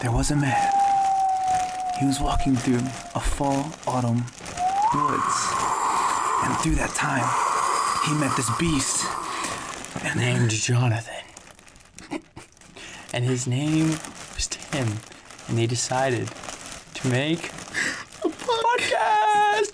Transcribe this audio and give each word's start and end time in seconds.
There 0.00 0.12
was 0.12 0.30
a 0.30 0.36
man. 0.36 0.72
He 1.98 2.06
was 2.06 2.20
walking 2.20 2.54
through 2.54 2.78
a 3.14 3.20
fall 3.20 3.72
autumn 3.86 4.24
woods. 4.94 5.36
And 6.44 6.56
through 6.58 6.76
that 6.76 6.92
time, 6.94 7.26
he 8.06 8.14
met 8.20 8.36
this 8.36 8.50
beast. 8.58 9.04
And 10.04 10.18
named 10.18 10.50
Jonathan. 10.50 11.24
and 13.12 13.24
his 13.24 13.46
name 13.46 13.88
was 14.34 14.46
Tim. 14.48 14.86
And 15.48 15.58
they 15.58 15.66
decided 15.66 16.28
to 16.94 17.08
make 17.08 17.46
a 18.24 18.28
podcast. 18.28 19.72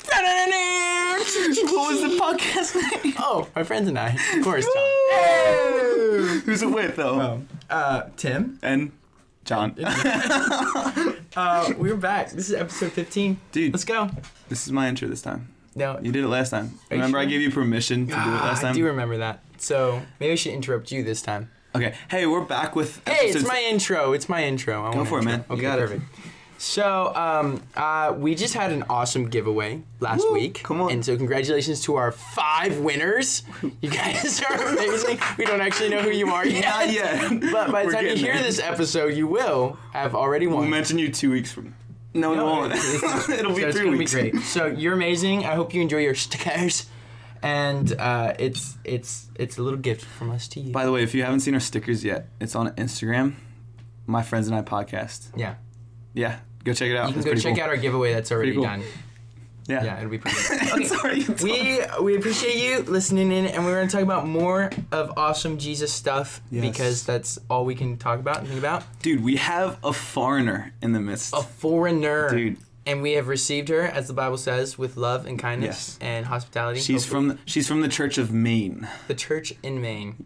what 1.78 1.92
was 1.92 2.02
the 2.02 2.18
podcast 2.38 3.04
name? 3.04 3.14
Oh, 3.18 3.48
my 3.54 3.62
friends 3.62 3.88
and 3.88 3.98
I, 3.98 4.16
of 4.36 4.44
course, 4.44 4.64
John. 4.64 6.40
Who's 6.44 6.62
it 6.62 6.70
with 6.70 6.96
though? 6.96 7.42
Uh, 7.68 8.02
Tim. 8.16 8.58
and 8.62 8.92
John. 9.44 9.74
Uh, 11.36 11.72
we're 11.78 11.94
back. 11.94 12.30
This 12.30 12.48
is 12.48 12.54
episode 12.54 12.90
15. 12.90 13.38
Dude. 13.52 13.72
Let's 13.72 13.84
go. 13.84 14.10
this 14.48 14.66
is 14.66 14.72
my 14.72 14.88
intro 14.88 15.06
this 15.06 15.22
time. 15.22 15.46
No, 15.76 15.96
You 16.02 16.10
did 16.10 16.24
it 16.24 16.28
last 16.28 16.50
time. 16.50 16.64
Are 16.90 16.96
you 16.96 17.00
Remember 17.02 17.18
I 17.18 17.26
gave 17.26 17.40
you 17.40 17.50
permission 17.52 18.06
to 18.08 18.12
do 18.12 18.18
it 18.18 18.24
Ah, 18.24 18.40
last 18.46 18.64
I 18.64 18.72
do 18.72 18.84
remember 18.86 19.18
that. 19.18 19.40
So 19.58 20.02
maybe 20.18 20.32
I 20.32 20.34
should 20.34 20.54
interrupt 20.54 20.90
you 20.90 21.04
this 21.04 21.22
time. 21.22 21.50
okay. 21.76 21.94
Hey, 22.10 22.26
we're 22.26 22.40
back 22.44 22.74
with 22.74 23.00
Hey, 23.06 23.28
it's 23.28 23.46
my 23.46 23.60
intro. 23.70 24.14
It's 24.14 24.28
my 24.28 24.42
intro. 24.42 24.84
I 24.84 24.90
Go 24.90 24.96
want 24.96 25.08
for 25.10 25.18
it, 25.18 25.26
intro. 25.26 25.30
man. 25.36 25.44
You 25.48 25.54
Okay, 25.54 25.62
got 25.62 25.78
it. 25.78 26.00
So, 26.60 27.14
um, 27.14 27.62
uh, 27.76 28.12
we 28.18 28.34
just 28.34 28.52
had 28.54 28.72
an 28.72 28.82
awesome 28.90 29.28
giveaway 29.30 29.82
last 30.00 30.24
Woo, 30.26 30.32
week. 30.34 30.60
come 30.64 30.80
on. 30.80 30.90
And 30.90 31.04
so, 31.04 31.16
congratulations 31.16 31.80
to 31.82 31.94
our 31.94 32.10
five 32.10 32.78
winners. 32.80 33.44
You 33.80 33.88
guys 33.90 34.42
are 34.50 34.66
amazing. 34.68 35.18
We 35.38 35.44
don't 35.44 35.60
actually 35.60 35.90
know 35.90 36.02
who 36.02 36.10
you 36.10 36.28
are 36.30 36.44
yet. 36.44 36.64
Not 36.64 36.92
yet. 36.92 37.30
But 37.52 37.70
by 37.70 37.82
the 37.82 37.86
We're 37.86 37.92
time 37.92 38.06
you 38.06 38.16
hear 38.16 38.34
there. 38.34 38.42
this 38.42 38.58
episode, 38.58 39.14
you 39.14 39.28
will 39.28 39.78
have 39.92 40.16
already 40.16 40.48
won. 40.48 40.62
We'll 40.62 40.68
mention 40.68 40.98
you 40.98 41.12
two 41.12 41.30
weeks 41.30 41.52
from. 41.52 41.74
No, 42.12 42.34
No, 42.34 42.44
won't. 42.44 42.72
It'll 43.28 43.54
be 43.54 43.62
so 43.62 43.70
three 43.72 43.90
weeks. 43.90 44.12
be 44.14 44.30
great. 44.32 44.42
So 44.42 44.66
you're 44.66 44.94
amazing. 44.94 45.44
I 45.46 45.54
hope 45.54 45.72
you 45.74 45.80
enjoy 45.80 45.98
your 45.98 46.14
stickers, 46.16 46.86
and 47.40 47.92
uh, 48.00 48.34
it's 48.38 48.76
it's 48.82 49.28
it's 49.36 49.58
a 49.58 49.62
little 49.62 49.78
gift 49.78 50.04
from 50.04 50.30
us 50.32 50.48
to 50.48 50.60
you. 50.60 50.72
By 50.72 50.84
the 50.84 50.90
way, 50.90 51.04
if 51.04 51.14
you 51.14 51.22
haven't 51.22 51.40
seen 51.40 51.54
our 51.54 51.60
stickers 51.60 52.02
yet, 52.04 52.28
it's 52.40 52.56
on 52.56 52.70
Instagram. 52.72 53.34
My 54.06 54.22
friends 54.24 54.48
and 54.48 54.56
I 54.56 54.62
podcast. 54.62 55.28
yeah, 55.36 55.56
Yeah, 56.14 56.38
go 56.68 56.74
check 56.74 56.90
it 56.90 56.96
out. 56.96 57.08
you 57.08 57.14
can 57.14 57.22
It's 57.22 57.42
go 57.42 57.48
check 57.48 57.54
cool. 57.56 57.64
out 57.64 57.68
our 57.70 57.76
giveaway 57.76 58.12
that's 58.12 58.30
already 58.32 58.54
cool. 58.54 58.62
done. 58.64 58.82
Yeah. 59.66 59.84
Yeah, 59.84 59.98
it'll 59.98 60.08
be 60.10 60.16
pretty. 60.16 60.36
Already 60.96 61.24
done. 61.24 61.36
we 61.42 61.80
we 62.02 62.16
appreciate 62.16 62.56
you 62.56 62.80
listening 62.90 63.30
in, 63.30 63.44
and 63.46 63.66
we're 63.66 63.74
going 63.74 63.86
to 63.86 63.92
talk 63.92 64.02
about 64.02 64.26
more 64.26 64.70
of 64.90 65.12
awesome 65.18 65.58
Jesus 65.58 65.92
stuff 65.92 66.40
Yes. 66.50 66.62
because 66.66 67.04
that's 67.04 67.38
all 67.50 67.66
we 67.66 67.74
can 67.74 67.98
talk 67.98 68.18
about 68.18 68.38
and 68.38 68.48
think 68.48 68.58
about. 68.58 68.84
Dude, 69.02 69.22
we 69.22 69.36
have 69.36 69.78
a 69.84 69.92
foreigner 69.92 70.72
in 70.80 70.92
the 70.94 71.00
midst. 71.00 71.34
A 71.34 71.42
foreigner, 71.42 72.30
Dude. 72.30 72.56
and 72.86 73.02
we 73.02 73.12
have 73.12 73.28
received 73.28 73.68
her, 73.68 73.82
as 73.82 74.08
the 74.08 74.14
Bible 74.14 74.38
says, 74.38 74.78
with 74.78 74.96
love 74.96 75.26
and 75.26 75.38
kindness 75.38 75.68
Yes. 75.68 75.98
and 76.00 76.24
hospitality. 76.24 76.80
She's 76.80 77.04
Hopefully- 77.04 77.28
from 77.36 77.38
she's 77.44 77.68
from 77.68 77.82
the 77.82 77.88
Church 77.88 78.16
of 78.16 78.32
Maine. 78.32 78.88
the 79.06 79.14
church 79.14 79.52
in 79.62 79.82
Maine 79.82 80.24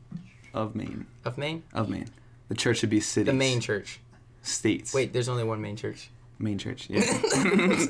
Of 0.55 0.77
Maine. 0.77 1.07
of 1.25 1.37
Maine, 1.37 1.65
Of 1.75 1.89
Maine. 1.89 2.11
The 2.49 2.55
church 2.55 2.79
should 2.79 2.91
be 2.91 3.01
cities. 3.01 3.27
the 3.27 3.33
main 3.33 3.59
church. 3.59 3.99
states. 4.45 4.95
Wait, 4.95 5.13
there's 5.13 5.29
only 5.29 5.43
one 5.43 5.61
main 5.61 5.75
church. 5.75 6.11
Main 6.43 6.59
church. 6.59 6.89
Yeah. 6.91 7.01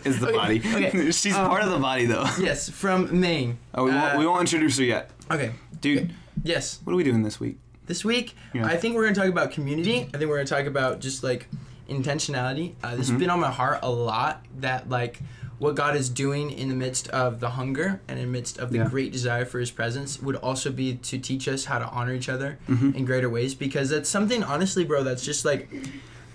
is 0.04 0.20
the 0.20 0.30
body. 0.32 0.58
okay. 0.60 1.10
She's 1.10 1.34
Um, 1.34 1.48
part 1.48 1.62
of 1.62 1.70
the 1.70 1.78
body 1.78 2.06
though. 2.06 2.26
Yes, 2.40 2.68
from 2.68 3.18
Maine. 3.18 3.58
Oh, 3.74 3.84
we, 3.84 3.90
won't, 3.90 4.14
Uh, 4.14 4.18
we 4.18 4.26
won't 4.26 4.40
introduce 4.40 4.76
her 4.78 4.84
yet. 4.84 5.10
Okay. 5.30 5.52
Dude, 5.80 6.12
Yes. 6.44 6.78
what 6.84 6.92
are 6.92 6.96
we 6.96 7.04
doing 7.04 7.22
this 7.22 7.40
week? 7.40 7.58
This 7.86 8.04
week, 8.04 8.34
Yeah. 8.54 8.66
I 8.66 8.76
think 8.76 8.94
we're 8.94 9.02
going 9.02 9.14
to 9.14 9.20
talk 9.20 9.28
about 9.30 9.50
community. 9.52 10.08
I 10.14 10.18
think 10.18 10.28
we're 10.30 10.36
going 10.36 10.46
to 10.46 10.54
talk 10.54 10.66
about 10.66 11.00
just 11.00 11.22
like 11.24 11.48
intentionality. 11.88 12.74
Uh, 12.82 12.94
this 12.96 13.08
has 13.08 13.18
been 13.18 13.30
on 13.30 13.40
my 13.40 13.50
heart 13.50 13.80
a 13.82 13.90
lot 13.90 14.44
that 14.60 14.88
like 14.88 15.20
what 15.58 15.74
God 15.76 15.94
is 15.96 16.08
doing 16.08 16.50
in 16.50 16.68
the 16.68 16.74
midst 16.74 17.08
of 17.08 17.38
the 17.40 17.50
hunger 17.50 18.00
and 18.08 18.18
in 18.18 18.26
the 18.26 18.30
midst 18.32 18.58
of 18.58 18.70
the 18.72 18.78
Yeah. 18.78 18.88
great 18.88 19.12
desire 19.12 19.44
for 19.44 19.60
his 19.60 19.70
presence 19.70 20.20
would 20.20 20.36
also 20.36 20.70
be 20.72 20.96
to 20.96 21.18
teach 21.18 21.46
us 21.48 21.66
how 21.66 21.78
to 21.78 21.86
honor 21.86 22.12
each 22.14 22.28
other 22.28 22.58
Mm-hmm. 22.68 22.96
in 22.96 23.04
greater 23.04 23.30
ways 23.30 23.54
because 23.54 23.88
that's 23.90 24.08
something 24.08 24.42
honestly 24.42 24.84
bro 24.84 25.02
that's 25.04 25.24
just 25.24 25.44
like 25.44 25.68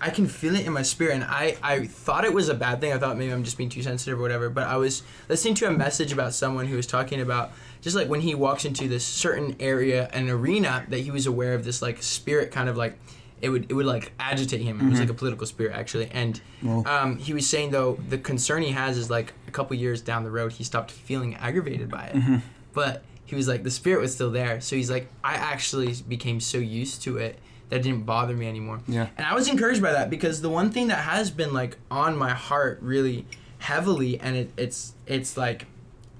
I 0.00 0.10
can 0.10 0.26
feel 0.26 0.54
it 0.56 0.66
in 0.66 0.72
my 0.72 0.82
spirit 0.82 1.14
and 1.14 1.24
I, 1.24 1.56
I 1.62 1.86
thought 1.86 2.24
it 2.24 2.32
was 2.32 2.48
a 2.48 2.54
bad 2.54 2.80
thing. 2.80 2.92
I 2.92 2.98
thought 2.98 3.16
maybe 3.18 3.32
I'm 3.32 3.44
just 3.44 3.56
being 3.58 3.70
too 3.70 3.82
sensitive 3.82 4.18
or 4.18 4.22
whatever, 4.22 4.48
but 4.48 4.66
I 4.66 4.76
was 4.76 5.02
listening 5.28 5.54
to 5.56 5.66
a 5.66 5.72
message 5.72 6.12
about 6.12 6.34
someone 6.34 6.66
who 6.66 6.76
was 6.76 6.86
talking 6.86 7.20
about 7.20 7.52
just 7.80 7.96
like 7.96 8.08
when 8.08 8.20
he 8.20 8.34
walks 8.34 8.64
into 8.64 8.88
this 8.88 9.04
certain 9.04 9.56
area, 9.60 10.08
an 10.12 10.28
arena, 10.28 10.84
that 10.88 10.98
he 11.00 11.10
was 11.10 11.26
aware 11.26 11.54
of 11.54 11.64
this 11.64 11.80
like 11.82 12.02
spirit 12.02 12.50
kind 12.50 12.68
of 12.68 12.76
like 12.76 12.98
it 13.40 13.50
would 13.50 13.70
it 13.70 13.74
would 13.74 13.86
like 13.86 14.12
agitate 14.18 14.60
him. 14.62 14.80
It 14.80 14.90
was 14.90 14.98
like 15.00 15.10
a 15.10 15.14
political 15.14 15.46
spirit 15.46 15.72
actually. 15.76 16.08
And 16.12 16.40
um, 16.86 17.18
he 17.18 17.32
was 17.34 17.46
saying 17.48 17.70
though 17.70 17.98
the 18.08 18.18
concern 18.18 18.62
he 18.62 18.72
has 18.72 18.98
is 18.98 19.10
like 19.10 19.32
a 19.46 19.50
couple 19.52 19.76
years 19.76 20.00
down 20.00 20.24
the 20.24 20.30
road 20.30 20.52
he 20.52 20.64
stopped 20.64 20.90
feeling 20.90 21.36
aggravated 21.36 21.88
by 21.88 22.06
it. 22.06 22.16
But 22.72 23.02
he 23.24 23.36
was 23.36 23.46
like 23.46 23.62
the 23.62 23.70
spirit 23.70 24.00
was 24.00 24.12
still 24.14 24.30
there. 24.30 24.60
So 24.60 24.74
he's 24.74 24.90
like 24.90 25.08
I 25.22 25.34
actually 25.34 25.94
became 26.08 26.40
so 26.40 26.58
used 26.58 27.02
to 27.02 27.16
it 27.18 27.38
that 27.70 27.82
didn't 27.82 28.04
bother 28.06 28.34
me 28.34 28.48
anymore. 28.48 28.80
Yeah. 28.88 29.08
And 29.16 29.26
I 29.26 29.34
was 29.34 29.48
encouraged 29.48 29.82
by 29.82 29.92
that 29.92 30.08
because 30.10 30.40
the 30.40 30.48
one 30.50 30.70
thing 30.70 30.88
that 30.88 30.98
has 31.04 31.30
been 31.30 31.52
like 31.52 31.76
on 31.90 32.16
my 32.16 32.30
heart 32.30 32.78
really 32.82 33.26
heavily 33.58 34.18
and 34.20 34.36
it, 34.36 34.50
it's 34.56 34.94
it's 35.06 35.36
like 35.36 35.66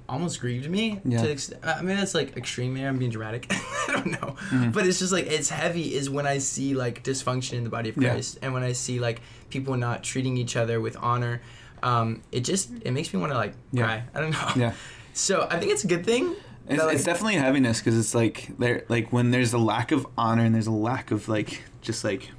almost 0.09 0.41
grieved 0.41 0.69
me 0.71 1.01
Yeah. 1.05 1.21
to 1.21 1.27
the 1.27 1.33
ex- 1.33 1.53
I 1.63 1.83
mean 1.83 1.97
that's 1.97 2.15
like 2.15 2.37
extreme 2.37 2.73
maybe 2.75 2.87
I'm 2.87 2.99
being 2.99 3.11
dramatic 3.11 3.47
I 3.53 3.93
don't 3.93 4.07
know 4.13 4.37
Mm-hmm. 4.51 4.71
but 4.71 4.87
it's 4.87 4.99
just 4.99 5.13
like 5.13 5.27
it's 5.27 5.51
heavy 5.51 5.95
is 5.95 6.09
when 6.09 6.27
I 6.27 6.39
see 6.39 6.75
like 6.75 7.05
dysfunction 7.05 7.55
in 7.55 7.65
the 7.65 7.71
body 7.71 7.91
of 7.91 7.97
Yeah. 7.99 8.11
Christ 8.13 8.39
and 8.43 8.53
when 8.55 8.63
I 8.63 8.73
see 8.73 8.99
like 9.01 9.21
people 9.51 9.77
not 9.77 10.03
treating 10.03 10.37
each 10.39 10.57
other 10.57 10.81
with 10.81 10.97
honor 11.01 11.43
um 11.83 12.23
it 12.33 12.41
just 12.41 12.71
it 12.83 12.91
makes 12.93 13.13
me 13.13 13.21
want 13.21 13.33
to 13.33 13.39
like 13.39 13.53
Yeah. 13.73 13.85
cry 13.85 14.03
I 14.15 14.21
don't 14.21 14.31
know 14.33 14.49
Yeah. 14.57 14.73
so 15.13 15.47
I 15.51 15.59
think 15.59 15.73
it's 15.73 15.85
a 15.85 15.89
good 15.89 16.05
thing 16.07 16.35
It's, 16.69 16.83
like, 16.83 16.95
it's 16.95 17.05
definitely 17.05 17.37
a 17.37 17.41
heaviness 17.41 17.79
because 17.79 17.99
it's 17.99 18.15
like 18.15 18.51
there, 18.59 18.85
like 18.89 19.13
when 19.13 19.31
there's 19.31 19.53
a 19.53 19.59
lack 19.59 19.91
of 19.93 20.07
honor 20.17 20.45
and 20.45 20.55
there's 20.55 20.67
a 20.67 20.73
lack 20.73 21.11
of 21.11 21.29
like 21.29 21.63
just 21.81 22.05
like 22.05 22.31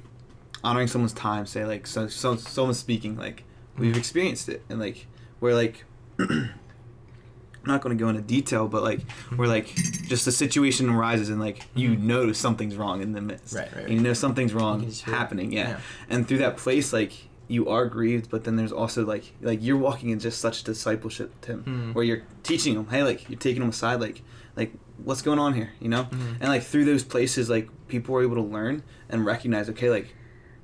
honoring 0.62 0.86
someone's 0.86 1.12
time. 1.12 1.46
Say 1.46 1.64
like 1.64 1.86
so, 1.86 2.06
so 2.08 2.36
someone's 2.36 2.78
speaking 2.78 3.16
like 3.16 3.42
we've 3.76 3.96
experienced 3.96 4.48
it 4.48 4.62
and 4.68 4.78
like 4.80 5.06
we're 5.40 5.54
like. 5.54 5.84
I'm 6.18 6.50
not 7.64 7.80
going 7.80 7.96
to 7.96 8.02
go 8.02 8.08
into 8.08 8.22
detail, 8.22 8.68
but 8.68 8.82
like 8.82 9.00
we're 9.36 9.46
like 9.46 9.74
just 10.06 10.26
a 10.26 10.32
situation 10.32 10.88
arises 10.90 11.28
and 11.30 11.40
like 11.40 11.66
you 11.74 11.96
know 11.96 12.32
something's 12.32 12.76
wrong 12.76 13.00
in 13.02 13.12
the 13.12 13.20
midst. 13.20 13.54
Mm-hmm. 13.54 13.56
Right, 13.58 13.74
right, 13.76 13.84
And 13.86 13.94
you 13.94 14.00
know 14.00 14.12
something's 14.12 14.52
wrong 14.54 14.76
You 14.80 14.82
can 14.84 14.90
just 14.90 15.04
feel 15.04 15.14
it. 15.14 15.16
happening. 15.16 15.52
Yeah. 15.52 15.68
Yeah. 15.70 15.80
And 16.08 16.28
through 16.28 16.38
that 16.38 16.56
place, 16.56 16.92
like 16.92 17.12
you 17.50 17.68
are 17.68 17.86
grieved, 17.86 18.30
but 18.30 18.44
then 18.44 18.56
there's 18.56 18.72
also 18.72 19.04
like 19.04 19.32
like 19.42 19.58
you're 19.62 19.76
walking 19.76 20.10
in 20.10 20.18
just 20.20 20.40
such 20.40 20.62
discipleship, 20.64 21.32
Tim, 21.42 21.64
Mm. 21.64 21.94
where 21.94 22.04
you're 22.04 22.22
teaching 22.42 22.74
them, 22.74 22.86
hey, 22.88 23.02
like 23.02 23.28
you're 23.28 23.38
taking 23.38 23.60
them 23.60 23.70
aside, 23.70 24.00
like 24.00 24.22
like 24.56 24.72
what's 25.04 25.22
going 25.22 25.38
on 25.38 25.54
here, 25.54 25.70
you 25.80 25.88
know? 25.88 26.04
Mhm. 26.04 26.36
And 26.40 26.48
like 26.48 26.62
through 26.62 26.84
those 26.84 27.02
places, 27.04 27.48
like 27.50 27.68
people 27.88 28.14
are 28.16 28.22
able 28.22 28.36
to 28.36 28.42
learn 28.42 28.82
and 29.08 29.24
recognize, 29.24 29.68
okay, 29.70 29.90
like 29.90 30.14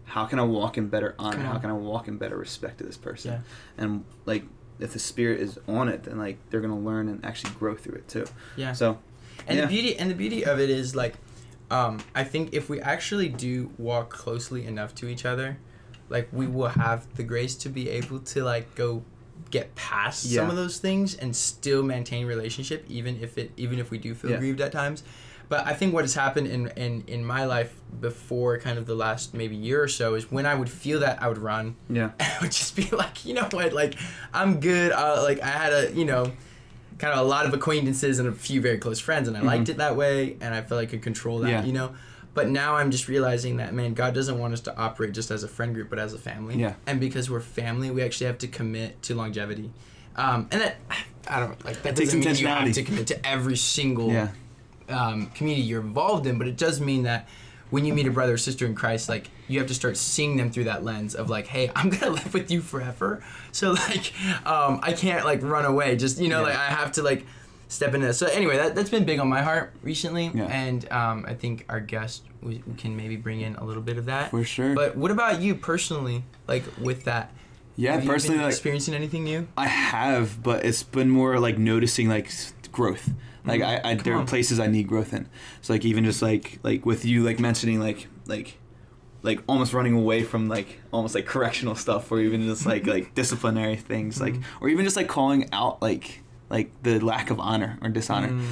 how 0.05 0.27
can 0.27 0.39
I 0.39 0.43
walk 0.45 0.79
in 0.79 0.89
better 0.89 1.15
honor? 1.19 1.43
How 1.43 1.59
can 1.59 1.71
I 1.71 1.73
walk 1.73 2.07
in 2.09 2.17
better 2.19 2.37
respect 2.37 2.79
to 2.79 2.85
this 2.85 2.97
person? 2.97 3.33
Yeah. 3.33 3.41
And 3.85 4.05
like 4.25 4.45
if 4.79 4.93
the 4.93 4.99
spirit 4.99 5.41
is 5.41 5.59
on 5.67 5.89
it, 5.89 6.05
then 6.05 6.19
like 6.19 6.39
they're 6.51 6.61
gonna 6.61 6.79
learn 6.79 7.09
and 7.09 7.25
actually 7.25 7.53
grow 7.55 7.75
through 7.75 7.95
it 7.97 8.09
too. 8.09 8.27
yeah 8.57 8.73
So 8.73 8.99
And 9.49 9.57
Yeah. 9.59 9.63
the 9.67 9.69
beauty 9.69 9.97
and 9.99 10.11
the 10.11 10.15
beauty 10.15 10.45
of 10.45 10.59
it 10.61 10.71
is 10.71 10.95
like, 10.97 11.15
um, 11.71 11.99
I 12.15 12.23
think 12.25 12.55
if 12.55 12.69
we 12.69 12.81
actually 12.81 13.29
do 13.29 13.71
walk 13.79 14.09
closely 14.11 14.65
enough 14.65 14.95
to 14.97 15.09
each 15.09 15.25
other, 15.27 15.59
like 16.09 16.28
we 16.33 16.47
will 16.47 16.69
have 16.69 17.06
the 17.17 17.22
grace 17.22 17.55
to 17.56 17.69
be 17.69 17.89
able 17.91 18.21
to 18.21 18.44
like 18.44 18.75
go 18.75 19.03
get 19.50 19.75
past 19.75 20.33
some 20.33 20.50
of 20.50 20.56
those 20.56 20.78
things 20.78 21.15
and 21.15 21.34
still 21.37 21.83
maintain 21.83 22.27
relationship 22.27 22.84
even 22.89 23.21
if 23.22 23.39
it 23.39 23.53
even 23.56 23.78
if 23.78 23.91
we 23.91 23.99
do 23.99 24.15
feel 24.15 24.31
Yeah. 24.33 24.39
grieved 24.39 24.61
at 24.61 24.72
times. 24.72 25.03
But 25.48 25.65
I 25.65 25.75
think 25.75 25.95
what 25.95 26.03
has 26.03 26.15
happened 26.15 26.48
in, 26.48 26.66
in, 26.77 27.04
in 27.07 27.25
my 27.25 27.45
life 27.45 27.72
before 28.01 28.59
kind 28.59 28.78
of 28.78 28.86
the 28.86 28.97
last 28.97 29.33
maybe 29.33 29.54
year 29.54 29.81
or 29.81 29.86
so 29.86 30.15
is 30.15 30.28
when 30.33 30.45
I 30.45 30.57
would 30.57 30.69
feel 30.69 30.98
that 31.01 31.22
I 31.22 31.28
would 31.28 31.39
run 31.39 31.77
yeah. 31.89 32.10
I 32.21 32.36
would 32.41 32.51
just 32.51 32.75
be 32.75 32.89
like, 32.91 33.25
you 33.25 33.34
know 33.34 33.47
what, 33.53 33.72
like 33.72 33.95
I'm 34.34 34.59
good. 34.59 34.91
Uh, 34.91 35.22
like 35.22 35.41
I 35.41 35.47
had 35.48 35.72
a, 35.72 35.92
you 35.92 36.04
know, 36.04 36.33
kind 36.98 37.13
of 37.13 37.21
a 37.25 37.28
lot 37.28 37.47
of 37.47 37.54
acquaintances 37.54 38.19
and 38.19 38.28
a 38.28 38.33
few 38.33 38.60
very 38.60 38.78
close 38.78 38.98
friends, 38.98 39.28
and 39.28 39.36
I 39.36 39.41
liked 39.42 39.69
it 39.69 39.77
that 39.77 39.95
way, 39.97 40.36
and 40.41 40.53
I 40.54 40.63
felt 40.63 40.81
like 40.81 40.89
I 40.89 40.92
could 40.92 41.03
control 41.03 41.41
that, 41.41 41.47
Mm-hmm. 41.48 41.57
Yeah. 41.60 41.65
you 41.66 41.72
know. 41.72 41.95
But 42.36 42.48
now 42.50 42.77
I'm 42.77 42.91
just 42.92 43.09
realizing 43.09 43.56
that 43.56 43.74
man, 43.74 43.94
God 43.94 44.15
doesn't 44.15 44.38
want 44.38 44.53
us 44.53 44.60
to 44.60 44.77
operate 44.77 45.12
just 45.12 45.30
as 45.33 45.42
a 45.42 45.48
friend 45.48 45.74
group, 45.74 45.91
but 45.91 45.98
as 45.98 46.12
a 46.12 46.18
family. 46.18 46.54
Yeah. 46.56 46.74
And 46.86 47.00
because 47.00 47.28
we're 47.28 47.41
family, 47.41 47.91
we 47.91 48.03
actually 48.03 48.27
have 48.27 48.38
to 48.38 48.47
commit 48.47 49.03
to 49.04 49.15
longevity. 49.16 49.71
Um, 50.16 50.47
and 50.53 50.60
that 50.60 50.77
I 51.28 51.41
don't 51.41 51.62
like 51.65 51.83
that 51.83 51.97
takes 51.97 52.12
doesn't 52.12 52.21
mean 52.21 52.36
you 52.36 52.47
have 52.47 52.62
intentionality. 52.68 52.74
to 52.74 52.83
commit 52.84 53.06
to 53.09 53.27
every 53.27 53.56
single 53.56 54.12
Yeah. 54.12 54.28
um, 54.88 55.27
community 55.34 55.66
you're 55.66 55.80
involved 55.80 56.27
in, 56.27 56.38
but 56.38 56.47
it 56.47 56.56
does 56.56 56.80
mean 56.80 57.03
that 57.04 57.27
when 57.71 57.84
you 57.84 57.92
meet 57.92 58.06
a 58.06 58.10
brother 58.12 58.34
or 58.34 58.38
sister 58.38 58.65
in 58.65 58.74
Christ, 58.77 59.09
like 59.09 59.28
you 59.48 59.59
have 59.59 59.66
to 59.68 59.74
start 59.74 59.97
seeing 59.97 60.36
them 60.36 60.50
through 60.50 60.65
that 60.65 60.84
lens 60.84 61.15
of 61.16 61.28
like, 61.28 61.47
hey, 61.48 61.71
I'm 61.74 61.88
gonna 61.91 62.12
live 62.21 62.33
with 62.33 62.50
you 62.50 62.60
forever. 62.60 63.24
So 63.50 63.72
like, 63.72 64.12
um, 64.47 64.78
I 64.83 64.92
can't 64.92 65.24
like 65.24 65.42
run 65.42 65.65
away. 65.65 65.97
Just 65.97 66.18
you 66.21 66.28
know, 66.28 66.41
Yeah. 66.42 66.48
like 66.50 66.56
I 66.59 66.66
have 66.66 66.92
to 66.92 67.03
like 67.03 67.27
step 67.68 67.95
into 67.95 68.07
that. 68.07 68.15
So 68.15 68.27
anyway, 68.27 68.57
that 68.57 68.74
that's 68.74 68.91
been 68.91 69.04
big 69.04 69.18
on 69.18 69.28
my 69.28 69.42
heart 69.42 69.72
recently, 69.83 70.30
Yeah. 70.34 70.45
and 70.47 70.91
um, 70.92 71.24
I 71.28 71.34
think 71.34 71.65
our 71.68 71.80
guest 71.80 72.22
we, 72.42 72.63
we 72.66 72.74
can 72.74 72.97
maybe 72.97 73.16
bring 73.16 73.41
in 73.41 73.57
a 73.57 73.65
little 73.65 73.83
bit 73.83 73.98
of 73.98 74.04
that. 74.07 74.30
For 74.30 74.45
sure. 74.45 74.74
But 74.74 74.97
what 74.97 75.10
about 75.10 75.41
you 75.41 75.54
personally? 75.54 76.24
Like 76.47 76.65
with 76.80 77.04
that, 77.04 77.33
yeah, 77.77 77.92
have 77.92 78.04
you 78.04 78.10
personally, 78.10 78.39
like 78.41 78.48
experiencing 78.51 78.95
anything 78.95 79.24
new? 79.24 79.48
I 79.57 79.66
have, 79.66 80.42
but 80.42 80.65
it's 80.65 80.83
been 80.83 81.10
more 81.10 81.39
like 81.41 81.59
noticing 81.59 82.09
like 82.09 82.30
growth. 82.72 83.10
Like 83.45 83.63
I, 83.63 83.80
I 83.84 83.95
there 83.95 84.15
are 84.16 84.24
places 84.24 84.59
I 84.59 84.66
need 84.66 84.89
growth 84.89 85.12
in. 85.15 85.28
So 85.62 85.72
like 85.72 85.84
even 85.84 86.04
just 86.04 86.21
like 86.22 86.59
like 86.62 86.84
with 86.84 87.04
you 87.04 87.22
like 87.22 87.39
mentioning 87.39 87.78
like 87.80 88.09
like 88.27 88.59
like 89.22 89.41
almost 89.48 89.72
running 89.72 89.95
away 89.95 90.22
from 90.22 90.48
like 90.48 90.80
almost 90.92 91.15
like 91.15 91.27
correctional 91.27 91.74
stuff 91.74 92.10
or 92.10 92.21
even 92.21 92.42
just 92.42 92.66
like 92.66 92.86
like 92.95 93.15
disciplinary 93.15 93.77
things 93.77 94.21
like 94.21 94.34
or 94.60 94.69
even 94.69 94.84
just 94.84 94.97
like 94.97 95.09
calling 95.09 95.48
out 95.53 95.80
like 95.80 96.22
like 96.48 96.71
the 96.83 96.98
lack 97.01 97.31
of 97.31 97.39
honor 97.41 97.78
or 97.83 97.89
dishonor. 97.89 98.28
Mm. 98.28 98.47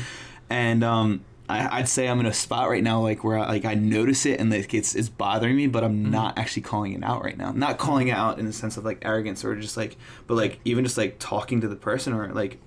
And 0.50 0.84
um 0.84 1.24
I, 1.46 1.80
I'd 1.80 1.88
say 1.88 2.08
I'm 2.08 2.20
in 2.20 2.26
a 2.26 2.32
spot 2.32 2.70
right 2.70 2.82
now 2.82 3.00
like 3.02 3.22
where 3.22 3.38
I, 3.38 3.46
like 3.48 3.64
I 3.66 3.74
notice 3.74 4.24
it 4.24 4.40
and 4.40 4.50
like 4.50 4.72
it's 4.72 4.94
it's 4.94 5.08
bothering 5.10 5.56
me, 5.56 5.66
but 5.66 5.84
I'm 5.84 6.10
not 6.10 6.38
actually 6.38 6.62
calling 6.62 6.92
it 6.94 7.02
out 7.04 7.22
right 7.22 7.36
now. 7.36 7.52
Not 7.52 7.76
calling 7.78 8.08
it 8.08 8.12
out 8.16 8.38
in 8.38 8.46
the 8.46 8.52
sense 8.52 8.76
of 8.78 8.84
like 8.84 8.98
arrogance 9.04 9.44
or 9.44 9.54
just 9.56 9.76
like, 9.76 9.96
but 10.26 10.36
like 10.36 10.58
even 10.64 10.84
just 10.84 10.96
like 10.96 11.16
talking 11.18 11.60
to 11.60 11.68
the 11.68 11.76
person 11.76 12.12
or 12.14 12.28
like 12.32 12.58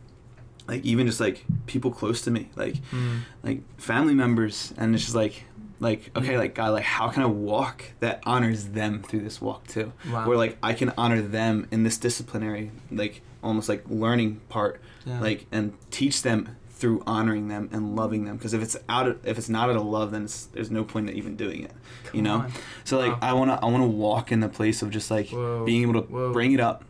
like 0.67 0.83
even 0.85 1.07
just 1.07 1.19
like 1.19 1.43
people 1.65 1.91
close 1.91 2.21
to 2.21 2.29
me 2.31 2.49
like 2.55 2.75
Mm. 2.91 3.21
like 3.41 3.61
family 3.79 4.13
members 4.13 4.73
and 4.77 4.93
it's 4.93 5.03
just 5.05 5.15
like 5.15 5.45
like 5.79 6.11
okay 6.17 6.37
like 6.37 6.53
god 6.55 6.71
like 6.71 6.83
how 6.83 7.07
can 7.07 7.23
i 7.23 7.25
walk 7.25 7.83
that 8.01 8.21
honors 8.25 8.65
them 8.69 9.01
through 9.01 9.21
this 9.21 9.39
walk 9.39 9.65
too 9.67 9.93
Wow. 10.11 10.27
where 10.27 10.35
like 10.35 10.57
i 10.61 10.73
can 10.73 10.91
honor 10.97 11.21
them 11.21 11.67
in 11.71 11.83
this 11.83 11.97
disciplinary 11.97 12.71
like 12.91 13.21
almost 13.41 13.69
like 13.69 13.83
learning 13.87 14.41
part 14.49 14.81
Yeah. 15.07 15.19
like 15.21 15.45
and 15.51 15.73
teach 15.89 16.21
them 16.21 16.55
through 16.69 17.01
honoring 17.07 17.47
them 17.47 17.69
and 17.71 17.95
loving 17.95 18.25
them 18.25 18.37
because 18.37 18.53
if 18.53 18.61
it's 18.61 18.77
out 18.87 19.07
of 19.07 19.25
if 19.25 19.37
it's 19.39 19.49
not 19.49 19.69
out 19.69 19.75
of 19.77 19.83
love 19.85 20.11
then 20.11 20.25
it's, 20.25 20.45
there's 20.47 20.69
no 20.69 20.83
point 20.83 21.09
in 21.09 21.15
even 21.15 21.35
doing 21.35 21.63
it 21.63 21.71
you 22.13 22.21
know 22.21 22.35
on. 22.41 22.51
so 22.83 22.99
like 22.99 23.13
Wow. 23.13 23.29
i 23.29 23.33
want 23.33 23.49
to 23.49 23.65
i 23.65 23.65
want 23.65 23.81
to 23.83 23.87
walk 23.87 24.31
in 24.31 24.41
the 24.41 24.49
place 24.49 24.83
of 24.83 24.91
just 24.91 25.09
like 25.09 25.29
Whoa. 25.29 25.65
being 25.65 25.81
able 25.81 25.93
to 26.01 26.01
Whoa. 26.07 26.33
bring 26.33 26.51
it 26.51 26.59
up 26.59 26.83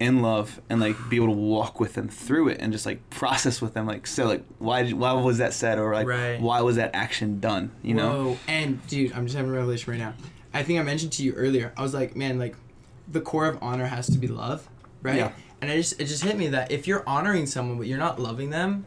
in 0.00 0.22
love 0.22 0.60
and 0.68 0.80
like 0.80 0.96
be 1.08 1.16
able 1.16 1.26
to 1.26 1.32
walk 1.40 1.78
with 1.78 1.94
them 1.94 2.08
through 2.08 2.48
it 2.48 2.58
and 2.60 2.72
just 2.72 2.84
like 2.86 3.08
process 3.10 3.60
with 3.60 3.74
them 3.74 3.86
like 3.86 4.06
so 4.08 4.26
like 4.26 4.42
why 4.58 4.82
did, 4.82 4.94
why 4.94 5.12
was 5.12 5.38
that 5.38 5.52
said 5.52 5.78
or 5.78 5.92
like 5.94 6.06
Right. 6.08 6.40
why 6.40 6.60
was 6.62 6.74
that 6.76 6.90
action 6.94 7.38
done 7.38 7.70
you 7.82 7.94
know 7.94 8.24
Whoa. 8.30 8.38
And 8.48 8.84
dude, 8.88 9.12
I'm 9.12 9.26
just 9.26 9.36
having 9.36 9.50
a 9.52 9.54
revelation 9.54 9.92
right 9.92 9.98
now. 10.00 10.14
I 10.54 10.62
think 10.64 10.80
I 10.80 10.82
mentioned 10.82 11.12
to 11.12 11.22
you 11.22 11.32
earlier. 11.34 11.72
I 11.76 11.82
was 11.82 11.92
like, 11.94 12.16
man, 12.16 12.38
like 12.38 12.56
the 13.06 13.20
core 13.20 13.46
of 13.46 13.58
honor 13.62 13.86
has 13.86 14.06
to 14.08 14.18
be 14.18 14.26
love, 14.26 14.68
right? 15.02 15.16
Yeah. 15.16 15.32
And 15.60 15.70
I 15.70 15.76
just 15.76 16.00
it 16.00 16.04
just 16.04 16.22
hit 16.22 16.36
me 16.36 16.48
that 16.48 16.70
if 16.70 16.86
you're 16.86 17.02
honoring 17.08 17.46
someone 17.46 17.78
but 17.78 17.86
you're 17.86 17.98
not 17.98 18.18
loving 18.20 18.50
them, 18.50 18.86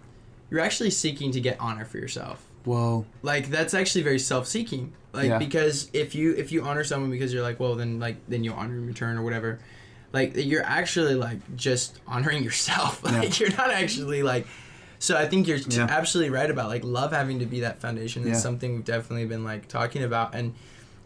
you're 0.50 0.59
actually 0.62 0.89
seeking 0.91 1.31
to 1.31 1.41
get 1.41 1.57
honor 1.59 1.85
for 1.85 1.97
yourself. 1.97 2.45
whoa 2.63 3.06
Like 3.21 3.50
that's 3.50 3.73
actually 3.73 4.03
very 4.03 4.19
self-seeking. 4.19 4.94
Like 5.13 5.27
Yeah. 5.29 5.38
because 5.38 5.89
if 5.94 6.15
you 6.15 6.33
if 6.35 6.51
you 6.51 6.63
honor 6.63 6.83
someone 6.83 7.12
because 7.12 7.33
you're 7.33 7.44
like, 7.44 7.59
well, 7.59 7.75
then 7.75 8.00
like 8.00 8.18
then 8.27 8.44
you'll 8.44 8.56
honor 8.56 8.75
in 8.75 8.88
return 8.88 9.18
or 9.18 9.23
whatever. 9.23 9.59
Like 10.13 10.33
you're 10.35 10.63
actually 10.63 11.15
like 11.15 11.39
just 11.56 12.00
honoring 12.07 12.44
yourself. 12.44 13.03
Like 13.12 13.39
you're 13.39 13.51
not 13.51 13.71
actually 13.71 14.24
like. 14.24 14.47
So 15.00 15.17
I 15.17 15.25
think 15.27 15.47
you're 15.47 15.57
Yeah. 15.57 15.88
absolutely 15.89 16.29
right 16.29 16.50
about 16.50 16.67
like 16.69 16.83
love 16.83 17.12
having 17.12 17.39
to 17.39 17.45
be 17.45 17.62
that 17.62 17.81
foundation. 17.81 18.25
Yeah. 18.25 18.33
something 18.33 18.75
we've 18.75 18.85
definitely 18.85 19.25
been 19.25 19.44
like 19.44 19.67
talking 19.67 20.03
about 20.03 20.35
and. 20.35 20.53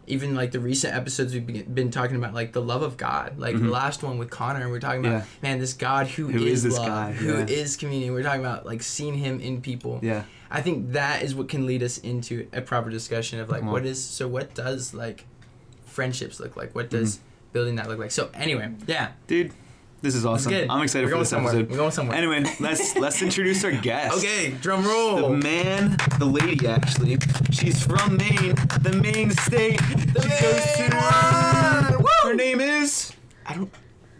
Even 0.08 0.34
like 0.34 0.52
the 0.52 0.60
recent 0.60 0.94
episodes 0.94 1.34
we've 1.34 1.74
been, 1.74 1.90
talking 1.90 2.16
about, 2.16 2.32
like 2.32 2.52
the 2.52 2.62
love 2.62 2.82
of 2.82 2.96
God, 2.96 3.38
like 3.38 3.58
the 3.58 3.68
last 3.68 4.02
one 4.02 4.18
with 4.18 4.30
Connor, 4.30 4.60
and 4.62 4.70
we're 4.70 4.78
talking 4.80 5.00
about 5.00 5.22
Mm-hmm. 5.22 5.44
Yeah. 5.44 5.50
man, 5.50 5.58
this 5.58 5.72
God 5.72 6.06
who, 6.06 6.28
Who 6.28 6.44
is 6.44 6.64
is 6.64 6.78
love, 6.78 6.86
guy? 6.86 7.12
who 7.12 7.38
Yeah. 7.38 7.46
is 7.46 7.76
community. 7.76 8.10
We're 8.10 8.22
talking 8.22 8.40
about 8.40 8.64
like 8.66 8.82
seeing 8.82 9.14
Him 9.14 9.40
in 9.40 9.60
people. 9.60 9.98
yeah 10.02 10.22
I 10.50 10.62
think 10.62 10.92
that 10.92 11.22
is 11.24 11.34
what 11.34 11.48
can 11.48 11.66
lead 11.66 11.82
us 11.82 11.98
into 11.98 12.46
a 12.52 12.60
proper 12.60 12.88
discussion 12.88 13.40
of 13.40 13.48
like 13.50 13.64
what 13.64 13.84
is 13.84 14.02
so 14.04 14.28
what 14.28 14.54
does 14.54 14.94
like 14.94 15.24
friendships 15.84 16.38
look 16.40 16.56
like? 16.56 16.74
What 16.74 16.88
does 16.90 17.16
Mm-hmm. 17.16 17.52
building 17.52 17.76
that 17.76 17.88
look 17.88 17.98
like? 17.98 18.10
So 18.12 18.30
anyway, 18.34 18.70
yeah, 18.86 19.08
dude 19.26 19.52
this 20.06 20.14
is 20.14 20.24
awesome 20.24 20.52
good. 20.52 20.68
i'm 20.70 20.82
excited 20.82 21.06
We're 21.06 21.12
for 21.12 21.18
this 21.18 21.30
somewhere. 21.30 21.52
episode 21.54 21.70
We're 21.70 21.76
going 21.78 21.90
somewhere. 21.90 22.16
anyway 22.16 22.44
let's 22.60 22.96
let's 22.96 23.20
introduce 23.22 23.64
our 23.64 23.72
guest 23.72 24.16
okay, 24.18 24.50
drum 24.60 24.86
roll. 24.86 25.16
the 25.16 25.36
man 25.36 25.96
the 26.20 26.24
lady 26.26 26.66
actually 26.66 27.18
she's 27.50 27.82
from 27.84 28.16
maine 28.16 28.54
the 28.82 28.98
maine 29.02 29.30
state 29.32 29.80
she 29.80 29.96
Maine 29.96 30.06
goes 30.40 30.92
one! 30.94 31.92
to 31.92 31.98
Woo! 31.98 32.06
her 32.30 32.34
name 32.34 32.60
is 32.60 33.12
I 33.44 33.54
don't 33.54 33.70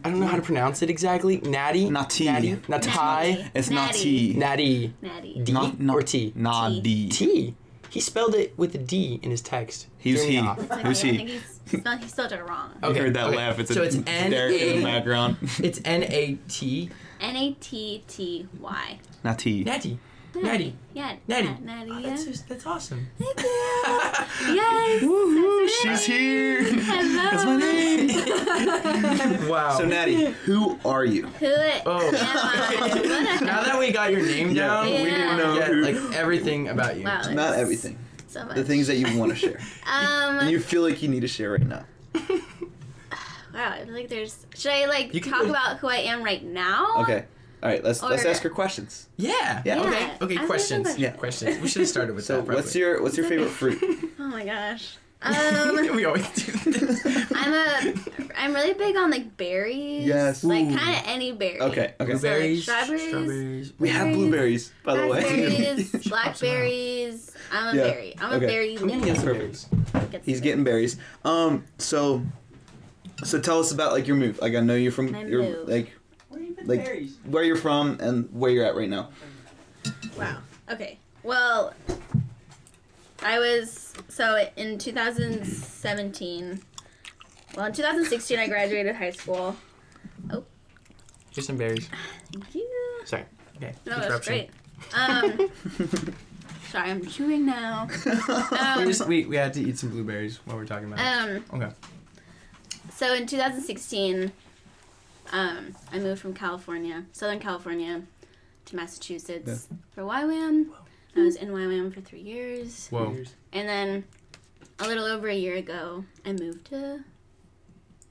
I 0.05 0.11
don't 0.11 0.21
know 0.21 0.27
how 0.27 0.37
to 0.37 0.43
pronounce 0.43 0.83
it 0.83 0.89
exactly. 0.91 1.39
Natty. 1.41 1.91
Nati. 1.91 2.27
Natty. 2.27 2.55
Natai. 2.69 3.51
it's 3.55 3.71
not 3.71 3.87
Natty. 3.89 4.33
T. 4.35 4.39
Natty. 4.39 4.95
Natty. 5.03 5.41
D 5.43 5.53
Not, 5.53 5.81
not 5.81 5.97
or 5.97 6.03
T. 6.03 6.33
Nadi. 6.37 7.11
T. 7.11 7.57
He 7.97 8.01
spelled 8.01 8.35
it 8.35 8.53
with 8.59 8.75
a 8.75 8.79
D 8.79 9.19
in 9.23 9.31
his 9.31 9.41
text. 9.41 9.87
He's 9.97 10.19
Threw 10.21 10.29
me 10.29 10.35
he. 10.35 10.41
off. 10.43 10.59
It's 10.61 10.71
okay, 10.71 10.83
Who's 10.83 11.03
I 11.03 11.07
he? 11.07 11.17
think 11.17 11.29
he's, 11.31 11.61
he's 11.71 11.83
not, 11.83 11.99
he 12.03 12.09
spelled 12.09 12.31
it 12.33 12.47
wrong. 12.47 12.71
You 12.83 12.89
Okay, 12.91 12.99
heard 13.01 13.15
that 13.15 13.29
okay. 13.29 13.37
laugh. 13.39 13.59
It's 13.59 13.73
So 13.73 13.81
a 13.81 13.85
it's 13.87 13.97
Derek 13.97 14.61
in 14.61 14.77
the 14.81 14.85
background. 14.85 15.39
It's 15.61 15.81
N 15.83 16.03
A 16.03 16.37
T. 16.47 16.91
N 17.23 17.37
A 17.37 17.53
T 17.55 18.05
T 18.07 18.49
Y. 18.61 18.99
Not 19.25 19.39
T. 19.39 19.65
Natty. 19.65 19.99
Natty. 20.43 20.77
Yeah. 20.95 21.17
Natty. 21.29 21.47
yeah, 21.49 21.57
Natty. 21.63 21.91
Oh, 21.93 22.01
that's, 22.03 22.25
just, 22.25 22.49
that's 22.49 22.67
awesome. 22.67 23.07
Thank 23.19 23.39
you. 23.41 23.45
yes. 24.55 25.03
Woohoo! 25.03 25.67
that's 25.67 25.81
She's 26.03 26.09
it. 26.09 26.13
here. 26.13 26.63
Hello. 26.65 27.31
That's 27.31 27.45
my 27.45 27.57
name. 27.57 29.49
wow. 29.49 29.77
So 29.79 29.85
Natty, 29.85 30.25
who 30.45 30.79
are 30.85 31.05
you? 31.05 31.27
Who 31.27 31.47
it 31.47 31.83
Oh. 31.87 31.99
am 32.09 32.15
I? 32.15 33.39
now 33.45 33.63
that 33.63 33.79
we 33.79 33.91
got 33.93 34.11
your 34.13 34.23
name 34.25 34.55
down, 34.55 34.87
we 34.87 34.93
we 34.93 34.99
didn't 34.99 35.15
didn't 35.21 35.37
know 35.39 35.55
know 35.55 35.63
who- 35.63 35.83
like 35.83 35.97
everything 36.17 36.69
about 36.69 36.97
you. 36.97 37.05
Wow. 37.05 37.23
Not 37.33 37.55
everything. 37.55 37.99
So 38.29 38.45
much. 38.45 38.57
The 38.57 38.65
things 38.65 38.87
that 38.89 38.97
you 38.97 39.19
want 39.19 39.33
to 39.33 39.37
share. 39.39 39.61
Um. 39.87 40.39
And 40.41 40.51
you 40.51 40.61
feel 40.61 40.83
like 40.83 41.03
you 41.03 41.09
need 41.09 41.21
to 41.21 41.29
share 41.29 41.53
right 41.53 41.67
now. 41.67 41.85
wow. 42.15 42.23
I 43.55 43.85
feel 43.85 43.95
like 43.95 44.09
there's. 44.09 44.47
Should 44.55 44.73
I 44.73 44.87
like 44.87 45.15
You 45.15 45.21
talk 45.21 45.43
go- 45.43 45.51
about 45.51 45.79
who 45.79 45.89
I 45.89 45.97
am 45.97 46.23
right 46.23 46.43
now? 46.45 46.97
Okay. 47.03 47.25
All 47.67 47.73
right. 47.73 47.83
Let's 47.83 48.01
let's 48.01 48.25
ask 48.25 48.43
her 48.45 48.51
questions. 48.51 49.09
Yeah. 49.17 49.61
Yeah. 49.65 49.81
Okay. 49.81 49.91
Yeah. 49.91 50.17
Okay. 50.23 50.37
Ask 50.37 50.47
Questions. 50.47 50.97
me 50.97 51.03
Yeah. 51.03 51.11
Questions. 51.11 51.59
We 51.61 51.67
should 51.67 51.81
have 51.81 51.89
started 51.89 52.15
with 52.15 52.25
So 52.25 52.41
that. 52.41 52.55
what's 52.55 52.77
your 52.77 53.03
what's 53.03 53.17
your 53.17 53.27
favorite 53.27 53.49
fruit? 53.51 53.83
Oh 54.21 54.29
my 54.29 54.45
gosh. 54.45 54.97
Um. 55.23 55.97
we 55.97 56.05
always 56.05 56.29
do 56.35 56.53
this. 56.71 57.01
I'm 57.35 57.53
a. 57.53 57.95
I'm 58.37 58.55
really 58.55 58.75
big 58.75 58.97
on 58.97 59.11
like 59.11 59.37
berries. 59.37 60.07
Yes. 60.07 60.45
Like 60.45 60.67
kind 60.69 60.97
of 60.97 61.03
any 61.07 61.33
berry. 61.33 61.61
Okay. 61.61 61.95
Okay. 61.99 62.13
Blueberries. 62.13 62.63
strawberries. 62.63 63.09
Strawberries. 63.09 63.73
We 63.81 63.89
have 63.89 64.13
blueberries, 64.15 64.73
by 64.85 64.97
the 64.97 65.07
way. 65.09 65.23
Raspberries, 65.23 65.91
blackberries. 66.09 67.33
I'm 67.51 67.75
a 67.75 67.77
Yeah, 67.79 67.91
berry. 67.91 68.15
I'm 68.21 68.33
a 68.33 68.39
berry. 68.47 68.77
I'm 68.77 68.87
get 68.89 69.17
some 69.17 69.25
Perfect. 69.25 69.71
berries. 69.73 70.11
Get 70.13 70.23
He's 70.25 70.37
some 70.39 70.45
getting 70.45 70.65
berries. 70.65 70.97
Um. 71.25 71.65
So. 71.79 72.23
So 73.25 73.41
tell 73.41 73.59
us 73.59 73.73
about 73.73 73.93
like 73.93 74.07
your 74.07 74.17
move. 74.17 74.39
Like 74.41 74.55
I 74.55 74.61
know 74.61 74.75
you're 74.75 74.93
from 74.93 75.11
My 75.13 75.25
your 75.25 75.43
move. 75.43 75.67
like 75.67 75.67
Where 75.67 75.79
you 75.79 75.85
been 75.85 75.93
Like- 76.67 76.85
berries? 76.85 77.17
where 77.25 77.45
you're 77.45 77.57
from 77.57 77.99
and 78.01 78.29
where 78.33 78.51
you're 78.51 78.65
at 78.65 78.75
right 78.77 78.89
now. 78.89 79.11
Wow. 80.19 80.39
Okay. 80.71 80.99
Well, 81.23 81.75
I 83.23 83.39
was 83.39 83.93
so 84.09 84.47
in 84.57 84.79
2017. 84.79 86.61
Well, 87.57 87.67
in 87.67 87.73
2016, 87.73 88.39
I 88.39 88.49
graduated 88.49 88.95
high 88.97 89.11
school. 89.11 89.57
Oh. 90.31 90.45
Here's 91.31 91.47
some 91.47 91.57
berries. 91.57 91.89
Thank 92.33 92.55
you. 92.55 92.69
Sorry. 93.05 93.25
Okay. 93.57 93.73
No, 93.87 93.99
that's 94.01 94.27
great. 94.27 94.51
Um, 94.95 95.51
sorry, 96.71 96.91
I'm 96.91 97.05
chewing 97.07 97.47
now. 97.47 97.89
We 98.07 98.13
Um, 98.59 98.85
just 98.87 99.07
we, 99.07 99.25
we 99.25 99.37
had 99.37 99.53
to 99.55 99.61
eat 99.61 99.79
some 99.79 99.91
blueberries 99.91 100.39
while 100.45 100.57
we're 100.57 100.67
talking 100.67 100.93
about 100.93 100.99
it. 101.31 101.43
um, 101.53 101.63
Okay. 101.63 101.73
so 102.95 103.15
in 103.15 103.27
2016, 103.27 104.33
um, 105.33 105.75
I 105.93 105.99
moved 105.99 106.21
from 106.21 106.35
California, 106.35 107.05
Southern 107.13 107.39
California, 107.41 108.03
to 108.67 108.77
Massachusetts 108.77 109.69
for 109.93 110.03
YWAM. 110.03 110.67
I 111.17 111.21
was 111.21 111.37
in 111.37 111.49
YWAM 111.49 111.93
for 111.95 112.01
three 112.01 112.21
years. 112.21 112.89
Whoa. 112.89 113.17
And 113.53 113.69
then 113.69 114.05
a 114.79 114.87
little 114.87 115.05
over 115.05 115.29
a 115.29 115.35
year 115.35 115.55
ago, 115.57 116.05
I 116.25 116.33
moved 116.33 116.67
to 116.67 117.05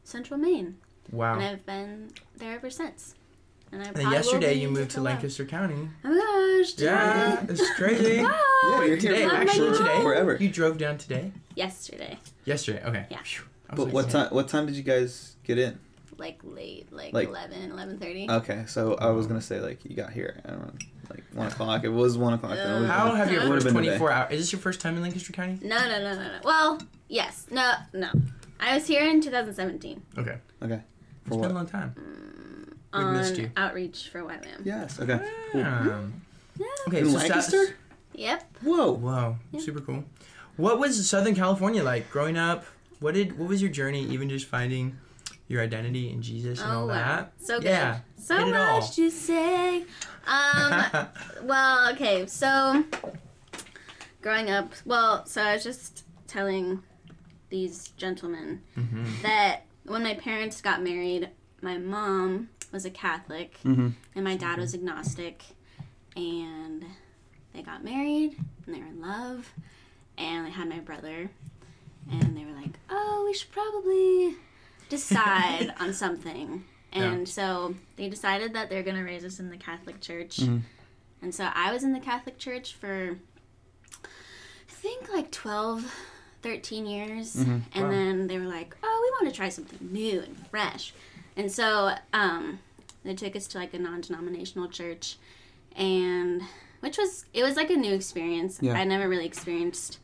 Central 0.03 0.39
Maine. 0.39 0.77
Wow. 1.12 1.36
And 1.36 1.43
I've 1.43 1.65
been 1.65 2.12
there 2.38 2.55
ever 2.55 2.69
since. 2.69 3.15
And 3.72 3.81
I 3.81 3.86
And 3.88 3.95
probably 3.95 4.03
then 4.03 4.10
will 4.12 4.15
yesterday 4.34 4.53
you 4.55 4.69
moved 4.69 4.91
to 4.91 4.95
for 4.95 5.01
a 5.01 5.03
while. 5.03 5.13
Lancaster 5.13 5.45
County. 5.45 5.89
Oh 6.03 6.10
my 6.10 6.63
gosh. 6.63 6.74
Yeah, 6.79 7.36
today. 7.41 7.53
it's 7.53 7.74
crazy. 7.75 8.25
Yeah, 8.65 8.77
you're 8.86 8.95
here 8.95 8.98
Today, 8.98 9.29
for 9.29 9.36
actually 9.36 9.77
today. 9.77 10.01
forever. 10.01 10.38
You 10.39 10.50
drove 10.50 10.79
down 10.79 10.98
today. 10.98 11.31
Yesterday. 11.53 12.17
Yesterday. 12.45 12.81
Okay. 12.84 13.05
Yeah. 13.12 13.19
Phew. 13.24 13.43
I 13.69 13.75
was 13.75 13.86
But 13.86 13.93
what 13.93 14.10
time? 14.10 14.27
What 14.34 14.48
time 14.48 14.65
did 14.65 14.74
you 14.75 14.81
guys 14.81 15.36
get 15.43 15.60
in? 15.60 15.77
Like 16.17 16.39
late, 16.43 16.91
like, 16.93 17.13
Like- 17.13 17.27
11, 17.27 17.72
11.30. 17.72 18.29
Okay, 18.29 18.63
so 18.67 18.95
I 18.95 19.10
was 19.10 19.27
gonna 19.27 19.41
say 19.41 19.60
like 19.60 19.84
you 19.84 19.95
got 19.95 20.12
here 20.13 20.41
around 20.48 20.81
like 21.10 21.24
one 21.34 21.48
o'clock. 21.48 21.84
It 21.84 21.89
was 21.89 22.17
one 22.17 22.34
o'clock. 22.34 22.55
then. 22.55 22.69
It 22.69 22.74
would've 22.75 22.89
How 22.89 23.13
have 23.15 23.31
your 23.31 23.43
It 23.57 23.63
been 23.63 23.74
24 23.74 24.12
hours? 24.12 24.31
Is 24.34 24.39
this 24.39 24.51
your 24.53 24.62
first 24.62 24.79
time 24.81 24.95
in 24.95 25.01
Lancaster 25.01 25.34
County? 25.34 25.60
no, 25.62 25.77
no, 25.89 26.00
no, 26.00 26.13
no, 26.15 26.22
no. 26.22 26.39
Well, 26.43 26.81
yes. 27.10 27.48
No, 27.51 27.74
no. 27.93 28.10
I 28.60 28.75
was 28.75 28.88
here 28.88 29.03
in 29.10 29.19
2017 29.22 30.01
Okay. 30.17 30.38
Okay. 30.63 30.81
It's 31.25 31.29
For 31.36 31.41
been 31.41 31.51
a 31.51 31.53
long 31.53 31.67
time. 31.67 31.93
mm, 32.00 32.69
We've 32.98 33.05
on 33.07 33.17
missed 33.17 33.38
you. 33.38 33.51
outreach 33.57 34.10
for 34.10 34.22
YWAM. 34.22 34.62
Yes. 34.65 35.00
Okay. 35.00 35.19
Cool. 35.51 35.63
Um, 35.63 36.22
Okay, 36.88 37.00
In 37.00 37.05
so 37.07 37.12
Sa- 37.12 37.17
Lancaster? 37.17 37.75
Yep. 38.13 38.57
Whoa. 38.63 38.91
Wow, 38.93 39.38
Yeah. 39.51 39.60
super 39.60 39.81
cool. 39.81 40.05
What 40.55 40.79
was 40.79 41.10
Southern 41.10 41.36
California 41.36 41.84
like 41.84 42.10
growing 42.10 42.38
up? 42.38 42.63
What 43.01 43.13
did 43.15 43.38
what 43.38 43.50
was 43.50 43.62
your 43.62 43.69
journey, 43.72 44.05
even 44.07 44.29
just 44.29 44.45
finding 44.45 44.95
your 45.47 45.61
identity 45.61 46.09
in 46.11 46.21
Jesus 46.21 46.61
and 46.63 46.71
all 46.73 46.85
Oh 46.85 46.87
wow. 46.87 46.95
that? 47.17 47.33
So 47.37 47.59
good. 47.59 47.65
Yeah, 47.65 47.99
So 48.17 48.35
all. 48.35 48.79
much 48.79 48.95
to 48.95 49.09
say. 49.09 49.85
Um. 50.27 50.81
well, 51.43 51.91
okay. 51.93 52.25
So 52.27 52.83
growing 54.21 54.49
up, 54.49 54.71
well, 54.85 55.25
so 55.25 55.41
I 55.41 55.53
was 55.53 55.63
just 55.63 56.03
telling 56.27 56.81
these 57.49 57.89
gentlemen 57.97 58.61
hmm 58.75 59.13
that 59.21 59.61
when 59.85 60.01
my 60.03 60.15
parents 60.15 60.61
got 60.61 60.81
married, 60.81 61.29
my 61.61 61.77
mom 61.77 62.49
was 62.71 62.85
a 62.85 62.89
Catholic 62.89 63.59
Mm-hmm. 63.63 63.89
and 64.15 64.23
my 64.23 64.35
dad 64.35 64.57
was 64.59 64.73
agnostic, 64.73 65.43
and 66.15 66.83
they 67.53 67.61
got 67.61 67.83
married 67.83 68.35
and 68.65 68.75
they 68.75 68.79
were 68.79 68.87
in 68.87 68.99
love, 69.01 69.53
and 70.17 70.47
they 70.47 70.51
had 70.51 70.67
my 70.67 70.79
brother, 70.79 71.29
and 72.11 72.35
they 72.35 72.45
were 72.45 72.51
like, 72.53 72.79
"Oh, 72.89 73.23
we 73.27 73.33
should 73.33 73.51
probably 73.51 74.35
decide 74.89 75.74
on 75.80 75.94
something." 75.94 76.63
And 76.92 77.27
so 77.27 77.75
they 77.98 78.08
decided 78.08 78.54
that 78.54 78.70
they're 78.70 78.84
gonna 78.84 79.04
raise 79.04 79.25
us 79.25 79.39
in 79.39 79.50
the 79.50 79.58
Catholic 79.58 80.00
Church, 80.00 80.38
Mhm. 80.38 80.62
and 81.22 81.36
so 81.36 81.50
I 81.54 81.74
was 81.74 81.84
in 81.84 81.92
the 81.92 82.00
Catholic 82.00 82.38
Church 82.38 82.74
for, 82.74 83.18
I 84.04 84.72
think 84.72 85.12
like 85.12 85.32
12, 85.32 85.94
13 86.42 86.86
years, 86.86 87.36
Mhm. 87.36 87.62
and 87.74 87.84
Wow. 87.86 87.89
then 87.89 88.27
they 88.27 88.38
were 88.39 88.46
like, 88.46 88.75
"Oh, 88.84 89.01
we 89.04 89.25
want 89.25 89.34
to 89.34 89.38
try 89.38 89.50
something 89.50 89.80
new 89.92 90.22
and 90.22 90.38
fresh," 90.50 90.94
and 91.36 91.51
so 91.51 91.96
um, 92.13 92.60
they 93.04 93.13
took 93.15 93.36
us 93.36 93.48
to 93.48 93.58
like 93.58 93.74
a 93.74 93.80
non-denominational 93.80 94.70
church, 94.70 95.18
and 95.75 96.44
which 96.80 96.98
was 96.98 97.25
it 97.34 97.44
was 97.44 97.56
like 97.58 97.70
a 97.70 97.75
new 97.75 97.94
experience. 97.94 98.60
Yeah. 98.62 98.74
I 98.74 98.84
never 98.86 99.10
really 99.10 99.25
experienced 99.25 100.00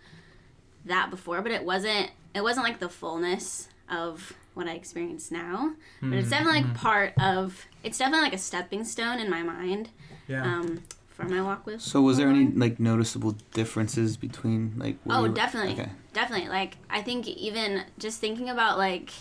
that 0.86 1.10
before, 1.10 1.42
but 1.42 1.52
it 1.52 1.64
wasn't 1.64 2.12
it 2.34 2.42
wasn't 2.42 2.66
like 2.66 2.80
the 2.80 2.90
fullness 2.90 3.70
of 3.90 4.34
what 4.54 4.68
I 4.68 4.74
experience 4.74 5.32
now. 5.32 5.74
But 6.02 6.14
it's 6.14 6.30
definitely 6.30 6.62
like 6.64 6.74
part 6.76 7.14
of 7.20 7.66
it's 7.84 7.98
definitely 7.98 8.26
like 8.26 8.34
a 8.34 8.38
stepping 8.38 8.84
stone 8.84 9.20
in 9.20 9.30
my 9.30 9.44
mind 9.44 9.90
Yeah. 10.28 10.44
um, 10.44 10.84
for 11.10 11.24
my 11.26 11.42
walk 11.42 11.66
with. 11.66 11.82
So 11.82 12.02
was 12.02 12.18
there 12.18 12.28
any 12.30 12.48
like 12.48 12.80
noticeable 12.80 13.36
differences 13.54 14.18
between 14.18 14.74
like? 14.78 14.98
Oh, 15.10 15.24
you 15.24 15.30
were- 15.30 15.36
definitely. 15.36 15.74
Okay. 15.74 15.90
Definitely. 16.14 16.50
Like 16.50 16.78
I 16.90 17.02
think 17.02 17.28
even 17.28 17.84
just 17.98 18.20
thinking 18.20 18.50
about 18.50 18.78
like 18.78 19.12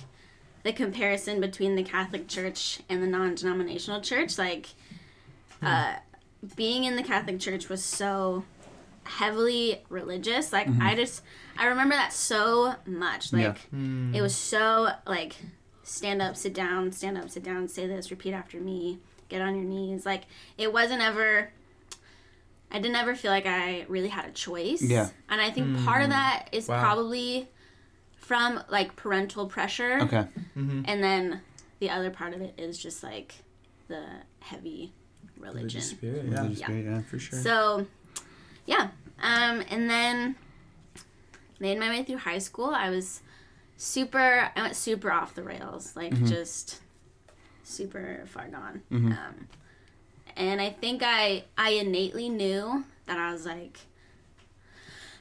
the 0.62 0.72
comparison 0.72 1.40
between 1.40 1.75
the 1.76 1.82
Catholic 1.82 2.28
Church 2.28 2.80
and 2.88 3.02
the 3.02 3.06
non-denominational 3.06 4.00
church, 4.02 4.37
like 4.37 4.66
uh, 5.62 5.94
being 6.56 6.84
in 6.84 6.96
the 6.96 7.02
Catholic 7.02 7.38
Church 7.40 7.68
was 7.68 7.82
so 7.84 8.44
heavily 9.04 9.83
religious. 9.88 10.52
Like 10.52 10.69
I 10.80 10.95
just 10.95 11.23
I 11.59 11.66
remember 11.66 11.95
that 11.95 12.12
so 12.12 12.75
much. 12.87 13.33
Like 13.33 13.42
Yeah. 13.42 13.54
Mm. 13.78 14.14
it 14.14 14.23
was 14.23 14.35
so 14.35 14.90
like 15.07 15.37
stand 15.83 16.23
up, 16.23 16.37
sit 16.37 16.54
down, 16.54 16.92
stand 16.92 17.19
up, 17.19 17.28
sit 17.30 17.42
down, 17.42 17.66
say 17.69 17.87
this, 17.87 18.11
repeat 18.11 18.33
after 18.33 18.59
me, 18.61 18.99
get 19.28 19.40
on 19.40 19.54
your 19.57 19.64
knees. 19.64 20.07
Like 20.07 20.25
it 20.59 20.73
wasn't 20.73 21.02
ever 21.02 21.50
I 22.73 22.78
didn't 22.78 22.97
ever 22.97 23.16
feel 23.16 23.33
like 23.33 23.47
I 23.47 23.85
really 23.88 24.09
had 24.09 24.26
a 24.26 24.30
choice. 24.30 24.80
Yeah. 24.83 25.09
And 25.28 25.40
I 25.40 25.50
think 25.50 25.85
part 25.85 26.02
of 26.02 26.09
Mm. 26.09 26.12
that 26.12 26.49
is 26.52 26.69
Wow. 26.69 26.80
probably 26.80 27.49
from 28.16 28.62
like 28.69 28.95
parental 28.95 29.47
pressure. 29.47 29.99
Okay. 30.02 30.26
Mhm. 30.57 30.85
And 30.87 31.02
then 31.02 31.40
the 31.80 31.90
other 31.90 32.11
part 32.11 32.33
of 32.33 32.40
it 32.42 32.54
is 32.59 32.78
just 32.78 33.02
like 33.02 33.35
the 33.88 34.04
heavy 34.38 34.92
religion. 35.37 35.57
Religious 35.62 35.90
spirit, 35.90 36.25
yeah, 36.26 36.30
Religious 36.38 36.61
Yeah. 36.61 36.66
spirit, 36.66 36.85
yeah. 36.85 37.00
for 37.02 37.19
sure. 37.19 37.38
So, 37.40 37.87
yeah. 38.70 38.88
Um, 39.22 39.62
and 39.68 39.90
then 39.90 40.36
made 41.58 41.78
my 41.78 41.90
way 41.90 42.02
through 42.04 42.18
high 42.18 42.38
school. 42.38 42.70
I 42.70 42.88
was 42.90 43.20
super. 43.76 44.50
I 44.56 44.62
went 44.62 44.76
super 44.76 45.10
off 45.12 45.34
the 45.34 45.42
rails, 45.42 45.94
like 45.96 46.12
Mhm. 46.14 46.28
just 46.28 46.80
super 47.64 48.22
far 48.26 48.48
gone. 48.48 48.82
Mhm. 48.90 49.12
Um, 49.18 49.48
and 50.36 50.60
I 50.60 50.70
think 50.70 51.02
I 51.04 51.44
I 51.58 51.70
innately 51.70 52.28
knew 52.28 52.84
that 53.06 53.18
I 53.18 53.32
was 53.32 53.44
like. 53.44 53.80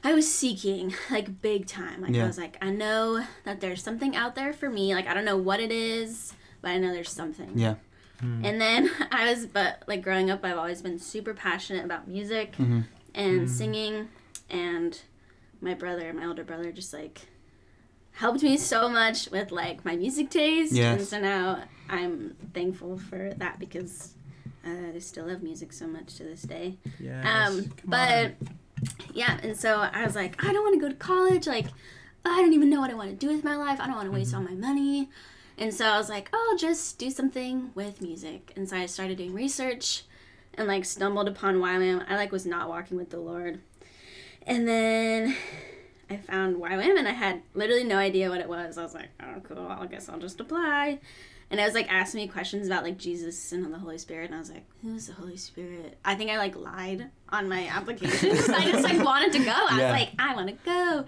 I 0.02 0.14
was 0.14 0.32
seeking 0.32 0.94
like 1.10 1.42
big 1.42 1.66
time. 1.66 2.00
Like 2.00 2.14
Yeah. 2.14 2.24
I 2.24 2.26
was 2.26 2.38
like, 2.38 2.56
I 2.62 2.70
know 2.70 3.22
that 3.44 3.60
there's 3.60 3.82
something 3.82 4.16
out 4.16 4.34
there 4.34 4.54
for 4.54 4.70
me. 4.70 4.94
Like 4.94 5.06
I 5.06 5.12
don't 5.12 5.26
know 5.26 5.36
what 5.36 5.60
it 5.60 5.70
is, 5.70 6.32
but 6.62 6.70
I 6.70 6.78
know 6.78 6.90
there's 6.92 7.10
something. 7.12 7.52
Yeah. 7.54 7.74
Mm. 8.22 8.44
And 8.46 8.60
then 8.60 8.90
I 9.10 9.30
was, 9.30 9.44
but 9.46 9.82
like 9.86 10.00
growing 10.02 10.30
up, 10.30 10.42
I've 10.42 10.56
always 10.56 10.80
been 10.80 10.98
super 10.98 11.34
passionate 11.34 11.84
about 11.84 12.08
music 12.08 12.56
Mhm. 12.56 12.84
And 13.14 13.42
Mm. 13.42 13.48
singing. 13.48 14.08
And 14.48 15.00
my 15.60 15.74
brother, 15.74 16.12
my 16.12 16.26
older 16.26 16.44
brother, 16.44 16.72
just 16.72 16.92
like 16.92 17.28
helped 18.12 18.42
me 18.42 18.56
so 18.56 18.88
much 18.88 19.30
with 19.30 19.50
like 19.52 19.84
my 19.84 19.96
music 19.96 20.30
taste. 20.30 20.72
Yes. 20.72 20.98
And 20.98 21.06
so 21.08 21.20
now 21.20 21.62
I'm 21.88 22.36
thankful 22.54 22.98
for 22.98 23.32
that 23.38 23.58
because 23.58 24.14
uh, 24.66 24.94
I 24.94 24.98
still 24.98 25.26
love 25.26 25.42
music 25.42 25.72
so 25.72 25.86
much 25.86 26.16
to 26.16 26.24
this 26.24 26.42
day. 26.42 26.76
Yes. 26.98 27.24
Um, 27.24 27.72
but 27.84 28.26
on. 28.26 28.36
yeah, 29.14 29.38
and 29.42 29.56
so 29.56 29.78
I 29.92 30.04
was 30.04 30.14
like, 30.14 30.42
I 30.44 30.52
don't 30.52 30.62
want 30.62 30.74
to 30.74 30.80
go 30.80 30.88
to 30.88 30.94
college. 30.96 31.46
Like, 31.46 31.66
I 32.24 32.40
don't 32.42 32.52
even 32.52 32.68
know 32.68 32.80
what 32.80 32.90
I 32.90 32.94
want 32.94 33.10
to 33.10 33.16
do 33.16 33.32
with 33.32 33.44
my 33.44 33.56
life. 33.56 33.80
I 33.80 33.86
don't 33.86 33.96
want 33.96 34.06
to 34.08 34.12
waste 34.12 34.34
all 34.34 34.42
my 34.42 34.54
money. 34.54 35.08
And 35.56 35.72
so 35.74 35.86
I 35.86 35.98
was 35.98 36.08
like, 36.08 36.28
oh, 36.32 36.48
I'll 36.52 36.58
just 36.58 36.98
do 36.98 37.10
something 37.10 37.70
with 37.74 38.00
music. 38.02 38.52
And 38.56 38.68
so 38.68 38.76
I 38.76 38.86
started 38.86 39.18
doing 39.18 39.32
research 39.34 40.04
and 40.60 40.68
like 40.68 40.84
stumbled 40.84 41.28
upon 41.28 41.56
YWAM. 41.56 42.04
I 42.08 42.16
like 42.16 42.30
was 42.32 42.46
not 42.46 42.68
walking 42.68 42.96
with 42.96 43.10
the 43.10 43.18
Lord. 43.20 43.60
And 44.46 44.66
then 44.68 45.36
I 46.08 46.16
found 46.16 46.56
YWAM 46.56 46.98
and 46.98 47.08
I 47.08 47.12
had 47.12 47.42
literally 47.54 47.84
no 47.84 47.96
idea 47.96 48.28
what 48.30 48.40
it 48.40 48.48
was. 48.48 48.78
I 48.78 48.82
was 48.82 48.94
like, 48.94 49.08
oh, 49.22 49.40
cool. 49.42 49.66
I 49.68 49.86
guess 49.86 50.08
I'll 50.08 50.18
just 50.18 50.40
apply. 50.40 50.98
And 51.52 51.60
I 51.60 51.64
was 51.64 51.74
like 51.74 51.92
asking 51.92 52.20
me 52.20 52.28
questions 52.28 52.68
about 52.68 52.84
like 52.84 52.96
Jesus 52.96 53.50
and 53.50 53.74
the 53.74 53.78
Holy 53.78 53.98
Spirit, 53.98 54.26
and 54.26 54.36
I 54.36 54.38
was 54.38 54.52
like, 54.52 54.62
"Who's 54.82 55.08
the 55.08 55.14
Holy 55.14 55.36
Spirit?" 55.36 55.98
I 56.04 56.14
think 56.14 56.30
I 56.30 56.38
like 56.38 56.54
lied 56.54 57.10
on 57.28 57.48
my 57.48 57.66
application 57.66 58.30
I 58.54 58.70
just 58.70 58.84
like 58.84 59.04
wanted 59.04 59.32
to 59.32 59.40
go. 59.40 59.50
I 59.50 59.78
Yeah. 59.80 59.90
was 59.90 60.00
like, 60.00 60.10
"I 60.16 60.34
want 60.36 60.46
to 60.46 60.54
go." 60.64 61.06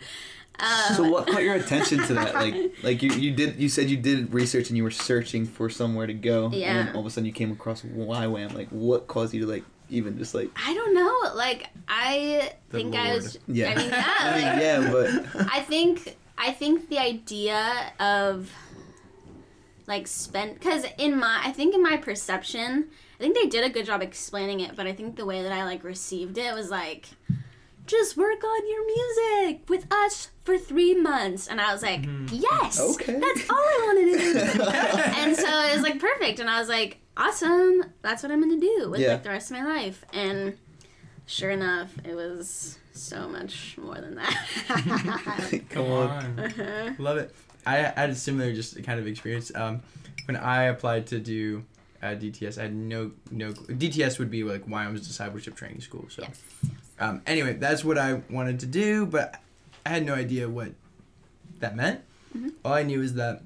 Um, 0.61 0.94
So 0.94 1.09
what 1.11 1.26
caught 1.26 1.42
your 1.42 1.54
attention 1.54 1.99
to 2.06 2.14
that? 2.14 2.35
Like, 2.35 2.54
like 2.82 3.02
you, 3.02 3.11
you 3.12 3.32
did 3.32 3.56
you 3.59 3.68
said 3.68 3.90
you 3.90 3.97
did 3.97 4.32
research 4.32 4.68
and 4.68 4.76
you 4.76 4.82
were 4.85 4.90
searching 4.90 5.47
for 5.47 5.68
somewhere 5.71 6.06
to 6.06 6.14
go. 6.14 6.47
And 6.47 6.54
Yeah. 6.54 6.73
then 6.85 6.94
all 6.94 7.00
of 7.00 7.06
a 7.06 7.11
sudden 7.11 7.26
you 7.26 7.32
came 7.32 7.50
across 7.52 7.82
YWAM. 7.82 8.54
Like, 8.54 8.68
what 8.68 9.06
caused 9.09 9.35
you 9.35 9.40
to 9.40 9.47
like 9.47 9.64
even 9.90 10.18
just 10.18 10.35
like? 10.35 10.50
I 10.56 10.73
don't 10.75 10.94
know. 10.94 11.35
Like 11.35 11.68
I 11.88 12.52
The 12.71 12.78
think 12.78 12.94
I 12.94 13.14
was. 13.14 13.38
Yeah. 13.49 13.71
I 13.71 13.75
mean, 13.76 13.88
yeah. 13.90 14.14
I 14.18 14.37
mean, 14.37 14.47
like, 14.47 14.61
yeah, 14.62 14.90
but 15.35 15.50
I 15.52 15.61
think 15.61 16.16
I 16.38 16.52
think 16.52 16.88
the 16.88 16.99
idea 16.99 17.92
of 17.99 18.50
like 19.87 20.06
spent 20.06 20.54
because 20.59 20.85
in 20.99 21.18
my 21.18 21.40
I 21.44 21.50
think 21.52 21.75
in 21.75 21.82
my 21.82 21.97
perception 21.97 22.87
I 23.18 23.23
think 23.25 23.35
they 23.37 23.47
did 23.47 23.64
a 23.64 23.68
good 23.68 23.87
job 23.87 24.02
explaining 24.02 24.61
it, 24.61 24.75
but 24.76 24.87
I 24.87 24.92
think 24.92 25.16
the 25.16 25.25
way 25.26 25.42
that 25.42 25.52
I 25.52 25.64
like 25.64 25.85
received 25.85 26.38
it 26.38 26.54
was 26.54 26.71
like 26.71 27.06
just 27.87 28.17
work 28.17 28.43
on 28.45 28.69
your 28.69 28.87
music 28.87 29.69
with 29.69 29.87
us 29.93 30.29
for 30.45 30.57
three 30.59 30.95
months, 30.95 31.47
and 31.49 31.61
I 31.61 31.73
was 31.73 31.83
like, 31.83 32.05
yes, 32.31 32.81
Okay. 32.81 33.19
that's 33.19 33.51
all 33.51 33.57
I 33.57 33.83
want 33.87 33.99
to 33.99 34.19
do. 34.19 34.62
and 35.21 35.37
so 35.37 35.47
it 35.65 35.75
was 35.75 35.83
like 35.83 35.99
perfect, 36.01 36.41
and 36.41 36.49
I 36.49 36.59
was 36.61 36.69
like, 36.69 36.99
awesome, 37.17 37.85
that's 38.03 38.23
what 38.23 38.33
I'm 38.33 38.41
gonna 38.41 38.59
do 38.61 38.89
with 38.91 39.01
Yeah. 39.01 39.12
like 39.12 39.23
the 39.23 39.31
rest 39.31 39.51
of 39.51 39.57
my 39.59 39.65
life, 39.65 40.05
and 40.12 40.57
sure 41.27 41.51
enough, 41.51 41.93
it 42.05 42.15
was 42.15 42.79
so 42.93 43.29
much 43.29 43.77
more 43.79 43.95
than 43.97 44.15
that. 44.17 45.61
Come 45.71 45.87
on. 45.91 46.95
Love 46.99 47.17
it. 47.19 47.35
I 47.67 47.77
had 47.77 48.11
a 48.11 48.15
similar 48.15 48.53
just 48.53 48.83
kind 48.85 48.99
of 49.01 49.07
experience. 49.07 49.51
Um, 49.55 49.83
when 50.27 50.37
I 50.37 50.65
applied 50.65 51.07
to 51.09 51.19
do 51.21 51.65
uh, 52.03 52.09
DTS, 52.09 52.59
I 52.59 52.62
had 52.62 52.75
no 52.75 53.12
no. 53.31 53.53
DTS 53.53 54.19
would 54.19 54.31
be 54.31 54.43
like 54.45 54.67
YWAM's 54.67 55.07
discipleship 55.07 55.55
training 55.57 55.81
school. 55.81 56.07
So, 56.11 56.23
Yes. 56.23 56.41
Um, 57.02 57.23
anyway, 57.26 57.54
that's 57.54 57.85
what 57.85 57.99
I 57.99 58.23
wanted 58.30 58.61
to 58.61 58.66
do, 58.66 59.06
but 59.06 59.40
I 59.85 59.90
had 59.90 60.06
no 60.06 60.14
idea 60.14 60.49
what 60.49 60.71
that 61.61 61.75
meant. 61.76 62.00
Mhm. 62.37 62.52
All 62.64 62.73
I 62.73 62.82
knew 62.82 63.02
is 63.02 63.14
that 63.14 63.42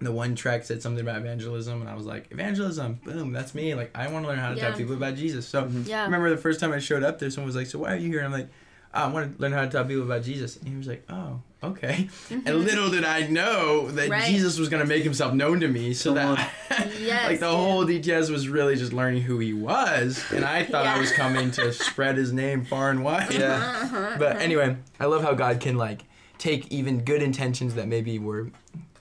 the 0.00 0.10
one 0.12 0.34
track 0.34 0.64
said 0.64 0.80
something 0.80 1.02
about 1.02 1.18
evangelism, 1.18 1.80
and 1.82 1.88
I 1.90 1.94
was 1.94 2.06
like, 2.06 2.28
evangelism, 2.30 3.00
boom, 3.04 3.32
that's 3.32 3.54
me. 3.54 3.74
Like, 3.74 3.90
I 3.94 4.08
want 4.08 4.24
to 4.24 4.28
learn 4.30 4.38
how 4.38 4.48
to 4.50 4.56
Yeah. 4.56 4.68
tell 4.68 4.78
people 4.78 4.94
about 4.94 5.14
Jesus. 5.14 5.46
So, 5.46 5.68
Yeah. 5.84 6.00
I 6.02 6.04
remember 6.06 6.30
the 6.30 6.38
first 6.38 6.58
time 6.58 6.72
I 6.72 6.78
showed 6.78 7.02
up 7.02 7.18
there, 7.18 7.28
someone 7.30 7.46
was 7.46 7.56
like, 7.56 7.66
"So 7.66 7.78
why 7.80 7.92
are 7.92 7.96
you 7.96 8.08
here?" 8.08 8.18
And 8.20 8.26
I'm 8.26 8.32
like, 8.40 8.48
"I 8.94 9.06
want 9.08 9.36
to 9.36 9.42
learn 9.42 9.52
how 9.52 9.60
to 9.62 9.68
tell 9.70 9.84
people 9.84 10.02
about 10.04 10.22
Jesus." 10.24 10.56
And 10.56 10.68
he 10.68 10.74
was 10.76 10.86
like, 10.86 11.04
"Oh, 11.10 11.42
okay." 11.62 12.08
And 12.30 12.44
little 12.64 12.90
did 12.90 13.04
I 13.04 13.26
know 13.26 13.88
that 13.90 14.02
Mm-hmm. 14.02 14.12
Right. 14.12 14.24
Jesus 14.30 14.58
was 14.58 14.68
gonna 14.68 14.86
make 14.86 15.04
himself 15.04 15.34
known 15.34 15.60
to 15.60 15.68
me, 15.68 15.92
so 15.94 16.14
Come 16.14 16.36
that 16.36 16.50
Yes, 17.00 17.26
like 17.28 17.40
the 17.40 17.46
dude. 17.50 17.56
whole 17.56 17.84
DTS 17.84 18.30
was 18.30 18.48
really 18.48 18.76
just 18.76 18.92
learning 18.92 19.22
who 19.22 19.38
he 19.38 19.52
was, 19.52 20.24
and 20.32 20.44
I 20.44 20.64
thought 20.64 20.86
I 20.86 20.98
was 20.98 21.12
coming 21.12 21.50
to 21.52 21.72
spread 21.72 22.16
his 22.16 22.32
name 22.32 22.64
far 22.64 22.90
and 22.90 23.02
wide. 23.04 23.32
Yeah. 23.34 23.54
Uh-huh. 23.82 24.16
But 24.18 24.36
anyway, 24.36 24.76
I 24.98 25.06
love 25.06 25.22
how 25.22 25.34
God 25.34 25.60
can 25.60 25.76
like 25.76 26.04
take 26.38 26.70
even 26.72 27.04
good 27.04 27.22
intentions 27.22 27.74
that 27.74 27.86
maybe 27.88 28.18
were 28.18 28.50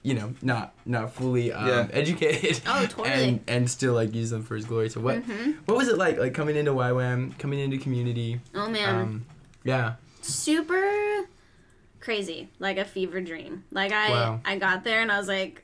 you 0.01 0.13
know 0.13 0.33
not 0.41 0.73
not 0.85 1.13
fully 1.13 1.51
um, 1.51 1.67
Yeah. 1.67 1.87
educated 1.91 2.61
Oh, 2.67 2.85
totally. 2.85 3.09
and 3.09 3.39
and 3.47 3.69
still 3.69 3.93
like 3.93 4.13
use 4.15 4.29
them 4.29 4.43
for 4.43 4.55
his 4.55 4.63
glory 4.65 4.89
so 4.89 5.01
what 5.01 5.21
Mhm. 5.27 5.55
what 5.65 5.75
was 5.77 5.89
it 5.89 5.97
like 5.97 6.17
like 6.17 6.33
coming 6.33 6.55
into 6.55 6.71
YWAM 6.71 7.37
coming 7.37 7.59
into 7.59 7.77
community 7.77 8.39
Oh 8.55 8.69
man, 8.69 8.95
um 8.95 9.25
yeah 9.65 9.95
super 10.21 11.27
crazy, 11.99 12.49
like 12.59 12.77
a 12.77 12.85
fever 12.85 13.21
dream. 13.21 13.63
Like 13.71 13.91
I 13.91 14.09
Wow. 14.09 14.41
I 14.45 14.57
got 14.57 14.83
there 14.83 15.01
and 15.01 15.11
I 15.11 15.17
was 15.17 15.27
like, 15.27 15.63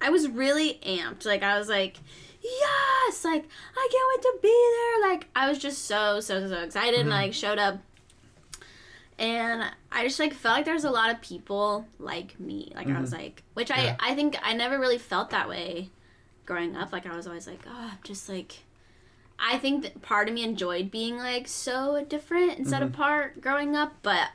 I 0.00 0.10
was 0.10 0.28
really 0.28 0.80
amped. 0.86 1.24
Like 1.26 1.42
I 1.42 1.58
was 1.58 1.68
like, 1.68 1.96
yes, 2.42 3.24
like 3.24 3.44
I 3.76 3.88
can't 3.90 4.08
wait 4.10 4.22
to 4.22 4.38
be 4.42 4.70
there. 5.02 5.10
Like 5.10 5.28
I 5.36 5.48
was 5.48 5.58
just 5.58 5.84
so 5.86 6.20
so 6.20 6.46
so 6.48 6.62
excited 6.62 7.00
and 7.00 7.08
Mhm. 7.08 7.12
like 7.12 7.34
showed 7.34 7.58
up. 7.58 7.78
And 9.18 9.62
I 9.92 10.04
just 10.04 10.18
like 10.18 10.34
felt 10.34 10.56
like 10.56 10.64
there 10.64 10.74
was 10.74 10.84
a 10.84 10.90
lot 10.90 11.10
of 11.10 11.20
people 11.20 11.86
like 11.98 12.38
me. 12.40 12.72
Like 12.74 12.88
I 12.88 13.00
was 13.00 13.12
like, 13.12 13.42
which 13.54 13.70
Yeah. 13.70 13.96
I 14.00 14.12
I 14.12 14.14
think 14.14 14.36
I 14.42 14.54
never 14.54 14.78
really 14.78 14.98
felt 14.98 15.30
that 15.30 15.48
way 15.48 15.90
growing 16.46 16.76
up. 16.76 16.92
Like 16.92 17.06
I 17.06 17.14
was 17.16 17.26
always 17.26 17.46
like, 17.46 17.60
oh, 17.68 17.90
I'm 17.92 17.98
just 18.02 18.28
like. 18.28 18.58
I 19.44 19.58
think 19.58 19.82
that 19.82 20.02
part 20.02 20.28
of 20.28 20.34
me 20.34 20.44
enjoyed 20.44 20.90
being 20.92 21.16
like 21.18 21.48
so 21.48 22.04
different 22.08 22.58
and 22.58 22.68
set 22.68 22.80
apart 22.82 23.40
growing 23.40 23.74
up, 23.74 23.92
but 24.02 24.28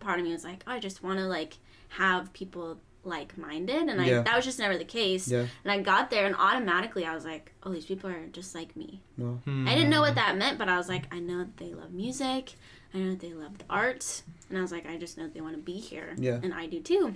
part 0.00 0.18
of 0.18 0.24
me 0.26 0.32
was 0.32 0.44
like, 0.44 0.62
oh, 0.66 0.72
I 0.72 0.78
just 0.78 1.02
want 1.02 1.18
to 1.18 1.26
like 1.26 1.58
have 1.90 2.32
people 2.32 2.78
like 3.04 3.38
minded, 3.38 3.88
and 3.88 4.00
I 4.00 4.06
Yeah. 4.06 4.22
that 4.22 4.36
was 4.36 4.44
just 4.44 4.58
never 4.58 4.76
the 4.76 4.84
case. 4.84 5.28
Yeah. 5.28 5.46
And 5.64 5.72
I 5.72 5.80
got 5.80 6.10
there, 6.10 6.26
and 6.26 6.34
automatically 6.36 7.04
I 7.06 7.14
was 7.14 7.24
like, 7.24 7.52
oh, 7.62 7.70
these 7.72 7.86
people 7.86 8.10
are 8.10 8.26
just 8.32 8.54
like 8.54 8.76
me. 8.76 9.00
Well, 9.16 9.40
hmm. 9.44 9.66
I 9.66 9.74
didn't 9.74 9.90
know 9.90 10.00
what 10.02 10.14
that 10.16 10.36
meant, 10.36 10.58
but 10.58 10.68
I 10.68 10.76
was 10.76 10.88
like, 10.88 11.04
I 11.14 11.18
know 11.18 11.38
that 11.38 11.56
they 11.56 11.72
love 11.72 11.92
music. 11.92 12.54
I 12.92 12.98
know 12.98 13.10
that 13.10 13.20
they 13.20 13.32
love 13.32 13.56
the 13.58 13.64
arts. 13.70 14.22
And 14.48 14.58
I 14.58 14.62
was 14.62 14.72
like, 14.72 14.86
I 14.86 14.96
just 14.96 15.16
know 15.16 15.24
that 15.24 15.34
they 15.34 15.40
want 15.40 15.54
to 15.54 15.60
be 15.62 15.74
here. 15.78 16.14
Yeah. 16.18 16.40
And 16.42 16.52
I 16.54 16.66
do 16.66 16.80
too. 16.80 17.14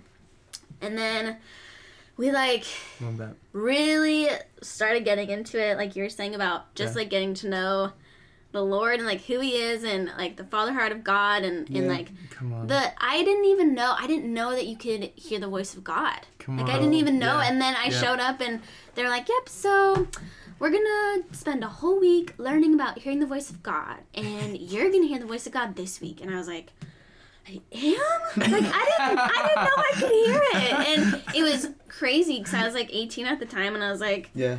And 0.81 0.97
then 0.99 1.39
we 2.17 2.31
like 2.31 2.65
really 3.53 4.29
started 4.61 5.05
getting 5.05 5.31
into 5.31 5.63
it, 5.63 5.77
like 5.77 5.97
you 5.97 6.03
were 6.03 6.09
saying 6.09 6.35
about 6.35 6.75
just 6.75 6.95
Yeah. 6.95 7.01
like 7.01 7.11
getting 7.11 7.35
to 7.35 7.49
know 7.49 7.93
the 8.53 8.63
Lord 8.63 8.97
and 8.99 9.07
like 9.07 9.23
who 9.25 9.41
He 9.41 9.57
is 9.57 9.83
and 9.85 10.11
like 10.19 10.37
the 10.37 10.45
Father 10.45 10.73
heart 10.73 10.93
of 10.93 11.03
God 11.03 11.43
and, 11.43 11.67
and 11.69 11.87
Yeah. 11.87 11.93
like 11.93 12.11
come 12.31 12.53
on 12.53 12.67
the 12.69 12.93
I 13.03 13.25
didn't 13.25 13.47
even 13.47 13.75
know 13.75 13.95
I 13.99 14.07
didn't 14.07 14.33
know 14.33 14.51
that 14.53 14.67
you 14.67 14.77
could 14.77 15.11
hear 15.17 15.41
the 15.41 15.49
voice 15.49 15.75
of 15.75 15.83
God. 15.83 16.21
come 16.39 16.57
Like 16.59 16.67
on 16.69 16.73
I 16.75 16.79
didn't 16.79 16.95
even 16.95 17.19
know, 17.19 17.39
Yeah. 17.41 17.49
and 17.49 17.61
then 17.61 17.75
I 17.75 17.85
Yeah. 17.87 18.01
showed 18.01 18.21
up, 18.21 18.41
and 18.41 18.61
they're 18.95 19.09
like, 19.09 19.29
"Yep, 19.29 19.49
so 19.49 20.07
we're 20.59 20.71
gonna 20.71 21.25
spend 21.33 21.65
a 21.65 21.69
whole 21.69 21.99
week 21.99 22.35
learning 22.39 22.75
about 22.75 22.99
hearing 23.01 23.21
the 23.21 23.27
voice 23.27 23.49
of 23.51 23.63
God, 23.63 23.97
and 24.15 24.57
you're 24.71 24.91
gonna 24.91 25.07
hear 25.07 25.19
the 25.19 25.27
voice 25.27 25.47
of 25.47 25.53
God 25.53 25.75
this 25.77 26.01
week." 26.01 26.21
And 26.21 26.31
I 26.33 26.37
was 26.37 26.47
like, 26.49 26.73
"I 27.49 27.61
am? 27.73 27.95
Like 28.37 28.65
I 28.65 28.85
didn't, 28.91 29.19
I 29.19 29.49
didn't 29.49 29.65
know 29.65 29.77
I 29.77 29.93
could 29.95 30.11
hear 30.11 30.43
it." 30.53 30.73
And 30.89 31.23
it 31.35 31.43
was 31.43 31.71
crazy 31.89 32.39
because 32.39 32.55
I 32.55 32.65
was 32.65 32.75
like 32.75 32.89
18 32.93 33.27
at 33.27 33.39
the 33.41 33.47
time, 33.47 33.75
and 33.75 33.83
I 33.83 33.91
was 33.91 34.01
like, 34.01 34.31
yeah. 34.35 34.59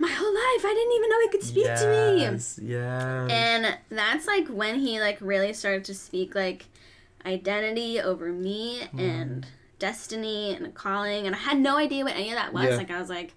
"My 0.00 0.08
whole 0.08 0.34
life, 0.34 0.64
I 0.64 0.74
didn't 0.74 0.92
even 0.96 1.10
know 1.10 1.20
He 1.20 1.28
could 1.28 1.42
speak 1.42 1.64
to 1.66 1.86
me." 1.86 2.22
yes, 2.22 2.58
Yeah. 2.60 3.26
And 3.30 3.78
that's 3.90 4.26
like 4.26 4.48
when 4.48 4.80
he 4.80 5.00
like 5.00 5.18
really 5.20 5.52
started 5.52 5.84
to 5.84 5.94
speak 5.94 6.34
like 6.34 6.66
identity 7.24 8.00
over 8.00 8.32
me 8.32 8.80
mm-hmm. 8.80 8.98
and 8.98 9.46
destiny 9.78 10.54
and 10.54 10.66
a 10.66 10.70
calling 10.70 11.26
and 11.26 11.34
I 11.34 11.38
had 11.38 11.58
no 11.58 11.76
idea 11.76 12.04
what 12.04 12.14
any 12.14 12.30
of 12.30 12.36
that 12.36 12.52
was. 12.52 12.68
Yeah. 12.68 12.76
Like 12.76 12.90
I 12.90 13.00
was 13.00 13.08
like 13.08 13.34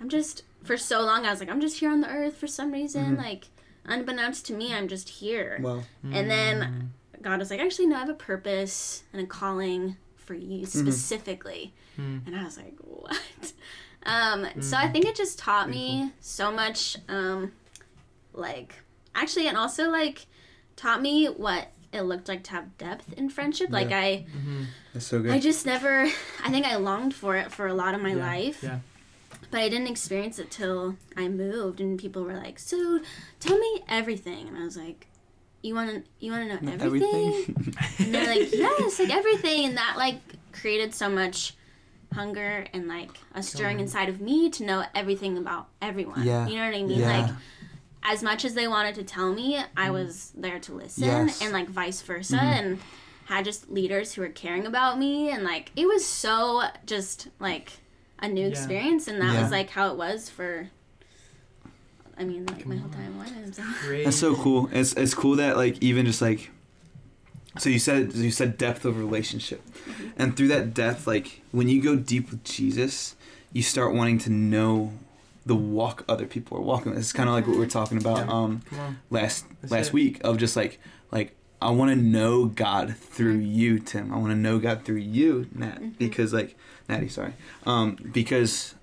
I'm 0.00 0.08
just 0.08 0.42
for 0.62 0.76
so 0.76 1.00
long 1.00 1.26
I 1.26 1.30
was 1.30 1.40
like 1.40 1.48
I'm 1.48 1.60
just 1.60 1.80
here 1.80 1.90
on 1.90 2.00
the 2.00 2.08
earth 2.08 2.36
for 2.36 2.46
some 2.46 2.72
reason 2.72 3.04
mm-hmm. 3.04 3.22
like 3.22 3.46
unbeknownst 3.84 4.46
to 4.46 4.52
me 4.52 4.72
I'm 4.72 4.86
just 4.86 5.08
here. 5.08 5.58
Well, 5.60 5.84
And 6.04 6.30
then 6.30 6.60
mm-hmm. 6.60 7.22
God 7.22 7.40
was 7.40 7.50
like 7.50 7.60
actually 7.60 7.86
no 7.86 7.96
I 7.96 8.00
have 8.00 8.08
a 8.08 8.14
purpose 8.14 9.02
and 9.12 9.22
a 9.22 9.26
calling 9.26 9.96
for 10.16 10.34
you 10.34 10.66
specifically. 10.66 11.72
Mm. 11.98 12.26
And 12.26 12.36
I 12.36 12.44
was 12.44 12.58
like 12.58 12.76
what? 12.80 13.52
Um 14.08 14.46
so 14.62 14.76
I 14.76 14.88
think 14.88 15.04
it 15.04 15.14
just 15.14 15.38
taught 15.38 15.68
me 15.68 16.12
so 16.20 16.50
much 16.50 16.96
um 17.08 17.52
like 18.32 18.74
actually 19.14 19.46
and 19.48 19.56
also 19.56 19.90
like 19.90 20.26
taught 20.76 21.02
me 21.02 21.26
what 21.26 21.68
it 21.92 22.02
looked 22.02 22.28
like 22.28 22.42
to 22.44 22.50
have 22.52 22.76
depth 22.78 23.12
in 23.14 23.28
friendship 23.30 23.70
like 23.70 23.90
Yeah. 23.90 23.98
i 23.98 24.26
Mhm. 24.36 24.66
that's 24.92 25.06
so 25.06 25.20
good. 25.20 25.32
i 25.32 25.38
just 25.40 25.64
never 25.66 26.02
i 26.44 26.50
think 26.50 26.66
i 26.66 26.76
longed 26.76 27.14
for 27.14 27.34
it 27.36 27.50
for 27.50 27.66
a 27.66 27.74
lot 27.74 27.94
of 27.94 28.00
my 28.02 28.10
Yeah, 28.14 28.26
life 28.26 28.62
yeah. 28.62 28.78
but 29.50 29.60
i 29.60 29.68
didn't 29.68 29.88
experience 29.88 30.38
it 30.38 30.50
till 30.50 30.96
i 31.16 31.26
moved 31.28 31.80
and 31.80 31.98
people 31.98 32.22
were 32.22 32.36
like 32.36 32.58
so 32.58 33.00
tell 33.40 33.58
me 33.58 33.82
everything 33.88 34.46
and 34.46 34.56
i 34.56 34.62
was 34.64 34.76
like 34.76 35.06
you 35.62 35.74
want 35.74 35.90
to 35.90 36.02
you 36.20 36.30
want 36.30 36.48
to 36.48 36.64
know 36.64 36.72
everything, 36.72 37.56
and 37.98 38.14
they're 38.14 38.26
like 38.36 38.52
yes 38.52 38.98
like 39.00 39.10
everything 39.10 39.64
and 39.64 39.76
that 39.78 39.94
like 39.96 40.20
created 40.52 40.94
so 40.94 41.08
much 41.08 41.54
hunger 42.12 42.66
and 42.72 42.88
like 42.88 43.10
a 43.34 43.42
stirring 43.42 43.80
inside 43.80 44.08
of 44.08 44.20
me 44.20 44.48
to 44.50 44.64
know 44.64 44.84
everything 44.94 45.36
about 45.36 45.68
everyone 45.82 46.22
Yeah. 46.24 46.46
you 46.46 46.56
know 46.56 46.64
what 46.64 46.74
i 46.74 46.82
mean 46.82 47.00
Yeah. 47.00 47.20
like 47.20 47.30
as 48.02 48.22
much 48.22 48.44
as 48.44 48.54
they 48.54 48.66
wanted 48.66 48.94
to 48.96 49.02
tell 49.02 49.32
me 49.32 49.58
i 49.76 49.88
mm. 49.88 49.92
was 49.92 50.32
there 50.36 50.58
to 50.60 50.72
listen 50.72 51.04
Yes. 51.04 51.42
and 51.42 51.52
like 51.52 51.68
vice 51.68 52.00
versa 52.02 52.36
mm-hmm. 52.36 52.46
and 52.46 52.78
had 53.26 53.44
just 53.44 53.70
leaders 53.70 54.14
who 54.14 54.22
were 54.22 54.28
caring 54.28 54.66
about 54.66 54.98
me 54.98 55.30
and 55.30 55.44
like 55.44 55.70
it 55.76 55.86
was 55.86 56.06
so 56.06 56.62
just 56.86 57.28
like 57.38 57.72
a 58.20 58.28
new 58.28 58.42
Yeah. 58.42 58.48
experience 58.48 59.06
and 59.06 59.20
that 59.20 59.34
Yeah. 59.34 59.42
was 59.42 59.50
like 59.50 59.70
how 59.70 59.90
it 59.90 59.96
was 59.98 60.30
for 60.30 60.70
i 62.16 62.24
mean 62.24 62.46
like 62.46 62.66
my 62.66 62.76
whole 62.76 62.90
time 62.90 63.18
when 63.18 63.52
so. 63.52 63.62
Great. 63.82 64.04
That's 64.04 64.16
so 64.18 64.34
cool. 64.34 64.68
It's 64.72 64.92
it's 64.94 65.14
cool 65.14 65.36
that 65.36 65.56
like 65.56 65.82
even 65.82 66.04
just 66.06 66.20
like 66.20 66.50
so 67.58 67.68
you 67.70 67.78
said 67.78 68.12
you 68.14 68.30
said 68.30 68.56
depth 68.58 68.84
of 68.84 68.98
relationship. 68.98 69.62
And 70.16 70.36
through 70.36 70.48
that 70.48 70.74
depth 70.74 71.06
like 71.06 71.42
when 71.52 71.68
you 71.68 71.82
go 71.82 71.96
deep 71.96 72.30
with 72.30 72.44
Jesus, 72.44 73.16
you 73.52 73.62
start 73.62 73.94
wanting 73.94 74.18
to 74.18 74.30
know 74.30 74.92
the 75.46 75.54
walk 75.56 76.04
other 76.08 76.26
people 76.26 76.58
are 76.58 76.62
walking. 76.62 76.94
It's 76.94 77.12
kind 77.12 77.28
of 77.28 77.34
like 77.34 77.46
what 77.46 77.54
we 77.54 77.60
we're 77.60 77.66
talking 77.68 77.98
about 77.98 78.18
Yeah. 78.26 78.32
um 78.32 78.62
last 79.10 79.46
That's 79.62 79.72
last 79.72 79.86
it. 79.88 79.92
week 79.94 80.20
of 80.24 80.36
just 80.38 80.56
like 80.56 80.78
like 81.10 81.34
I 81.60 81.70
want 81.70 81.90
to 81.90 81.96
know 81.96 82.44
God 82.44 82.96
through 82.96 83.38
you, 83.38 83.80
Tim. 83.80 84.12
I 84.14 84.16
want 84.18 84.30
to 84.30 84.36
know 84.36 84.60
God 84.60 84.84
through 84.84 84.96
you, 84.96 85.48
Nat, 85.52 85.98
because 85.98 86.32
like 86.32 86.54
Natty, 86.88 87.08
sorry, 87.08 87.32
um, 87.66 87.96
because 88.12 88.74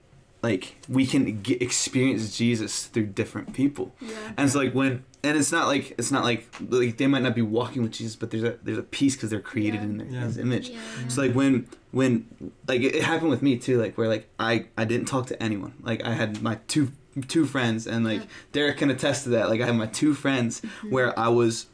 like 0.45 0.75
we 0.87 1.03
can 1.07 1.41
get, 1.41 1.59
experience 1.61 2.37
Jesus 2.37 2.85
through 2.85 3.07
different 3.07 3.53
people, 3.53 3.85
and 4.37 4.41
it's 4.45 4.53
like 4.55 4.73
when 4.73 5.03
and 5.23 5.35
it's 5.39 5.51
not 5.51 5.65
like 5.67 5.85
it's 5.97 6.11
not 6.11 6.23
like 6.23 6.47
like 6.69 6.97
they 6.97 7.07
might 7.07 7.23
not 7.23 7.33
be 7.33 7.41
walking 7.41 7.81
with 7.81 7.93
Jesus, 7.93 8.15
but 8.15 8.29
there's 8.29 8.43
a 8.43 8.53
there's 8.61 8.77
a 8.77 8.83
peace 8.83 9.15
because 9.15 9.31
they're 9.31 9.47
created 9.53 9.79
Yeah. 9.81 9.87
in 9.87 9.97
their, 9.97 10.07
Yeah. 10.07 10.25
His 10.25 10.37
image. 10.37 10.69
yeah 10.69 11.07
So 11.07 11.23
like 11.23 11.33
when 11.33 11.67
when 11.99 12.11
like 12.67 12.81
it, 12.81 12.93
it 12.99 13.03
happened 13.03 13.31
with 13.31 13.41
me 13.41 13.57
too, 13.57 13.81
like 13.81 13.97
where 13.97 14.07
like 14.07 14.27
I 14.37 14.53
I 14.77 14.85
didn't 14.85 15.07
talk 15.07 15.25
to 15.27 15.41
anyone. 15.41 15.73
Like 15.81 16.03
I 16.05 16.13
had 16.13 16.43
my 16.43 16.59
two 16.67 16.91
two 17.27 17.45
friends, 17.45 17.87
and 17.87 18.05
like 18.05 18.21
Derek 18.51 18.77
can 18.77 18.91
attest 18.91 19.23
to 19.23 19.29
that. 19.29 19.49
Like 19.49 19.61
I 19.61 19.65
had 19.65 19.75
my 19.75 19.87
two 19.87 20.13
friends 20.13 20.61
mm-hmm. 20.61 20.91
where 20.91 21.17
I 21.17 21.29
was, 21.29 21.65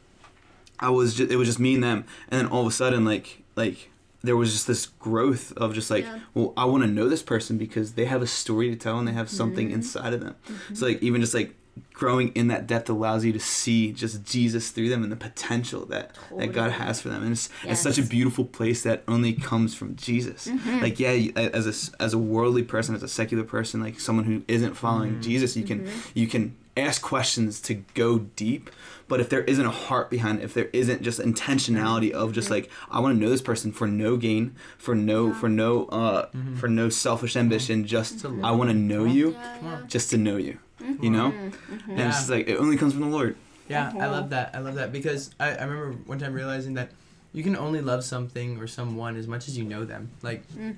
I 0.80 0.90
was 0.92 1.16
just 1.16 1.30
it 1.30 1.36
was 1.36 1.48
just 1.52 1.60
me 1.60 1.74
and 1.76 1.84
them, 1.84 2.06
and 2.30 2.40
then 2.40 2.48
all 2.48 2.62
of 2.62 2.68
a 2.68 2.72
sudden 2.72 3.04
like 3.04 3.44
like 3.58 3.91
there 4.24 4.38
was 4.38 4.52
just 4.52 4.68
this 4.68 4.86
growth 4.86 5.52
of 5.58 5.74
just 5.74 5.90
like 5.90 6.06
Yeah. 6.06 6.20
well 6.34 6.54
I 6.56 6.66
want 6.66 6.84
to 6.84 6.90
know 6.90 7.10
this 7.10 7.24
person 7.24 7.58
because 7.58 7.94
they 7.94 8.06
have 8.06 8.22
a 8.22 8.28
story 8.28 8.70
to 8.70 8.76
tell 8.76 9.00
and 9.00 9.08
they 9.08 9.14
have 9.14 9.30
something 9.30 9.68
mm-hmm. 9.68 9.76
inside 9.76 10.14
of 10.14 10.22
them. 10.22 10.36
So 10.46 10.54
mm-hmm. 10.54 10.86
like 10.86 11.04
even 11.04 11.22
just 11.22 11.34
like 11.34 11.56
growing 11.94 12.30
in 12.30 12.48
that 12.48 12.68
depth 12.68 12.90
allows 12.90 13.24
you 13.24 13.32
to 13.32 13.40
see 13.40 13.92
just 13.92 14.24
Jesus 14.24 14.72
through 14.72 14.90
them 14.90 15.04
and 15.04 15.12
the 15.12 15.16
potential 15.16 15.86
that 15.86 16.16
that 16.38 16.52
God 16.52 16.72
has 16.72 17.02
for 17.02 17.10
them. 17.10 17.24
And 17.24 17.34
it's, 17.34 17.50
it's 17.64 17.80
such 17.80 17.98
a 17.98 18.04
beautiful 18.04 18.46
place 18.46 18.84
that 18.84 19.04
only 19.08 19.34
comes 19.34 19.76
from 19.76 19.96
Jesus. 19.96 20.48
Mm-hmm. 20.48 20.80
Like 20.80 21.00
yeah, 21.00 21.32
as 21.36 21.68
a 21.68 22.04
as 22.04 22.14
a 22.14 22.18
worldly 22.18 22.64
person, 22.64 22.96
as 22.96 23.04
a 23.04 23.08
secular 23.08 23.44
person, 23.44 23.82
like 23.82 24.00
someone 24.00 24.26
who 24.26 24.44
isn't 24.48 24.76
following 24.76 25.22
Jesus, 25.22 25.56
you 25.56 25.64
can 25.64 25.90
you 26.14 26.28
can 26.28 26.56
ask 26.82 27.02
questions 27.02 27.62
to 27.62 27.76
go 27.94 28.20
deep. 28.20 28.70
But 29.08 29.20
if 29.20 29.30
there 29.30 29.41
isn't 29.41 29.65
a 29.65 29.72
heart 29.72 30.10
behind 30.10 30.39
it, 30.39 30.44
if 30.44 30.54
there 30.54 30.70
isn't 30.72 31.02
just 31.02 31.20
intentionality 31.20 32.12
of 32.12 32.32
just 32.32 32.50
like 32.50 32.70
I 32.89 33.00
want 33.02 33.15
to 33.15 33.22
know 33.22 33.30
this 33.30 33.41
person 33.41 33.72
for 33.72 33.88
no 33.88 34.15
gain, 34.15 34.56
for 34.78 34.96
no 34.96 35.34
for 35.34 35.50
no 35.50 35.86
uh 35.86 36.28
mm-hmm. 36.28 36.56
for 36.56 36.67
no 36.67 36.89
selfish 36.89 37.36
ambition, 37.36 37.86
just 37.86 38.22
To 38.22 38.39
I 38.44 38.52
want 38.52 38.70
to 38.70 38.76
know 38.76 39.04
you, 39.06 39.32
yeah, 39.32 39.58
yeah. 39.62 39.82
just 39.88 40.12
to 40.12 40.17
know 40.17 40.38
you. 40.38 40.60
Mm-hmm. 40.82 41.04
You 41.04 41.10
know? 41.12 41.32
Mm-hmm. 41.32 41.91
And 41.91 42.02
it's 42.02 42.17
just 42.17 42.30
like 42.30 42.48
it 42.48 42.58
only 42.58 42.78
comes 42.78 42.94
from 42.94 43.02
the 43.02 43.10
Lord. 43.10 43.36
Yeah, 43.67 43.91
I 44.00 44.08
love 44.08 44.30
that. 44.32 44.52
I 44.54 44.60
love 44.60 44.76
that 44.76 44.91
because 44.91 45.32
I, 45.39 45.56
I 45.56 45.63
remember 45.63 45.91
one 46.06 46.20
time 46.20 46.34
realizing 46.34 46.74
that 46.76 46.91
you 47.34 47.44
can 47.44 47.56
only 47.56 47.82
love 47.82 48.04
something 48.04 48.58
or 48.58 48.67
someone 48.67 49.15
as 49.15 49.28
much 49.28 49.48
as 49.48 49.58
you 49.58 49.63
know 49.63 49.86
them. 49.86 50.12
Like 50.22 50.48
mm. 50.54 50.76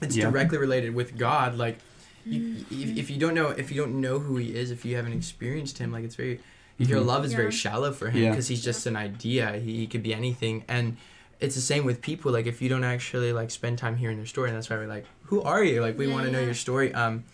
it's 0.00 0.16
Yeah. 0.16 0.30
directly 0.30 0.58
related 0.58 0.94
with 0.94 1.16
God. 1.16 1.56
Like 1.56 1.78
you, 2.30 2.66
if, 2.70 2.98
if 2.98 3.10
you 3.10 3.18
don't 3.18 3.34
know 3.34 3.48
if 3.48 3.70
you 3.70 3.80
don't 3.80 4.00
know 4.00 4.18
who 4.18 4.36
He 4.36 4.54
is, 4.54 4.70
if 4.70 4.84
you 4.84 4.96
haven't 4.96 5.12
experienced 5.12 5.78
Him, 5.78 5.92
like 5.92 6.04
it's 6.04 6.16
very 6.16 6.40
your 6.78 7.00
Mhm. 7.00 7.06
love 7.06 7.24
is 7.24 7.32
very 7.32 7.50
shallow 7.52 7.92
for 7.92 8.10
Him 8.10 8.22
Yeah. 8.22 8.30
because 8.30 8.48
He's 8.48 8.62
just 8.62 8.86
an 8.86 8.96
idea. 8.96 9.52
He, 9.58 9.76
he 9.78 9.86
could 9.86 10.02
be 10.02 10.14
anything 10.14 10.64
and. 10.68 10.96
It's 11.38 11.54
the 11.54 11.60
same 11.60 11.84
with 11.84 12.00
people. 12.00 12.32
Like 12.32 12.46
if 12.46 12.62
you 12.62 12.70
don't 12.70 12.82
actually 12.82 13.30
like 13.34 13.50
spend 13.50 13.76
time 13.76 13.96
hearing 13.98 14.16
their 14.16 14.24
story, 14.24 14.48
and 14.48 14.56
that's 14.56 14.70
why 14.70 14.76
we're 14.78 14.86
like, 14.86 15.04
"Who 15.24 15.42
are 15.42 15.62
you?" 15.62 15.82
Like 15.82 15.98
we 15.98 16.06
Yeah, 16.06 16.14
want 16.14 16.24
to 16.24 16.32
know 16.32 16.40
your 16.40 16.54
story. 16.54 16.94
Um, 16.94 17.24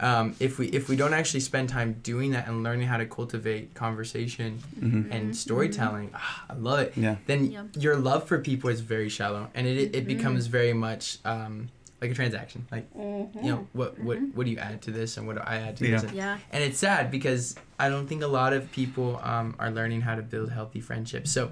um, 0.00 0.34
if 0.40 0.58
we 0.58 0.68
if 0.68 0.88
we 0.88 0.96
don't 0.96 1.12
actually 1.12 1.40
spend 1.40 1.68
time 1.68 2.00
doing 2.02 2.30
that 2.30 2.48
and 2.48 2.62
learning 2.62 2.88
how 2.88 2.96
to 2.96 3.04
cultivate 3.04 3.74
conversation 3.74 4.58
hmm 4.80 5.02
and 5.12 5.36
storytelling, 5.36 6.12
ah, 6.14 6.46
I 6.48 6.54
love 6.54 6.80
it. 6.80 6.94
Yeah. 6.96 7.16
Then 7.26 7.50
Yeah. 7.50 7.64
your 7.78 7.96
love 7.96 8.24
for 8.26 8.38
people 8.38 8.70
is 8.70 8.80
very 8.80 9.10
shallow, 9.10 9.50
and 9.54 9.66
it 9.66 9.94
it 9.94 10.06
becomes 10.06 10.46
very 10.46 10.72
much 10.72 11.18
um, 11.26 11.68
like 12.02 12.10
a 12.10 12.14
transaction. 12.14 12.66
Like 12.70 12.92
Mm-hmm. 12.94 13.44
you 13.44 13.50
know 13.52 13.68
what 13.72 13.98
what 14.00 14.18
what 14.34 14.44
do 14.44 14.50
you 14.52 14.58
add 14.58 14.82
to 14.82 14.90
this 14.90 15.16
and 15.16 15.26
what 15.26 15.36
do 15.36 15.42
I 15.46 15.56
add 15.56 15.76
to 15.78 15.84
this? 15.84 16.02
And, 16.02 16.12
Yeah. 16.12 16.38
and 16.50 16.62
it's 16.62 16.78
sad 16.78 17.10
because 17.10 17.54
I 17.78 17.88
don't 17.88 18.06
think 18.06 18.22
a 18.22 18.26
lot 18.26 18.52
of 18.52 18.70
people 18.72 19.18
um, 19.22 19.54
are 19.58 19.70
learning 19.70 20.02
how 20.02 20.14
to 20.16 20.22
build 20.22 20.50
healthy 20.50 20.80
friendships. 20.80 21.30
So 21.32 21.50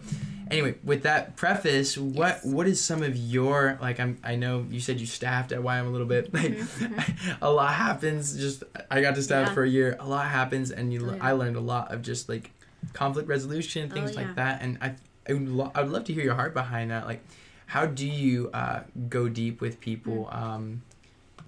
anyway, 0.51 0.75
with 0.85 1.03
that 1.05 1.37
preface, 1.37 1.97
what 1.97 2.41
Yes. 2.43 2.45
what 2.45 2.67
is 2.67 2.81
some 2.85 3.03
of 3.03 3.17
your 3.17 3.79
like 3.81 3.99
I'm 4.01 4.19
I 4.25 4.35
know 4.37 4.67
you 4.69 4.81
said 4.81 5.01
you 5.01 5.07
staffed 5.07 5.53
at 5.53 5.61
YWAM 5.61 5.87
a 5.87 5.91
little 5.91 6.07
bit. 6.07 6.35
Like 6.35 6.53
Mhm, 6.59 7.37
a 7.43 7.51
lot 7.51 7.73
happens. 7.75 8.37
Just 8.37 8.65
I 8.91 9.01
got 9.01 9.15
to 9.15 9.23
staff 9.23 9.49
Yeah. 9.49 9.55
for 9.55 9.63
a 9.63 9.69
year. 9.69 9.97
A 10.01 10.07
lot 10.09 10.27
happens, 10.27 10.71
and 10.73 10.93
you 10.93 11.09
Oh, 11.09 11.15
yeah. 11.15 11.25
I 11.29 11.33
learned 11.33 11.57
a 11.57 11.61
lot 11.61 11.93
of 11.95 12.03
just 12.03 12.29
like 12.29 12.51
conflict 12.93 13.29
resolution, 13.29 13.89
Oh, 13.91 13.95
things 13.95 14.13
yeah. 14.15 14.21
like 14.23 14.35
that. 14.37 14.63
And 14.63 14.79
I 14.83 14.95
I 15.29 15.35
would, 15.35 15.49
lo- 15.49 15.71
I 15.77 15.83
would 15.83 15.93
love 15.93 16.05
to 16.05 16.13
hear 16.13 16.25
your 16.25 16.35
heart 16.35 16.55
behind 16.55 16.91
that. 16.91 17.07
Like, 17.07 17.23
how 17.71 17.87
do 17.87 18.05
you 18.05 18.51
uh, 18.53 18.81
go 19.09 19.29
deep 19.29 19.61
with 19.61 19.79
people? 19.81 20.29
Mm. 20.33 20.43
Um, 20.43 20.83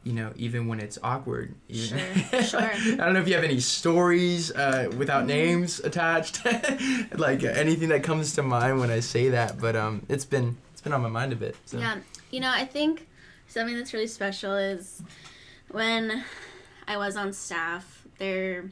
you 0.04 0.12
know, 0.12 0.32
even 0.36 0.66
when 0.68 0.78
it's 0.80 0.98
awkward. 1.02 1.54
Even 1.68 1.98
Sure, 2.30 2.42
sure. 2.52 2.60
I 2.60 2.94
don't 2.96 3.12
know 3.14 3.20
if 3.20 3.26
you 3.28 3.34
have 3.34 3.44
any 3.44 3.58
stories 3.60 4.50
uh, 4.52 4.90
without 4.96 5.24
Mhm. 5.24 5.26
names 5.38 5.80
attached, 5.80 6.44
like 7.16 7.42
uh, 7.44 7.48
anything 7.48 7.88
that 7.90 8.02
comes 8.04 8.34
to 8.34 8.42
mind 8.42 8.78
when 8.80 8.90
I 8.90 9.00
say 9.00 9.30
that. 9.30 9.60
But 9.60 9.74
um, 9.76 10.04
it's 10.08 10.24
been 10.24 10.56
it's 10.72 10.80
been 10.80 10.92
on 10.92 11.02
my 11.02 11.08
mind 11.08 11.32
a 11.32 11.36
bit. 11.36 11.56
So. 11.66 11.78
Yeah, 11.78 11.98
you 12.30 12.38
know, 12.40 12.50
I 12.50 12.64
think 12.66 13.06
something 13.48 13.76
that's 13.76 13.92
really 13.92 14.06
special 14.08 14.54
is 14.54 15.02
when 15.70 16.24
I 16.88 16.96
was 16.98 17.16
on 17.16 17.32
staff, 17.32 18.04
there 18.18 18.70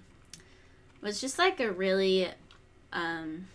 was 1.02 1.20
just 1.20 1.38
like 1.38 1.58
a 1.60 1.70
really, 1.70 2.28
um, 2.92 3.46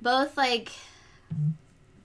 both 0.00 0.36
like 0.36 0.70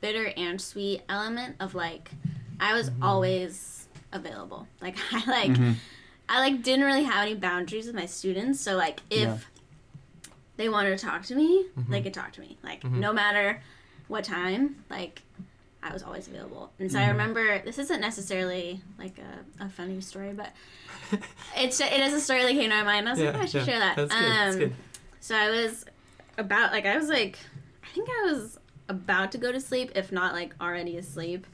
bitter 0.02 0.32
and 0.38 0.60
sweet 0.62 1.02
element 1.10 1.56
of 1.60 1.76
like, 1.76 2.12
I 2.60 2.74
was 2.74 2.92
always 3.02 3.88
available. 4.12 4.68
Like, 4.82 4.96
I 5.12 5.24
like, 5.30 5.52
Mhm. 5.52 5.76
I 6.30 6.40
like 6.40 6.62
didn't 6.64 6.86
really 6.86 7.04
have 7.04 7.26
any 7.26 7.36
boundaries 7.36 7.86
with 7.88 7.96
my 7.96 8.06
students. 8.06 8.60
So 8.60 8.76
like 8.76 9.02
if 9.10 9.20
Yeah. 9.28 9.38
they 10.58 10.70
wanted 10.70 10.98
to 10.98 11.06
talk 11.06 11.24
to 11.24 11.36
me, 11.36 11.66
they 11.90 12.00
Mhm. 12.00 12.04
could 12.04 12.14
talk 12.14 12.34
to 12.34 12.42
me. 12.42 12.58
Like 12.64 12.82
Mhm. 12.84 12.96
no 12.98 13.14
matter 13.14 13.62
what 14.08 14.24
time, 14.24 14.84
like 14.90 15.22
I 15.84 15.94
was 15.94 16.02
always 16.04 16.28
available. 16.28 16.74
And 16.80 16.92
so 16.92 17.00
I 17.00 17.04
Mhm. 17.04 17.12
remember 17.12 17.62
this 17.64 17.78
isn't 17.78 18.02
necessarily 18.02 18.82
like 18.98 19.20
a, 19.20 19.64
a 19.66 19.70
funny 19.70 20.02
story, 20.02 20.34
but 20.34 20.52
it's 21.58 21.80
it 21.80 21.94
is 22.02 22.14
a 22.14 22.20
story 22.20 22.42
that 22.44 22.52
came 22.52 22.70
to 22.72 22.76
my 22.78 22.84
mind. 22.84 23.08
I 23.08 23.12
was 23.14 23.22
like, 23.22 23.36
oh, 23.36 23.40
I 23.40 23.46
should 23.46 23.66
share 23.66 23.80
that. 23.80 23.96
That's 23.96 24.14
good. 24.14 24.22
That's 24.24 24.54
Um, 24.56 24.60
good. 24.60 24.76
So 25.22 25.36
I 25.36 25.50
was 25.50 25.86
about 26.38 26.72
like 26.72 26.86
I 26.86 26.98
was 26.98 27.08
like 27.10 27.38
I 27.84 27.88
think 27.94 28.10
I 28.10 28.32
was 28.32 28.58
about 28.90 29.32
to 29.34 29.38
go 29.38 29.52
to 29.52 29.60
sleep, 29.60 29.92
if 29.96 30.12
not 30.12 30.34
like 30.34 30.56
already 30.62 30.98
asleep. 30.98 31.46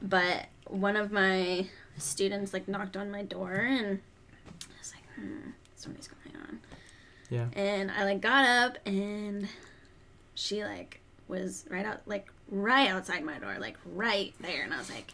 But 0.00 0.46
one 0.66 0.96
of 0.96 1.10
my 1.10 1.66
students 1.96 2.52
like 2.52 2.68
knocked 2.68 2.96
on 2.96 3.10
my 3.10 3.22
door 3.22 3.52
and 3.52 4.00
I 4.62 4.78
was 4.78 4.94
like, 4.94 5.04
hmm, 5.14 5.50
something's 5.74 6.08
going 6.08 6.36
on. 6.42 6.60
Yeah. 7.30 7.46
And 7.54 7.90
I 7.90 8.04
like 8.04 8.20
got 8.20 8.44
up 8.44 8.78
and 8.86 9.48
she 10.34 10.64
like 10.64 11.00
was 11.26 11.64
right 11.68 11.84
out 11.84 12.00
like 12.06 12.28
right 12.50 12.88
outside 12.88 13.24
my 13.24 13.38
door, 13.38 13.56
like 13.58 13.76
right 13.84 14.32
there, 14.40 14.62
and 14.62 14.72
I 14.72 14.78
was 14.78 14.90
like, 14.90 15.12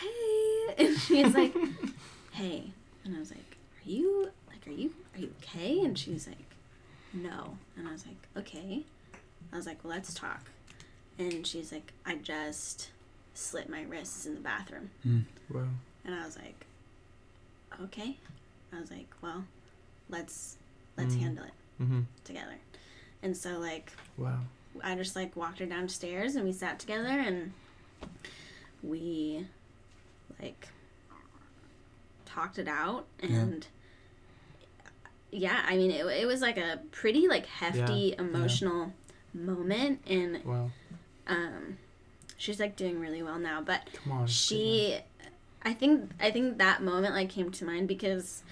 Hey 0.00 0.74
and 0.84 0.98
she's 0.98 1.34
like, 1.34 1.54
Hey 2.32 2.70
and 3.04 3.16
I 3.16 3.18
was 3.18 3.30
like, 3.30 3.56
Are 3.84 3.90
you 3.90 4.30
like 4.48 4.66
are 4.66 4.70
you 4.78 4.92
are 5.14 5.20
you 5.20 5.32
okay? 5.42 5.80
And 5.80 5.98
she 5.98 6.12
was 6.12 6.26
like, 6.26 6.38
No 7.12 7.56
and 7.76 7.88
I 7.88 7.92
was 7.92 8.06
like, 8.06 8.28
Okay. 8.36 8.84
I 9.52 9.56
was 9.56 9.66
like, 9.66 9.82
Well 9.84 9.92
let's 9.92 10.14
talk 10.14 10.50
and 11.18 11.46
she's 11.46 11.72
like, 11.72 11.92
I 12.04 12.16
just 12.16 12.90
slit 13.34 13.68
my 13.68 13.82
wrists 13.82 14.26
in 14.26 14.34
the 14.34 14.40
bathroom 14.40 14.90
Wow. 15.50 15.68
and 16.04 16.14
I 16.14 16.24
was 16.24 16.36
like, 16.36 16.66
Okay. 17.84 18.16
I 18.72 18.80
was 18.80 18.90
like, 18.90 19.08
Well, 19.22 19.44
let's 20.08 20.56
let's 20.96 21.14
Mm. 21.14 21.20
handle 21.20 21.44
it 21.44 21.52
Mm-hmm. 21.82 22.00
together. 22.24 22.56
And 23.22 23.36
so 23.36 23.58
like 23.58 23.92
Wow. 24.16 24.40
I 24.82 24.94
just 24.94 25.14
like 25.16 25.36
walked 25.36 25.58
her 25.58 25.66
downstairs 25.66 26.36
and 26.36 26.44
we 26.44 26.52
sat 26.52 26.78
together 26.78 27.08
and 27.08 27.52
we 28.82 29.46
like 30.40 30.68
talked 32.24 32.58
it 32.58 32.68
out 32.68 33.06
and 33.20 33.66
yeah, 35.30 35.62
I 35.66 35.76
mean 35.76 35.90
it, 35.90 36.04
it 36.06 36.26
was 36.26 36.40
like 36.40 36.56
a 36.56 36.80
pretty 36.92 37.28
like 37.28 37.46
hefty 37.46 38.14
emotional 38.18 38.92
moment 39.34 40.00
and 40.06 40.42
Wow. 40.44 40.70
Um 41.26 41.78
she's 42.36 42.60
like 42.60 42.76
doing 42.76 43.00
really 43.00 43.22
well 43.22 43.38
now 43.38 43.60
but 43.60 43.82
on. 44.10 44.26
she 44.26 44.98
i 45.62 45.72
think 45.72 46.10
i 46.20 46.30
think 46.30 46.58
that 46.58 46.82
moment 46.82 47.14
like 47.14 47.28
came 47.30 47.50
to 47.50 47.64
mind 47.64 47.88
because 47.88 48.42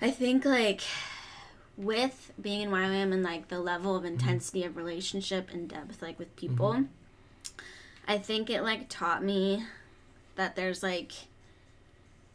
i 0.00 0.10
think 0.10 0.44
like 0.44 0.82
with 1.76 2.32
being 2.40 2.60
in 2.60 2.70
YWAM 2.70 3.12
and 3.12 3.24
like 3.24 3.48
the 3.48 3.58
level 3.58 3.96
of 3.96 4.04
intensity 4.04 4.64
of 4.64 4.76
relationship 4.76 5.50
and 5.52 5.68
depth 5.68 6.00
like 6.00 6.18
with 6.18 6.34
people 6.36 6.84
i 8.06 8.16
think 8.16 8.48
it 8.48 8.62
like 8.62 8.88
taught 8.88 9.24
me 9.24 9.64
that 10.36 10.54
there's 10.54 10.82
like 10.82 11.12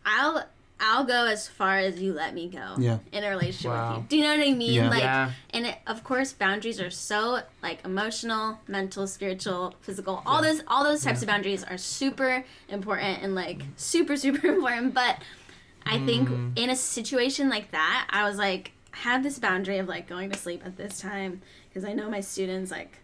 i'll 0.05 0.45
i'll 0.79 1.03
go 1.03 1.25
as 1.25 1.47
far 1.47 1.77
as 1.77 1.99
you 2.01 2.13
let 2.13 2.33
me 2.33 2.47
go 2.47 2.75
Yeah. 2.77 2.99
in 3.11 3.23
a 3.23 3.29
relationship 3.29 3.71
Wow. 3.71 3.89
with 3.95 4.03
you 4.03 4.07
do 4.09 4.17
you 4.17 4.23
know 4.23 4.37
what 4.37 4.47
i 4.47 4.53
mean 4.53 4.73
Yeah. 4.73 4.89
like 4.89 5.03
yeah. 5.03 5.31
and 5.51 5.65
it, 5.67 5.75
of 5.87 6.03
course 6.03 6.31
boundaries 6.33 6.79
are 6.79 6.89
so 6.89 7.41
like 7.61 7.83
emotional 7.85 8.59
mental 8.67 9.05
spiritual 9.07 9.75
physical 9.81 10.23
all 10.25 10.41
those 10.41 10.61
all 10.67 10.83
those 10.83 11.03
types 11.03 11.21
of 11.21 11.27
boundaries 11.27 11.63
are 11.63 11.77
super 11.77 12.45
important 12.69 13.21
and 13.23 13.35
like 13.35 13.61
super 13.75 14.15
super 14.25 14.47
important 14.47 14.93
but 14.93 15.17
i 15.85 15.97
think 16.05 16.29
Mm. 16.29 16.57
in 16.57 16.69
a 16.69 16.75
situation 16.75 17.49
like 17.49 17.71
that 17.71 18.07
i 18.11 18.27
was 18.27 18.37
like 18.37 18.71
I 18.93 18.97
had 18.97 19.23
this 19.23 19.37
boundary 19.39 19.77
of 19.77 19.87
like 19.87 20.07
going 20.09 20.29
to 20.31 20.37
sleep 20.37 20.61
at 20.65 20.75
this 20.77 20.99
time 20.99 21.41
because 21.69 21.83
i 21.85 21.93
know 21.93 22.09
my 22.09 22.21
students 22.21 22.69
like 22.71 22.97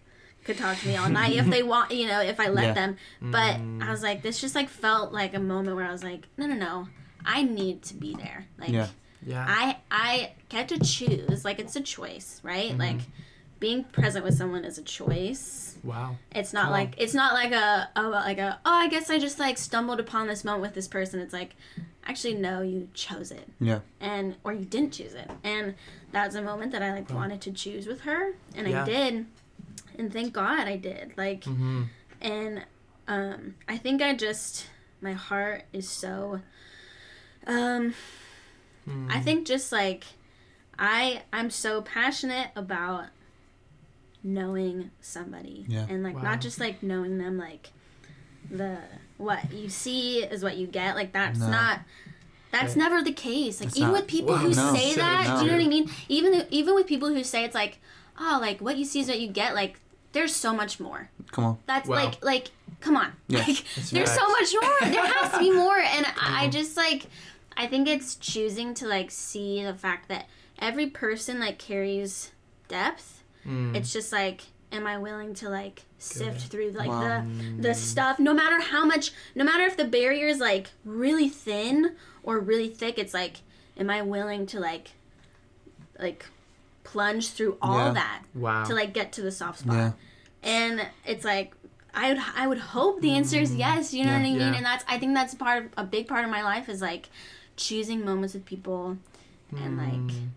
could 0.44 0.58
talk 0.58 0.78
to 0.80 0.88
me 0.88 0.96
all 0.96 1.10
night 1.10 1.34
if 1.36 1.48
they 1.50 1.64
want 1.74 1.92
you 1.92 2.08
know 2.08 2.22
if 2.22 2.40
i 2.40 2.48
let 2.50 2.66
Yeah. 2.66 2.74
them 2.74 2.98
but 3.22 3.56
Mm. 3.58 3.84
i 3.84 3.92
was 3.92 4.04
like 4.04 4.22
this 4.22 4.40
just 4.42 4.56
like 4.56 4.70
felt 4.70 5.12
like 5.14 5.34
a 5.34 5.40
moment 5.40 5.76
where 5.76 5.86
i 5.86 5.92
was 5.92 6.04
like 6.04 6.28
no 6.38 6.46
no 6.48 6.56
no 6.56 6.88
i 7.26 7.44
need 7.44 7.82
to 7.84 7.94
be 7.94 8.14
there 8.16 8.46
like 8.60 8.70
Yeah. 8.70 8.88
Yeah. 9.26 9.46
I 9.48 9.78
I 9.90 10.32
get 10.50 10.68
to 10.70 10.78
choose. 10.80 11.44
Like 11.44 11.58
it's 11.60 11.76
a 11.76 11.82
choice, 11.82 12.40
right? 12.44 12.72
Mhm. 12.74 12.80
Like 12.80 13.00
being 13.60 13.84
present 13.86 14.24
with 14.24 14.36
someone 14.38 14.64
is 14.64 14.78
a 14.78 14.84
choice. 14.84 15.78
wow. 15.84 16.18
It's 16.32 16.54
not 16.54 16.66
Cool. 16.66 16.72
like 16.74 16.94
it's 17.00 17.16
not 17.16 17.34
like 17.34 17.52
a 17.52 17.90
oh 17.96 18.10
like 18.10 18.38
a 18.38 18.60
oh 18.66 18.72
I 18.74 18.88
guess 18.88 19.10
I 19.10 19.18
just 19.18 19.40
like 19.40 19.58
stumbled 19.58 20.00
upon 20.00 20.28
this 20.28 20.44
moment 20.46 20.62
with 20.62 20.74
this 20.76 20.88
person. 20.88 21.20
It's 21.22 21.34
like 21.34 21.56
actually 22.06 22.36
no, 22.36 22.62
you 22.62 22.88
chose 22.94 23.32
it. 23.32 23.48
Yeah. 23.60 23.80
And 24.00 24.36
or 24.44 24.54
you 24.54 24.66
didn't 24.66 24.94
choose 24.94 25.16
it. 25.16 25.32
And 25.44 25.74
that's 26.12 26.36
a 26.36 26.42
moment 26.44 26.72
that 26.74 26.84
I 26.84 26.92
like 26.94 27.10
Wow. 27.10 27.16
wanted 27.18 27.42
to 27.42 27.52
choose 27.52 27.88
with 27.88 28.02
her 28.02 28.34
and 28.56 28.68
Yeah. 28.68 28.84
I 28.84 28.86
did. 28.86 29.26
And 29.98 30.14
thank 30.14 30.34
God 30.34 30.68
I 30.68 30.76
did. 30.78 31.14
Like 31.18 31.46
Mm-hmm. 31.46 31.84
and 32.22 32.66
um 33.08 33.56
I 33.68 33.78
think 33.78 34.04
I 34.04 34.14
just 34.14 34.68
my 35.02 35.14
heart 35.14 35.64
is 35.74 35.90
so 35.90 36.42
um 37.48 37.94
Mm-hmm. 38.88 39.10
I 39.12 39.20
think 39.20 39.48
just 39.48 39.72
like 39.72 40.04
I 40.78 41.24
I'm 41.34 41.50
so 41.50 41.82
passionate 41.82 42.50
about 42.56 43.06
knowing 44.24 44.92
somebody 45.02 45.66
Yeah. 45.68 45.86
and 45.90 46.04
like 46.04 46.16
Wow. 46.16 46.22
not 46.24 46.42
just 46.42 46.60
like 46.60 46.82
knowing 46.82 47.18
them 47.18 47.38
like 47.38 47.70
the 48.50 48.78
what 49.18 49.52
you 49.52 49.70
see 49.70 50.20
is 50.24 50.44
what 50.44 50.58
you 50.58 50.68
get 50.68 50.96
like 50.96 51.12
that's 51.14 51.40
No. 51.40 51.50
not 51.50 51.80
that's 52.52 52.70
Right. 52.76 52.78
never 52.78 53.02
the 53.04 53.12
case 53.14 53.60
like 53.60 53.68
It's 53.70 53.78
even 53.78 53.90
not. 53.92 54.02
with 54.02 54.08
people 54.08 54.34
Wow, 54.34 54.38
who 54.40 54.50
no. 54.50 54.74
say 54.74 54.92
So 54.94 55.02
that 55.02 55.40
do 55.40 55.46
you 55.46 55.52
know 55.52 55.58
what 55.58 55.66
I 55.66 55.68
mean 55.70 55.90
even 56.10 56.46
even 56.50 56.76
with 56.76 56.88
people 56.88 57.10
who 57.10 57.24
say 57.24 57.44
it's 57.44 57.56
like 57.56 57.80
oh 58.20 58.38
like 58.42 58.62
what 58.62 58.78
you 58.78 58.86
see 58.86 59.00
is 59.00 59.08
what 59.08 59.20
you 59.20 59.28
get 59.28 59.54
like 59.54 59.80
there's 60.12 60.36
so 60.36 60.54
much 60.54 60.80
more 60.80 61.10
Come 61.32 61.44
on. 61.46 61.58
that's 61.66 61.88
Wow. 61.90 61.96
like 61.98 62.24
like 62.24 62.52
come 62.82 62.98
on 62.98 63.14
Yeah. 63.28 63.40
like 63.48 63.64
That's 63.76 63.90
there's 63.92 64.12
so 64.12 64.28
much 64.30 64.54
more 64.62 64.90
there 64.92 65.06
has 65.06 65.32
to 65.34 65.40
be 65.40 65.52
more 65.52 65.78
and 65.78 66.06
Mm-hmm. 66.06 66.36
I, 66.36 66.44
I 66.46 66.50
just 66.50 66.76
like 66.78 67.06
i 67.58 67.66
think 67.68 67.88
it's 67.88 68.16
choosing 68.16 68.74
to 68.74 68.88
like 68.88 69.10
see 69.12 69.64
the 69.64 69.74
fact 69.74 70.08
that 70.10 70.28
every 70.60 70.88
person 70.88 71.40
like 71.40 71.58
carries 71.58 72.32
depth 72.68 73.12
Mm. 73.48 73.76
it's 73.76 73.94
just 73.94 74.12
like 74.12 74.42
am 74.72 74.88
i 74.88 74.98
willing 74.98 75.36
to 75.36 75.50
like 75.50 75.84
sift 76.00 76.42
through 76.52 76.72
like 76.72 76.90
Wow. 76.90 77.24
the 77.62 77.62
the 77.62 77.74
stuff 77.76 78.18
no 78.18 78.34
matter 78.34 78.60
how 78.60 78.84
much 78.86 79.12
no 79.36 79.44
matter 79.44 79.64
if 79.66 79.78
the 79.78 79.86
barrier 79.86 80.26
is 80.28 80.40
like 80.40 80.70
really 80.84 81.30
thin 81.30 81.96
or 82.24 82.40
really 82.40 82.70
thick 82.70 82.98
it's 82.98 83.14
like 83.14 83.38
am 83.78 83.92
i 83.92 84.02
willing 84.02 84.48
to 84.48 84.60
like 84.60 84.94
like 86.00 86.26
plunge 86.84 87.30
through 87.32 87.58
all 87.62 87.88
Yeah. 87.88 87.94
that 87.94 88.24
wow. 88.34 88.64
to 88.66 88.74
like 88.74 88.94
get 88.94 89.12
to 89.14 89.22
the 89.22 89.32
soft 89.32 89.60
spot 89.60 89.76
Yeah. 89.76 89.92
and 90.44 90.88
it's 91.06 91.24
like 91.26 91.54
I 91.94 92.10
would 92.14 92.22
I 92.36 92.48
would 92.48 92.58
hope 92.60 93.00
the 93.02 93.12
answer 93.12 93.38
is 93.40 93.56
yes. 93.56 93.94
You 93.94 94.04
know 94.04 94.12
Yeah. 94.12 94.18
what 94.18 94.26
I 94.26 94.30
mean? 94.30 94.40
Yeah. 94.40 94.54
And 94.56 94.66
that's 94.66 94.84
I 94.86 94.98
think 95.00 95.14
that's 95.16 95.34
part 95.34 95.66
of, 95.66 95.72
a 95.78 95.84
big 95.86 96.08
part 96.10 96.26
of 96.26 96.30
my 96.30 96.44
life 96.44 96.68
is 96.68 96.82
like 96.82 97.08
choosing 97.56 98.04
moments 98.04 98.34
with 98.34 98.46
people 98.46 98.98
and 99.56 99.78
like 99.78 99.94
Mm. 99.94 100.28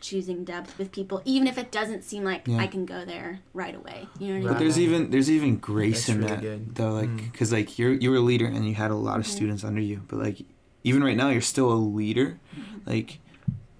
choosing 0.00 0.44
depth 0.44 0.78
with 0.78 0.92
people, 0.92 1.20
even 1.24 1.46
if 1.48 1.58
it 1.58 1.70
doesn't 1.72 2.02
seem 2.04 2.22
like 2.24 2.46
Yeah. 2.46 2.58
I 2.58 2.66
can 2.66 2.84
go 2.86 3.04
there 3.04 3.40
right 3.54 3.74
away. 3.74 4.08
You 4.18 4.28
know 4.28 4.32
what 4.34 4.36
I 4.36 4.38
mean? 4.40 4.48
But 4.48 4.58
there's 4.58 4.78
even 4.78 5.10
there's 5.10 5.30
even 5.30 5.56
grace 5.56 6.06
That's 6.06 6.08
in 6.10 6.18
really 6.18 6.30
that 6.30 6.40
good. 6.42 6.74
though, 6.74 6.92
like 6.92 7.08
Mm. 7.08 7.32
because 7.32 7.52
like 7.52 7.78
you're 7.78 7.92
you 7.92 8.10
were 8.10 8.16
a 8.16 8.20
leader 8.20 8.46
and 8.46 8.66
you 8.68 8.74
had 8.74 8.90
a 8.90 8.94
lot 8.96 9.18
of 9.18 9.26
Mhm. 9.26 9.30
students 9.30 9.64
under 9.64 9.80
you, 9.80 10.02
but 10.08 10.18
like 10.18 10.42
even 10.84 11.02
right 11.02 11.16
now 11.16 11.28
you're 11.30 11.40
still 11.40 11.72
a 11.72 11.74
leader, 11.74 12.38
Mm-hmm. 12.56 12.78
like, 12.90 13.18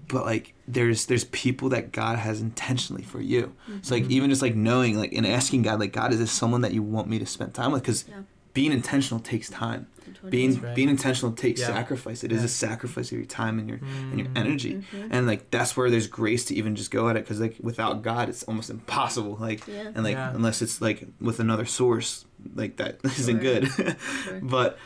but 0.08 0.24
like 0.24 0.54
there's 0.68 1.06
there's 1.06 1.24
people 1.24 1.68
that 1.70 1.92
God 1.92 2.18
has 2.18 2.40
intentionally 2.40 3.02
for 3.02 3.20
you. 3.20 3.52
So 3.82 3.94
like 3.94 4.04
Mhm. 4.04 4.10
even 4.10 4.30
just 4.30 4.42
like 4.42 4.54
knowing 4.56 4.96
like 4.98 5.12
and 5.12 5.26
asking 5.26 5.62
God 5.62 5.78
like 5.80 5.92
God 5.92 6.12
is 6.12 6.18
this 6.18 6.32
someone 6.32 6.60
that 6.62 6.72
you 6.74 6.82
want 6.82 7.08
me 7.08 7.18
to 7.18 7.26
spend 7.26 7.54
time 7.54 7.72
with 7.72 7.82
because 7.82 8.04
Yeah. 8.08 8.22
being 8.54 8.72
intentional 8.72 9.20
takes 9.20 9.48
time. 9.50 9.86
Totally. 10.16 10.30
Being 10.30 10.60
right. 10.60 10.74
being 10.74 10.88
intentional 10.88 11.32
takes 11.34 11.60
Yeah. 11.60 11.68
sacrifice. 11.68 12.24
It 12.24 12.32
is 12.32 12.40
Yeah. 12.40 12.44
a 12.46 12.48
sacrifice 12.48 13.12
of 13.12 13.18
your 13.18 13.26
time 13.26 13.58
and 13.58 13.68
your 13.68 13.78
and 13.78 14.18
your 14.18 14.28
Mm. 14.28 14.36
energy. 14.38 14.74
Mhm. 14.92 15.08
And 15.10 15.26
like 15.26 15.50
that's 15.50 15.76
where 15.76 15.90
there's 15.90 16.06
grace 16.06 16.44
to 16.46 16.54
even 16.54 16.74
just 16.76 16.90
go 16.90 17.08
at 17.08 17.16
it 17.16 17.24
because 17.24 17.40
like 17.40 17.56
without 17.60 18.02
God 18.02 18.28
it's 18.28 18.42
almost 18.44 18.70
impossible. 18.70 19.36
Like 19.40 19.66
Yeah. 19.66 19.90
and 19.94 20.02
like 20.04 20.14
Yeah. 20.16 20.34
unless 20.34 20.62
it's 20.62 20.80
like 20.80 21.06
with 21.20 21.40
another 21.40 21.64
source 21.64 22.24
like 22.54 22.76
that 22.76 23.00
isn't 23.04 23.42
Sure. 23.42 23.60
good 23.60 23.68
Sure. 24.24 24.40
but 24.42 24.78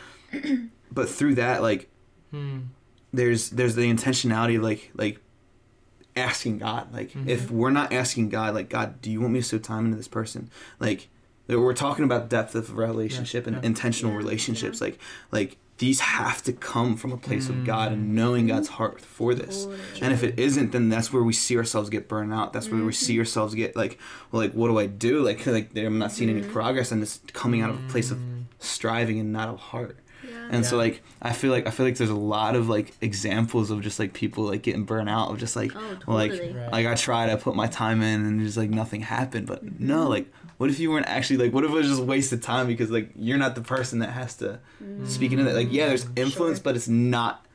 but 0.92 1.08
through 1.08 1.34
that 1.36 1.62
like 1.62 1.88
Mm. 2.32 2.66
there's 3.12 3.50
there's 3.50 3.74
the 3.74 3.92
intentionality 3.92 4.56
of 4.56 4.62
like 4.62 4.90
like 4.94 5.20
asking 6.16 6.58
god 6.58 6.92
like 6.92 7.12
Mhm. 7.12 7.28
if 7.28 7.50
we're 7.50 7.70
not 7.70 7.92
asking 7.92 8.28
god 8.28 8.54
like 8.54 8.68
god 8.68 9.00
do 9.00 9.10
you 9.10 9.20
want 9.20 9.32
me 9.32 9.40
to 9.40 9.44
sow 9.46 9.58
time 9.58 9.84
into 9.86 9.96
this 9.96 10.08
person 10.08 10.50
like 10.80 11.08
we're 11.58 11.74
talking 11.74 12.04
about 12.04 12.28
depth 12.28 12.54
of 12.54 12.76
relationship 12.76 13.46
and 13.46 13.56
yeah. 13.56 13.62
intentional 13.62 14.12
Yeah, 14.12 14.18
relationships 14.18 14.80
like 14.80 14.98
like 15.32 15.56
these 15.78 16.00
have 16.00 16.42
to 16.42 16.52
come 16.52 16.94
from 16.96 17.10
a 17.10 17.16
place 17.16 17.48
of 17.48 17.64
god 17.64 17.92
and 17.92 18.10
Mm. 18.10 18.14
knowing 18.14 18.46
god's 18.48 18.68
heart 18.68 19.00
for 19.00 19.34
this 19.34 19.64
Totally. 19.64 19.80
and 20.02 20.12
if 20.12 20.22
it 20.22 20.38
isn't, 20.38 20.72
then 20.72 20.90
that's 20.90 21.10
where 21.10 21.22
we 21.22 21.32
see 21.32 21.56
ourselves 21.56 21.88
get 21.88 22.06
burned 22.06 22.34
out. 22.34 22.52
That's 22.52 22.68
where 22.68 22.84
we 22.84 22.92
see 22.92 23.18
ourselves 23.18 23.54
get 23.54 23.74
like, 23.76 23.98
well, 24.30 24.42
like 24.42 24.52
what 24.52 24.68
do 24.68 24.78
I 24.78 24.84
do? 24.86 25.22
Like, 25.24 25.46
like 25.46 25.74
I'm 25.76 25.98
not 25.98 26.12
seeing 26.12 26.28
any 26.28 26.42
Mhm. 26.42 26.52
progress, 26.52 26.92
and 26.92 27.02
it's 27.02 27.20
coming 27.32 27.62
out 27.62 27.70
of 27.70 27.82
a 27.82 27.88
place 27.88 28.10
of 28.10 28.18
Mm. 28.18 28.42
striving 28.58 29.18
and 29.20 29.32
not 29.32 29.48
of 29.48 29.58
heart. 29.58 29.96
Yeah. 30.22 30.36
And 30.50 30.66
so 30.66 30.76
like 30.76 31.02
I 31.22 31.32
feel 31.32 31.50
like 31.50 31.66
I 31.66 31.70
feel 31.70 31.86
like 31.86 31.96
there's 31.96 32.10
a 32.10 32.14
lot 32.14 32.56
of 32.56 32.68
like 32.68 32.92
examples 33.00 33.70
of 33.70 33.80
just 33.80 33.98
like 33.98 34.12
people 34.12 34.44
like 34.44 34.60
getting 34.60 34.84
burnt 34.84 35.08
out 35.08 35.30
of 35.30 35.38
just 35.38 35.56
like 35.56 35.72
oh, 35.74 35.80
well, 36.06 36.16
like. 36.18 36.32
Right. 36.32 36.72
like 36.72 36.86
I 36.86 36.94
tried, 36.94 37.30
I 37.30 37.36
put 37.36 37.56
my 37.56 37.68
time 37.68 38.02
in, 38.02 38.26
and 38.26 38.38
just 38.44 38.58
like 38.58 38.68
nothing 38.68 39.00
happened. 39.00 39.46
But 39.46 39.64
Mm-hmm. 39.64 39.86
no, 39.86 40.08
like 40.10 40.30
what 40.60 40.68
if 40.68 40.78
you 40.78 40.90
weren't 40.90 41.06
actually 41.06 41.38
like 41.38 41.54
what 41.54 41.64
if 41.64 41.70
it 41.70 41.74
was 41.74 41.88
just 41.88 42.02
wasted 42.02 42.42
time 42.42 42.66
because 42.66 42.90
like 42.90 43.08
you're 43.16 43.38
not 43.38 43.54
the 43.54 43.62
person 43.62 44.00
that 44.00 44.10
has 44.10 44.36
to 44.36 44.58
Mm-hmm. 44.82 45.06
speak 45.06 45.32
into 45.32 45.44
that. 45.44 45.54
Like 45.54 45.72
yeah, 45.72 45.86
there's 45.88 46.06
influence, 46.16 46.58
Sure. 46.58 46.64
but 46.64 46.76
it's 46.76 46.88
not 46.88 47.46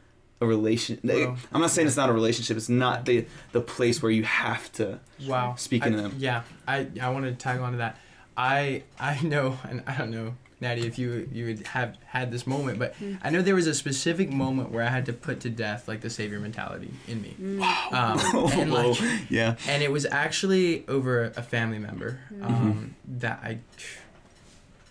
a 0.42 0.46
relation. 0.48 1.00
like, 1.04 1.28
Well, 1.28 1.38
I'm 1.54 1.62
not 1.62 1.70
saying 1.70 1.88
it's 1.88 1.98
not 1.98 2.10
a 2.10 2.14
relationship. 2.14 2.58
It's 2.58 2.68
not 2.70 3.06
the 3.06 3.26
the 3.52 3.62
place 3.62 4.02
where 4.02 4.12
you 4.12 4.24
have 4.24 4.72
to. 4.74 5.00
Wow. 5.28 5.54
Speaking 5.58 5.94
I- 5.94 6.02
them. 6.02 6.16
Yeah, 6.18 6.42
I 6.68 6.88
I 7.00 7.10
want 7.10 7.26
to 7.26 7.34
tag 7.34 7.60
on 7.60 7.74
to 7.74 7.78
that. 7.78 7.98
I 8.36 8.84
I 9.00 9.22
know, 9.22 9.58
and 9.70 9.84
I 9.88 9.96
don't 9.98 10.12
know, 10.12 10.34
Natty, 10.66 10.88
if 10.88 10.98
you 10.98 11.30
you 11.32 11.46
would 11.46 11.68
have 11.68 11.96
had 12.08 12.32
this 12.32 12.48
moment, 12.48 12.80
but 12.80 12.96
Mm. 13.00 13.20
I 13.24 13.30
know 13.30 13.42
there 13.44 13.54
was 13.56 13.68
a 13.68 13.74
specific 13.74 14.32
moment 14.32 14.72
where 14.72 14.84
I 14.84 14.90
had 14.90 15.06
to 15.06 15.14
put 15.14 15.42
to 15.42 15.50
death 15.52 15.88
like 15.88 16.02
the 16.02 16.10
savior 16.10 16.40
mentality 16.40 16.92
in 17.08 17.22
me, 17.22 17.36
Mm. 17.40 17.62
um, 17.94 18.50
and 18.60 18.74
like, 18.74 19.00
yeah. 19.30 19.56
and 19.68 19.84
it 19.84 19.92
was 19.92 20.06
actually 20.08 20.84
over 20.88 21.26
a 21.38 21.44
family 21.44 21.78
member 21.78 22.20
um, 22.42 22.96
that 23.08 23.40
I, 23.44 23.60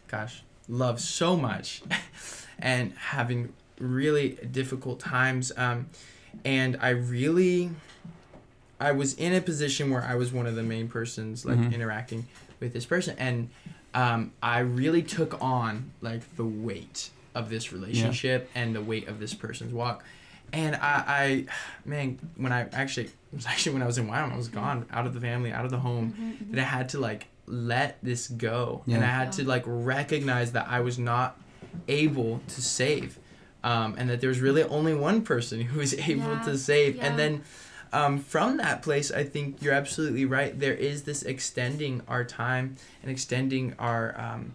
gosh, 0.08 0.42
love 0.68 1.00
so 1.00 1.37
much, 1.37 1.82
and 2.60 2.92
having 2.94 3.52
really 3.80 4.38
difficult 4.52 5.00
times. 5.00 5.50
Um, 5.56 5.87
and 6.44 6.76
I 6.80 6.90
really, 6.90 7.70
I 8.78 8.92
was 8.92 9.14
in 9.14 9.34
a 9.34 9.40
position 9.40 9.90
where 9.90 10.02
I 10.02 10.14
was 10.14 10.32
one 10.32 10.46
of 10.46 10.54
the 10.54 10.62
main 10.62 10.87
persons 10.88 11.44
like 11.44 11.58
Mhm. 11.58 11.72
interacting 11.74 12.26
with 12.60 12.72
this 12.72 12.87
person, 12.87 13.16
and 13.18 13.48
um, 13.94 14.33
I 14.42 14.59
really 14.61 15.02
took 15.02 15.40
on 15.42 15.92
like 16.00 16.37
the 16.37 16.44
weight 16.44 17.11
of 17.35 17.48
this 17.50 17.72
relationship 17.72 18.50
and 18.54 18.74
the 18.74 18.83
weight 18.83 19.09
of 19.09 19.18
this 19.20 19.35
person's 19.35 19.72
walk. 19.72 20.04
And 20.52 20.76
I, 20.76 21.04
I, 21.07 21.46
man, 21.88 22.18
when 22.37 22.52
I 22.52 22.66
actually, 22.72 23.04
it 23.33 23.37
was 23.37 23.46
actually 23.46 23.72
when 23.74 23.83
I 23.83 23.87
was 23.87 23.98
in 23.98 24.07
Wyoming, 24.09 24.33
I 24.35 24.37
was 24.37 24.48
gone 24.48 24.87
out 24.92 25.07
of 25.07 25.14
the 25.14 25.20
family, 25.20 25.52
out 25.52 25.64
of 25.64 25.70
the 25.70 25.78
home, 25.78 26.14
Mm-hmm, 26.18 26.54
that 26.54 26.61
I 26.61 26.64
had 26.64 26.88
to 26.90 26.98
like 27.00 27.26
let 27.46 27.98
this 28.02 28.28
go. 28.28 28.83
And 28.87 29.02
I 29.04 29.09
had 29.09 29.33
to 29.33 29.44
like 29.44 29.64
recognize 29.66 30.52
that 30.52 30.66
I 30.68 30.80
was 30.80 30.98
not 30.98 31.38
able 31.88 32.40
to 32.48 32.62
save. 32.62 33.18
Um, 33.62 33.94
and 33.96 34.11
that 34.11 34.20
there 34.20 34.28
was 34.28 34.40
really 34.40 34.62
only 34.62 34.94
one 34.94 35.22
person 35.22 35.61
who 35.62 35.78
was 35.78 35.94
able 35.98 36.22
Yeah. 36.35 36.42
to 36.42 36.59
save. 36.59 36.96
Yeah. 36.96 37.07
And 37.07 37.18
then 37.18 37.42
um, 37.94 38.18
from 38.18 38.57
that 38.59 38.83
place, 38.83 39.11
I 39.12 39.22
think 39.24 39.62
you're 39.62 39.72
absolutely 39.72 40.24
right. 40.24 40.59
There 40.59 40.74
is 40.74 41.04
this 41.04 41.22
extending 41.22 42.02
our 42.09 42.24
time 42.24 42.76
and 43.02 43.11
extending 43.11 43.74
our, 43.78 44.18
um, 44.20 44.54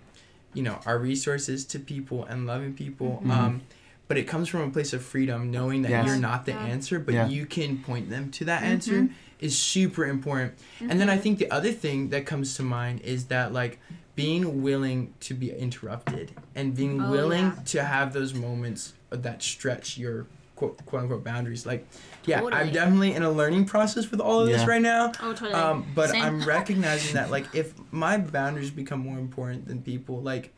you 0.54 0.62
know, 0.62 0.80
our 0.86 1.00
resources 1.00 1.64
to 1.68 1.80
people 1.80 2.26
and 2.26 2.46
loving 2.46 2.74
people. 2.74 3.22
Mhm. 3.24 3.32
Um, 3.32 3.62
but 4.10 4.18
it 4.18 4.24
comes 4.28 4.50
from 4.50 4.62
a 4.62 4.70
place 4.72 4.92
of 4.92 5.02
freedom, 5.04 5.52
knowing 5.52 5.84
that 5.84 5.92
Yes. 5.92 6.06
you're 6.08 6.18
not 6.18 6.46
the 6.46 6.52
Yeah. 6.52 6.58
answer, 6.74 7.00
but 7.00 7.14
Yeah. 7.14 7.28
you 7.30 7.46
can 7.46 7.78
point 7.78 8.10
them 8.10 8.30
to 8.32 8.46
that 8.46 8.62
Mhm. 8.64 8.66
answer 8.66 9.10
is 9.40 9.58
super 9.58 10.06
important. 10.06 10.54
And 10.82 11.00
then 11.00 11.10
I 11.10 11.18
Mhm. 11.18 11.22
think 11.22 11.40
the 11.40 11.50
other 11.52 11.72
thing 11.72 12.10
that 12.10 12.26
comes 12.26 12.56
to 12.56 12.64
mind 12.64 13.00
is 13.02 13.26
that 13.26 13.54
like 13.54 13.80
being 14.16 14.62
willing 14.62 15.14
to 15.22 15.34
be 15.34 15.50
interrupted 15.52 16.32
and 16.56 16.76
being 16.76 17.04
Oh, 17.04 17.10
willing 17.10 17.46
yeah. 17.56 17.64
to 17.68 17.84
have 17.84 18.12
those 18.12 18.34
moments 18.34 18.94
that 19.12 19.42
stretch 19.42 19.98
your 19.98 20.26
quote, 20.60 20.86
quote 20.86 21.04
unquote 21.04 21.24
boundaries. 21.24 21.66
Like, 21.66 21.88
yeah, 22.26 22.44
I'm 22.52 22.72
definitely 22.72 23.14
in 23.14 23.24
a 23.24 23.32
learning 23.32 23.66
process 23.66 24.12
with 24.12 24.20
all 24.20 24.42
of 24.42 24.48
this 24.48 24.68
right 24.68 24.82
now. 24.82 25.14
Oh, 25.22 25.32
totally. 25.34 25.54
Um, 25.54 25.86
but 25.96 26.10
Same. 26.10 26.22
I'm 26.24 26.42
recognizing 26.46 27.16
that 27.16 27.32
like 27.32 27.56
if 27.56 27.74
my 27.92 28.18
boundaries 28.18 28.70
become 28.70 29.00
more 29.00 29.18
important 29.18 29.68
than 29.68 29.82
people, 29.82 30.22
like 30.22 30.54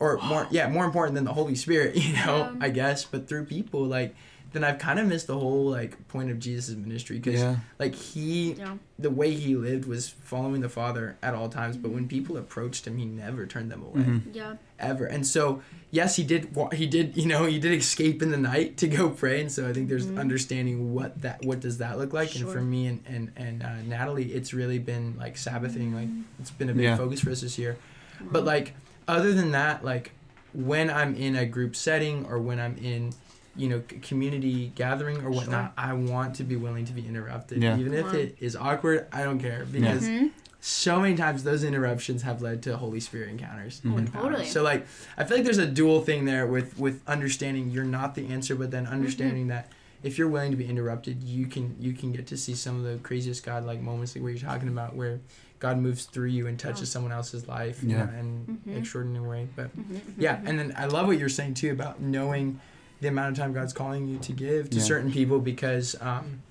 or 0.00 0.18
more 0.18 0.48
yeah, 0.50 0.68
more 0.68 0.84
important 0.84 1.14
than 1.14 1.24
the 1.24 1.32
Holy 1.32 1.54
Spirit, 1.54 1.94
you 2.04 2.14
know, 2.14 2.42
Um, 2.50 2.58
I 2.60 2.70
guess, 2.70 3.04
but 3.04 3.28
through 3.28 3.46
people, 3.46 3.84
like 3.84 4.14
then 4.52 4.64
I've 4.64 4.78
kind 4.78 4.98
of 4.98 5.06
missed 5.06 5.26
the 5.28 5.38
whole 5.38 5.70
like 5.70 6.08
point 6.08 6.30
of 6.30 6.38
Jesus' 6.40 6.74
ministry 6.74 7.18
because 7.18 7.40
Yeah. 7.40 7.56
like 7.78 7.94
he 7.94 8.52
yeah. 8.54 8.76
the 8.98 9.10
way 9.10 9.32
he 9.32 9.54
lived 9.56 9.84
was 9.86 10.08
following 10.08 10.60
the 10.60 10.68
Father 10.68 11.16
at 11.22 11.34
all 11.34 11.48
times, 11.48 11.76
but 11.76 11.90
when 11.92 12.08
people 12.08 12.36
approached 12.36 12.86
him, 12.86 12.98
he 12.98 13.04
never 13.04 13.46
turned 13.46 13.70
them 13.70 13.82
away 13.82 14.02
Mhm. 14.02 14.22
Yeah. 14.32 14.54
ever. 14.78 15.06
And 15.06 15.26
so, 15.26 15.62
yes, 15.90 16.16
he 16.16 16.24
did. 16.24 16.54
wa- 16.54 16.70
He 16.70 16.86
did. 16.86 17.16
You 17.16 17.26
know, 17.26 17.46
he 17.46 17.58
did 17.58 17.72
escape 17.72 18.22
in 18.22 18.30
the 18.30 18.36
night 18.36 18.76
to 18.78 18.88
go 18.88 19.08
pray. 19.10 19.40
And 19.40 19.52
so, 19.52 19.68
I 19.68 19.72
think 19.72 19.88
there's 19.88 20.06
Mhm. 20.06 20.18
understanding 20.18 20.94
what 20.94 21.20
that 21.22 21.44
what 21.44 21.60
does 21.60 21.78
that 21.78 21.98
look 21.98 22.12
like. 22.12 22.34
And 22.34 22.48
for 22.48 22.60
me 22.60 22.86
and 22.86 23.00
and 23.06 23.30
and 23.36 23.62
uh, 23.62 23.82
Natalie, 23.86 24.32
it's 24.32 24.52
really 24.52 24.78
been 24.78 25.14
like 25.18 25.36
Sabbathing. 25.36 25.94
Like 25.94 26.08
it's 26.40 26.50
been 26.50 26.70
a 26.70 26.74
big 26.74 26.84
Yeah. 26.84 26.96
focus 26.96 27.20
for 27.20 27.30
us 27.30 27.40
this 27.42 27.56
year. 27.58 27.76
But 28.20 28.44
like 28.44 28.74
other 29.06 29.32
than 29.32 29.52
that, 29.52 29.84
like 29.84 30.10
when 30.52 30.90
I'm 30.90 31.14
in 31.14 31.36
a 31.36 31.46
group 31.46 31.76
setting 31.76 32.26
or 32.26 32.40
when 32.40 32.58
I'm 32.58 32.76
in 32.78 33.12
you 33.60 33.68
know 33.68 33.82
community 34.02 34.72
gathering 34.74 35.18
or 35.24 35.30
whatnot 35.30 35.72
i 35.76 35.92
want 35.92 36.34
to 36.36 36.44
be 36.44 36.56
willing 36.56 36.84
to 36.86 36.92
be 36.92 37.06
interrupted 37.06 37.62
Yeah. 37.62 37.78
even 37.78 37.92
if 37.94 38.06
Wow. 38.06 38.12
it 38.22 38.36
is 38.40 38.56
awkward 38.56 39.06
i 39.12 39.22
don't 39.22 39.38
care 39.38 39.66
because 39.70 40.02
Mhm. 40.08 40.30
so 40.60 40.98
many 41.00 41.14
times 41.14 41.42
those 41.44 41.62
interruptions 41.62 42.22
have 42.22 42.40
led 42.42 42.62
to 42.64 42.76
Holy 42.76 43.00
Spirit 43.00 43.30
encounters. 43.30 43.80
Mhm. 43.84 43.96
and. 43.98 44.12
Totally. 44.12 44.46
So 44.46 44.62
like 44.62 44.86
I 45.16 45.24
feel 45.24 45.36
like 45.38 45.44
there's 45.44 45.58
a 45.58 45.66
dual 45.66 46.00
thing 46.02 46.24
there 46.26 46.46
with 46.46 46.78
with 46.78 47.00
understanding 47.06 47.70
you're 47.70 47.84
not 47.98 48.14
the 48.14 48.26
answer, 48.28 48.54
but 48.54 48.70
then 48.70 48.86
understanding 48.86 49.48
that 49.48 49.70
if 50.02 50.18
you're 50.18 50.28
willing 50.28 50.50
to 50.50 50.56
be 50.58 50.66
interrupted, 50.66 51.22
you 51.22 51.46
can 51.46 51.76
you 51.80 51.92
can 51.94 52.12
get 52.12 52.26
to 52.28 52.36
see 52.36 52.54
some 52.54 52.76
of 52.76 52.82
the 52.84 52.98
craziest 53.02 53.44
God 53.44 53.64
like 53.64 53.80
moments 53.80 54.14
like 54.14 54.22
where 54.22 54.32
you're 54.32 54.40
talking 54.52 54.68
about 54.68 54.94
where 54.94 55.20
God 55.60 55.78
moves 55.78 56.04
through 56.04 56.28
you 56.36 56.46
and 56.46 56.58
touches 56.58 56.80
Yeah. 56.88 56.92
someone 56.94 57.12
else's 57.12 57.48
life 57.48 57.82
you 57.82 57.90
Yeah. 57.90 58.04
know, 58.04 58.10
in 58.20 58.58
Mhm. 58.66 58.76
extraordinary 58.78 59.26
way. 59.28 59.48
But 59.56 59.68
Mhm, 59.76 59.84
mhm, 59.94 60.00
yeah, 60.18 60.40
and 60.44 60.58
then 60.58 60.72
I 60.76 60.86
love 60.86 61.06
what 61.06 61.18
you're 61.18 61.28
saying 61.40 61.54
too 61.54 61.70
about 61.70 62.02
knowing 62.02 62.60
the 63.00 63.08
amount 63.08 63.32
of 63.32 63.38
time 63.38 63.52
God's 63.52 63.72
calling 63.72 64.06
you 64.08 64.18
to 64.18 64.32
give 64.32 64.70
to 64.70 64.76
Yeah. 64.78 64.82
certain 64.82 65.10
people 65.10 65.38
because, 65.40 65.96
um, 66.00 66.42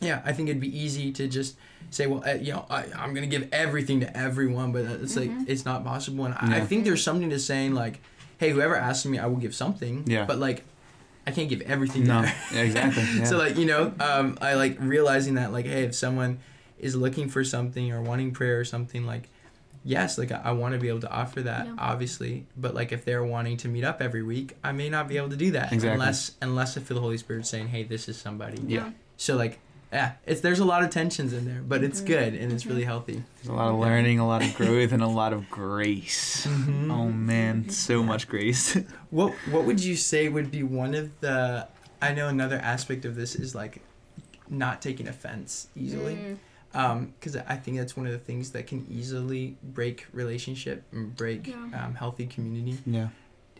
yeah, 0.00 0.20
I 0.24 0.32
think 0.32 0.48
it'd 0.48 0.60
be 0.60 0.76
easy 0.76 1.12
to 1.12 1.28
just 1.28 1.56
say, 1.90 2.06
well, 2.06 2.22
uh, 2.26 2.34
you 2.34 2.52
know, 2.52 2.66
I, 2.70 2.84
I'm 2.96 3.14
gonna 3.14 3.26
give 3.26 3.48
everything 3.52 4.00
to 4.00 4.16
everyone, 4.16 4.72
but 4.72 4.84
it's 4.84 5.16
like 5.16 5.30
Mhm. 5.30 5.48
it's 5.48 5.64
not 5.64 5.84
possible. 5.84 6.24
And 6.26 6.34
I, 6.34 6.58
I 6.58 6.60
think 6.66 6.84
there's 6.84 7.02
something 7.02 7.30
to 7.30 7.38
saying 7.38 7.74
like, 7.74 8.00
hey, 8.38 8.50
whoever 8.50 8.76
asks 8.76 9.06
me, 9.06 9.18
I 9.18 9.26
will 9.26 9.36
give 9.36 9.54
something. 9.54 10.04
Yeah. 10.06 10.24
But 10.24 10.38
like, 10.38 10.64
I 11.26 11.30
can't 11.30 11.48
give 11.48 11.60
everything. 11.62 12.04
No. 12.04 12.22
there. 12.22 12.34
Yeah, 12.52 12.60
exactly. 12.62 13.04
Yeah. 13.18 13.24
so 13.24 13.38
like 13.38 13.56
you 13.56 13.66
know, 13.66 13.92
um, 14.00 14.36
I 14.40 14.54
like 14.54 14.76
realizing 14.80 15.34
that 15.34 15.52
like, 15.52 15.66
hey, 15.66 15.84
if 15.84 15.94
someone 15.94 16.38
is 16.78 16.96
looking 16.96 17.28
for 17.28 17.44
something 17.44 17.92
or 17.92 18.02
wanting 18.02 18.32
prayer 18.32 18.58
or 18.58 18.64
something 18.64 19.06
like 19.06 19.28
yes 19.84 20.16
like 20.18 20.30
i, 20.32 20.40
I 20.44 20.52
want 20.52 20.74
to 20.74 20.80
be 20.80 20.88
able 20.88 21.00
to 21.00 21.10
offer 21.10 21.42
that 21.42 21.66
Yeah. 21.66 21.74
obviously 21.78 22.46
but 22.56 22.74
like 22.74 22.92
if 22.92 23.04
they're 23.04 23.24
wanting 23.24 23.56
to 23.58 23.68
meet 23.68 23.84
up 23.84 24.00
every 24.00 24.22
week 24.22 24.56
i 24.62 24.72
may 24.72 24.88
not 24.88 25.08
be 25.08 25.16
able 25.16 25.30
to 25.30 25.36
do 25.36 25.50
that 25.52 25.72
Exactly. 25.72 25.90
unless 25.94 26.32
unless 26.40 26.76
i 26.76 26.80
feel 26.80 26.94
the 26.96 27.00
holy 27.00 27.18
spirit 27.18 27.46
saying 27.46 27.68
hey 27.68 27.82
this 27.82 28.08
is 28.08 28.16
somebody 28.16 28.62
Yeah. 28.66 28.90
so 29.16 29.36
like 29.36 29.58
yeah 29.92 30.12
it's 30.24 30.40
there's 30.40 30.60
a 30.60 30.64
lot 30.64 30.82
of 30.84 30.90
tensions 30.90 31.32
in 31.32 31.44
there 31.44 31.60
but 31.62 31.82
it's 31.84 32.00
Mhm. 32.00 32.06
good 32.06 32.34
and 32.34 32.52
it's 32.52 32.64
Mhm. 32.64 32.68
really 32.70 32.84
healthy 32.84 33.22
There's 33.36 33.48
a 33.48 33.52
lot 33.52 33.68
of 33.74 33.78
learning, 33.78 34.18
a 34.20 34.26
lot 34.26 34.42
of 34.42 34.54
growth, 34.54 34.92
and 34.92 35.02
a 35.02 35.06
lot 35.06 35.32
of 35.34 35.50
grace. 35.50 36.46
Mhm. 36.46 36.90
Oh 36.90 37.08
man, 37.10 37.68
so 37.68 38.02
much 38.02 38.26
grace. 38.28 38.74
what 39.10 39.34
what 39.50 39.64
would 39.64 39.82
you 39.84 39.96
say 39.96 40.28
would 40.30 40.50
be 40.50 40.62
one 40.62 40.94
of 40.94 41.20
the 41.20 41.68
i 42.00 42.12
know 42.14 42.28
another 42.28 42.56
aspect 42.58 43.04
of 43.04 43.16
this 43.16 43.34
is 43.34 43.54
like 43.54 43.82
not 44.48 44.80
taking 44.80 45.08
offense 45.08 45.66
easily. 45.76 46.14
Mm, 46.14 46.36
because 46.72 47.36
I 47.36 47.56
think 47.56 47.76
that's 47.76 47.96
one 47.96 48.06
of 48.06 48.12
the 48.12 48.18
things 48.18 48.50
that 48.52 48.66
can 48.66 48.86
easily 48.90 49.56
break 49.62 50.06
relationship 50.12 50.84
and 50.92 51.14
break 51.14 51.46
Yeah. 51.46 51.84
um, 51.84 51.94
healthy 51.94 52.26
community. 52.26 52.78
Yeah. 52.86 53.08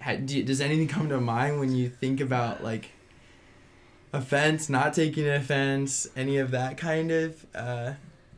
Ha- 0.01 0.16
do, 0.16 0.42
does 0.42 0.61
anything 0.61 0.88
come 0.88 1.09
to 1.11 1.20
mind 1.20 1.61
when 1.61 1.75
you 1.75 1.88
think 1.88 2.20
about 2.20 2.64
like 2.64 2.90
offense, 4.12 4.68
not 4.68 4.94
taking 4.94 5.29
offense, 5.29 6.07
any 6.16 6.38
of 6.38 6.51
that 6.53 6.77
kind 6.77 7.11
of 7.11 7.46
uh, 7.55 7.92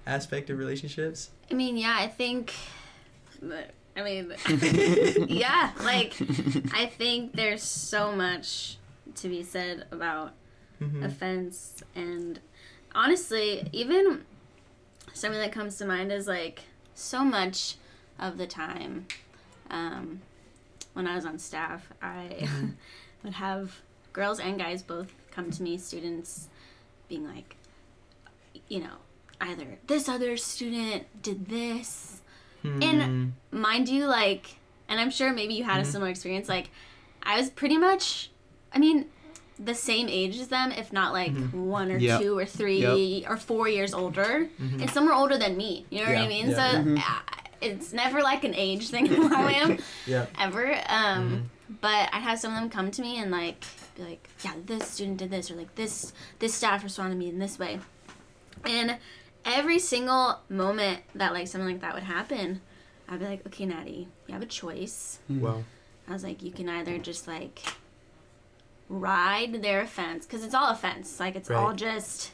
aspect 0.06 0.50
of 0.50 0.58
relationships? 0.58 1.30
I 1.50 1.54
mean, 1.54 1.76
yeah, 1.76 1.96
I 1.98 2.08
think. 2.08 2.52
I 3.96 4.02
mean, 4.02 4.32
yeah, 5.28 5.70
like 5.82 6.14
I 6.72 6.87
think 6.87 7.34
there's 7.34 7.62
so 7.62 8.12
much 8.14 8.78
to 9.16 9.28
be 9.28 9.42
said 9.42 9.87
about 9.90 10.32
Mm-hmm. 10.82 11.04
offense 11.04 11.84
and 11.94 12.40
honestly 12.96 13.66
even 13.70 14.24
something 15.14 15.40
that 15.40 15.53
comes 15.53 15.77
to 15.79 15.87
mind 15.87 16.12
is 16.12 16.27
like 16.29 16.61
so 16.94 17.24
much 17.24 17.77
of 18.18 18.37
the 18.37 18.46
time 18.46 19.07
um, 19.70 20.20
when 20.92 21.07
i 21.07 21.14
was 21.16 21.24
on 21.24 21.38
staff 21.38 21.88
i 22.03 22.29
Mm-hmm. 22.40 22.68
would 23.24 23.33
have 23.35 23.81
girls 24.12 24.38
and 24.38 24.59
guys 24.59 24.83
both 24.83 25.11
come 25.31 25.50
to 25.50 25.62
me 25.62 25.79
students 25.79 26.48
being 27.09 27.27
like 27.27 27.57
you 28.68 28.81
know 28.81 28.96
either 29.40 29.79
this 29.87 30.09
other 30.09 30.37
student 30.37 31.05
did 31.22 31.46
this 31.48 32.20
Mm-hmm. 32.64 33.29
mind 33.50 33.88
you 33.90 34.07
like 34.07 34.57
and 34.88 34.98
i'm 35.00 35.11
sure 35.11 35.33
maybe 35.33 35.55
you 35.55 35.64
had 35.64 35.81
Mm-hmm. 35.81 35.88
a 35.88 35.92
similar 35.92 36.11
experience 36.11 36.48
like 36.48 36.70
i 37.22 37.38
was 37.38 37.50
pretty 37.50 37.77
much 37.79 38.31
i 38.72 38.79
mean 38.79 39.07
the 39.59 39.75
same 39.75 40.09
age 40.09 40.38
as 40.38 40.49
them 40.49 40.73
if 40.73 40.93
not 40.93 41.12
like 41.12 41.33
Mm-hmm. 41.33 41.67
one 41.67 41.90
or 41.93 41.97
Yep. 41.99 42.21
two 42.21 42.37
or 42.38 42.45
3 42.47 43.25
or 43.29 43.37
four 43.37 43.69
years 43.69 43.95
older 43.95 44.49
and 44.59 44.90
some 44.90 45.09
are 45.09 45.12
older 45.14 45.38
than 45.38 45.57
me 45.57 45.87
you 45.90 46.01
know 46.01 46.07
what 46.11 46.17
i 46.19 46.21
Mm-hmm. 46.23 46.29
Mean 46.29 46.51
yeah. 46.51 46.71
so 46.73 46.79
Mhm. 46.79 46.99
uh, 46.99 47.21
it's 47.61 47.93
never 47.93 48.21
like 48.23 48.43
an 48.45 48.55
age 48.55 48.88
thing 48.88 49.07
who 49.12 49.33
i 49.35 49.53
am 49.53 49.79
yeah. 50.07 50.27
ever 50.38 50.73
um 50.73 50.79
Mm-hmm. 50.88 51.75
but 51.81 52.09
i'd 52.12 52.23
have 52.23 52.38
some 52.40 52.53
of 52.53 52.59
them 52.61 52.69
come 52.69 52.90
to 52.90 53.01
me 53.03 53.19
and 53.19 53.31
like 53.31 53.62
be 53.97 54.03
like 54.03 54.29
yeah 54.45 54.55
this 54.67 54.88
student 54.88 55.19
did 55.19 55.31
this 55.31 55.51
or 55.51 55.55
like 55.55 55.73
this 55.77 56.12
this 56.40 56.53
staff 56.53 56.83
responded 56.83 57.14
to 57.14 57.19
me 57.19 57.29
in 57.29 57.38
this 57.38 57.59
way 57.59 57.79
and 58.67 58.97
every 59.45 59.79
single 59.79 60.40
moment 60.49 61.01
that 61.14 61.33
like 61.33 61.47
something 61.47 61.69
like 61.69 61.81
that 61.81 61.95
would 61.95 62.03
happen 62.03 62.61
i'd 63.09 63.21
be 63.21 63.25
like 63.25 63.47
okay 63.47 63.67
natty 63.67 64.09
you 64.27 64.35
have 64.35 64.43
a 64.43 64.47
choice 64.47 65.21
Well. 65.31 65.64
i 66.09 66.12
was 66.12 66.25
like 66.25 66.43
you 66.43 66.51
can 66.51 66.69
either 66.69 66.99
just 66.99 67.29
like 67.29 67.61
ride 68.88 69.62
their 69.62 69.81
offense 69.81 70.27
because 70.27 70.44
it's 70.44 70.55
all 70.55 70.70
offense 70.70 71.18
like 71.18 71.35
it's 71.37 71.51
all 71.51 71.73
just 71.73 72.33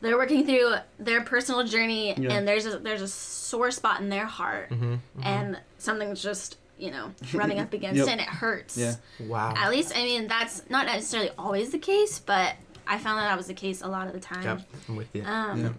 they're 0.00 0.16
working 0.18 0.44
through 0.46 0.74
their 0.98 1.22
personal 1.22 1.64
journey 1.64 2.14
Yeah. 2.16 2.32
and 2.32 2.46
there's 2.46 2.66
a 2.66 2.78
there's 2.78 3.02
a 3.02 3.08
sore 3.08 3.70
spot 3.70 4.00
in 4.00 4.08
their 4.08 4.26
heart 4.26 4.70
Mm-hmm. 4.70 4.96
and 5.22 5.58
something's 5.78 6.22
just 6.22 6.58
you 6.78 6.90
know 6.90 7.10
rubbing 7.32 7.58
up 7.58 7.72
against 7.78 7.96
Yep. 7.98 8.06
it 8.06 8.10
and 8.12 8.20
it 8.20 8.26
hurts 8.28 8.76
Yeah. 8.76 8.94
Wow. 9.20 9.54
at 9.56 9.70
least 9.70 9.96
i 9.96 10.02
mean 10.02 10.28
that's 10.28 10.68
not 10.70 10.86
necessarily 10.86 11.30
always 11.38 11.70
the 11.70 11.78
case 11.78 12.18
but 12.18 12.54
i 12.86 12.98
found 12.98 13.18
that 13.18 13.24
that 13.28 13.36
was 13.36 13.46
the 13.46 13.54
case 13.54 13.80
a 13.82 13.88
lot 13.88 14.06
of 14.06 14.12
the 14.12 14.20
time 14.20 14.44
Yep. 14.44 14.60
I'm 14.90 14.96
with 14.96 15.14
you. 15.14 15.24
um, 15.24 15.60
Yeah. 15.62 15.72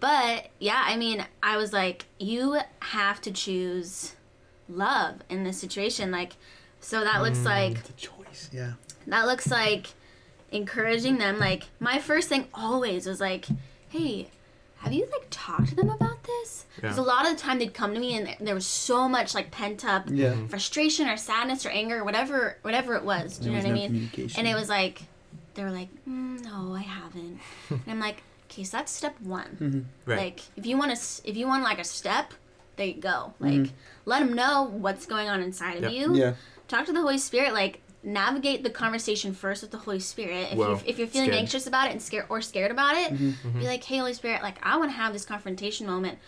but 0.00 0.48
yeah 0.58 0.82
i 0.86 0.96
mean 0.96 1.24
i 1.42 1.56
was 1.56 1.72
like 1.72 2.06
you 2.18 2.58
have 2.80 3.20
to 3.22 3.30
choose 3.30 4.16
love 4.68 5.16
in 5.30 5.44
this 5.44 5.58
situation 5.58 6.10
like 6.10 6.32
so 6.80 7.04
that 7.04 7.22
looks 7.22 7.44
like 7.44 7.80
The 7.84 7.92
choice. 7.92 8.50
Yeah. 8.52 8.72
That 9.06 9.26
looks 9.26 9.50
like 9.50 9.88
encouraging 10.50 11.18
them 11.18 11.38
like 11.38 11.64
my 11.80 11.98
first 11.98 12.28
thing 12.28 12.46
always 12.52 13.06
was 13.06 13.20
like 13.20 13.46
hey 13.88 14.28
have 14.78 14.92
you 14.92 15.02
like 15.12 15.26
talked 15.30 15.68
to 15.68 15.74
them 15.76 15.88
about 15.88 16.22
this 16.24 16.66
because 16.76 16.96
Yeah. 16.98 17.02
a 17.02 17.06
lot 17.06 17.24
of 17.24 17.32
the 17.36 17.38
time 17.38 17.58
they'd 17.58 17.72
come 17.72 17.94
to 17.94 18.00
me 18.00 18.16
and 18.16 18.36
there 18.46 18.54
was 18.54 18.66
so 18.66 19.08
much 19.08 19.34
like 19.34 19.50
pent 19.50 19.84
up 19.84 20.04
Yeah. 20.08 20.34
frustration 20.48 21.08
or 21.08 21.16
sadness 21.16 21.64
or 21.64 21.70
anger 21.70 22.00
or 22.00 22.04
whatever 22.04 22.58
whatever 22.62 22.94
it 22.96 23.04
was 23.04 23.38
do 23.38 23.50
you 23.50 23.52
There 23.60 23.62
know 23.62 23.70
was 23.72 23.80
what 23.80 23.88
i 23.88 23.88
mean 23.92 24.30
and 24.36 24.46
it 24.46 24.54
was 24.54 24.68
like 24.68 25.02
they 25.54 25.62
were 25.64 25.70
like 25.70 25.88
mm, 26.08 26.42
no 26.44 26.74
i 26.74 26.82
haven't 26.82 27.38
and 27.70 27.80
i'm 27.86 28.00
like 28.00 28.22
okay 28.50 28.64
so 28.64 28.76
that's 28.76 28.92
step 28.92 29.18
one 29.22 29.56
Mhm. 29.60 29.84
right. 30.04 30.18
like 30.18 30.40
if 30.56 30.66
you 30.66 30.76
want 30.76 30.94
to 30.94 31.28
if 31.28 31.36
you 31.36 31.46
want 31.46 31.62
like 31.62 31.78
a 31.78 31.84
step 31.84 32.34
there 32.76 32.86
you 32.88 33.00
go 33.00 33.32
like 33.38 33.52
Mhm. 33.52 33.70
let 34.04 34.18
them 34.18 34.34
know 34.34 34.64
what's 34.64 35.06
going 35.06 35.30
on 35.30 35.40
inside 35.42 35.82
of 35.82 35.92
you 35.92 36.14
Yeah. 36.14 36.34
talk 36.68 36.84
to 36.86 36.92
the 36.92 37.00
holy 37.00 37.16
spirit 37.18 37.54
like 37.54 37.80
navigate 38.02 38.62
the 38.64 38.70
conversation 38.70 39.32
first 39.32 39.62
with 39.62 39.70
the 39.70 39.78
holy 39.78 40.00
spirit 40.00 40.48
if, 40.52 40.58
Whoa, 40.58 40.68
you're, 40.70 40.80
if 40.86 40.98
you're 40.98 41.06
feeling 41.08 41.28
scared. 41.28 41.40
anxious 41.40 41.66
about 41.66 41.86
it 41.88 41.92
and 41.92 42.02
scared 42.02 42.26
or 42.28 42.40
scared 42.40 42.70
about 42.70 42.96
it 42.96 43.12
Mm-hmm. 43.12 43.58
be 43.60 43.66
like 43.66 43.84
hey 43.84 43.98
holy 43.98 44.12
spirit 44.14 44.42
like 44.42 44.58
i 44.62 44.76
want 44.76 44.90
to 44.90 44.96
have 44.96 45.12
this 45.12 45.24
confrontation 45.24 45.86
moment 45.86 46.18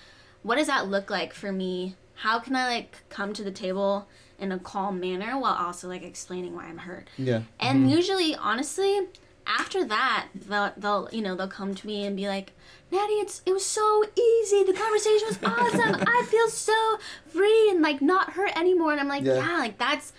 what 0.42 0.56
does 0.56 0.68
that 0.68 0.88
look 0.88 1.10
like 1.10 1.32
for 1.34 1.50
me 1.50 1.96
how 2.16 2.38
can 2.38 2.54
i 2.54 2.66
like 2.68 2.96
come 3.08 3.32
to 3.32 3.42
the 3.42 3.50
table 3.50 4.06
in 4.38 4.52
a 4.52 4.58
calm 4.58 5.00
manner 5.00 5.36
while 5.38 5.54
also 5.54 5.88
like 5.88 6.02
explaining 6.02 6.54
why 6.54 6.64
i'm 6.66 6.78
hurt 6.78 7.08
Yeah. 7.16 7.42
and 7.58 7.90
usually, 7.90 8.34
honestly, 8.36 9.08
after 9.46 9.84
that, 9.84 10.28
they'll, 10.34 10.72
they'll 10.76 11.08
you 11.12 11.20
know 11.22 11.34
they'll 11.36 11.48
come 11.48 11.74
to 11.74 11.86
me 11.86 12.06
and 12.06 12.16
be 12.16 12.26
like, 12.26 12.52
Natty, 12.90 13.12
it's 13.14 13.42
it 13.44 13.52
was 13.52 13.64
so 13.64 14.02
easy. 14.18 14.64
The 14.64 14.72
conversation 14.72 15.28
was 15.28 15.38
awesome. 15.44 16.02
I 16.06 16.26
feel 16.30 16.48
so 16.48 16.98
free 17.26 17.68
and 17.70 17.82
like 17.82 18.00
not 18.00 18.30
hurt 18.32 18.56
anymore. 18.58 18.92
And 18.92 19.00
I'm 19.00 19.08
like, 19.08 19.22
Yeah. 19.22 19.34
yeah, 19.36 19.58
like 19.58 19.76
that's 19.76 20.14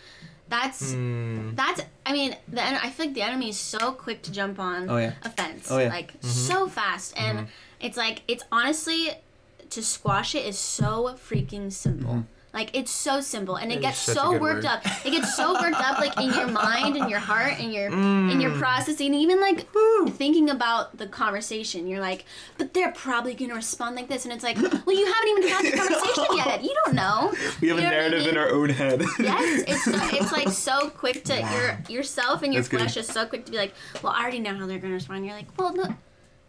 that's 0.47 0.93
Mm. 0.93 1.55
that's. 1.55 1.81
I 2.05 2.13
mean, 2.13 2.35
the 2.47 2.61
I 2.63 2.89
feel 2.89 3.07
like 3.07 3.15
the 3.15 3.21
enemy 3.23 3.49
is 3.49 3.59
so 3.59 3.91
quick 3.93 4.21
to 4.23 4.31
jump 4.31 4.59
on 4.59 4.89
Oh, 4.89 4.97
yeah. 4.97 5.13
offense, 5.23 5.71
Oh, 5.71 5.79
yeah. 5.79 5.89
like 5.89 6.13
mm-hmm. 6.19 6.27
so 6.27 6.67
fast, 6.67 7.13
and 7.17 7.39
mm-hmm. 7.39 7.47
it's 7.79 7.97
like 7.97 8.21
it's 8.27 8.43
honestly 8.51 9.09
to 9.69 9.81
squash 9.83 10.35
it 10.35 10.45
is 10.45 10.57
so 10.59 11.15
freaking 11.17 11.71
simple. 11.71 12.13
Mm-hmm. 12.13 12.34
Like 12.55 12.71
it's 12.73 12.89
so 12.89 13.19
simple, 13.19 13.55
and 13.57 13.69
it 13.71 13.75
is 13.75 13.81
gets 13.81 13.99
so 13.99 14.31
worked 14.31 14.63
word. 14.63 14.65
up. 14.65 14.81
It 15.05 15.11
gets 15.11 15.35
so 15.35 15.53
worked 15.61 15.75
up, 15.79 15.99
like 15.99 16.17
in 16.17 16.29
your 16.33 16.47
mind 16.47 16.95
and 16.95 17.09
your 17.09 17.19
heart 17.19 17.59
and 17.59 17.73
your 17.73 17.91
Mm. 17.91 18.31
in 18.31 18.39
your 18.39 18.51
processing, 18.57 19.13
even 19.13 19.41
like 19.41 19.67
thinking 20.13 20.49
about 20.49 20.97
the 20.97 21.05
conversation. 21.05 21.85
You're 21.85 21.99
like, 21.99 22.23
but 22.57 22.73
they're 22.73 22.93
probably 22.93 23.33
gonna 23.33 23.55
respond 23.55 23.97
like 23.97 24.07
this, 24.07 24.23
and 24.23 24.33
it's 24.33 24.43
like, 24.43 24.55
well, 24.85 24.95
you 24.95 25.05
haven't 25.05 25.29
even 25.37 25.47
had 25.49 25.65
the 25.65 25.77
conversation 25.77 26.25
yet. 26.37 26.63
You 26.63 26.73
don't 26.85 26.95
know. 26.95 27.33
We 27.33 27.37
have 27.43 27.61
You 27.61 27.71
a 27.71 27.75
what 27.75 27.83
I 27.85 27.89
narrative 27.89 28.27
in 28.27 28.37
our 28.37 28.49
own 28.49 28.69
head. 28.69 29.03
Yes, 29.19 29.63
it's 29.67 29.83
so, 29.83 29.91
it's 30.17 30.31
like 30.31 30.47
so 30.49 30.89
quick 30.91 31.25
to 31.25 31.35
your 31.37 31.77
yourself 31.89 32.41
and 32.41 32.53
your 32.53 32.61
That's 32.61 32.69
good. 32.69 32.79
flesh 32.79 32.95
is 32.95 33.07
so 33.07 33.25
quick 33.25 33.45
to 33.47 33.51
be 33.51 33.57
like, 33.57 33.73
well, 34.01 34.13
I 34.15 34.21
already 34.21 34.39
know 34.39 34.55
how 34.55 34.65
they're 34.65 34.79
gonna 34.79 34.93
respond. 34.93 35.25
You're 35.25 35.35
like, 35.35 35.47
well, 35.59 35.73
no, 35.75 35.93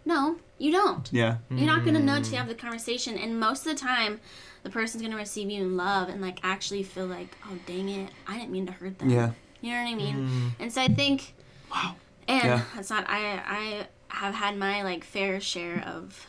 no, 0.05 0.37
you 0.59 0.71
don't. 0.71 1.09
yeah. 1.13 1.39
You're 1.51 1.67
not 1.67 1.85
gonna 1.85 1.99
know 1.99 2.13
Mm. 2.21 2.23
till 2.23 2.33
you 2.35 2.39
have 2.39 2.49
the 2.49 2.55
conversation, 2.55 3.19
and 3.19 3.41
most 3.41 3.67
of 3.67 3.73
the 3.73 3.81
time, 3.81 4.21
the 4.67 4.73
person's 4.73 5.01
gonna 5.01 5.15
receive 5.17 5.49
you 5.49 5.63
in 5.63 5.77
love 5.77 6.09
and 6.09 6.21
like 6.21 6.41
actually 6.43 6.83
feel 6.83 7.07
like, 7.07 7.37
oh 7.47 7.57
dang 7.67 7.89
it, 7.89 8.11
I 8.27 8.37
didn't 8.37 8.51
mean 8.51 8.67
to 8.67 8.73
hurt 8.73 8.99
them. 8.99 9.09
Yeah. 9.11 9.31
You 9.61 9.73
know 9.73 9.83
what 9.85 9.91
I 9.91 9.95
mean? 9.95 10.17
Mm. 10.29 10.51
And 10.59 10.73
so 10.73 10.83
I 10.83 10.89
think, 10.89 11.35
Wow. 11.71 11.95
and 12.27 12.45
Yeah. 12.45 12.63
that's 12.75 12.91
not 12.91 13.05
I 13.09 13.41
I 13.47 13.87
have 14.09 14.35
had 14.35 14.57
my 14.59 14.83
like 14.83 15.05
fair 15.05 15.41
share 15.41 15.85
of, 15.87 16.27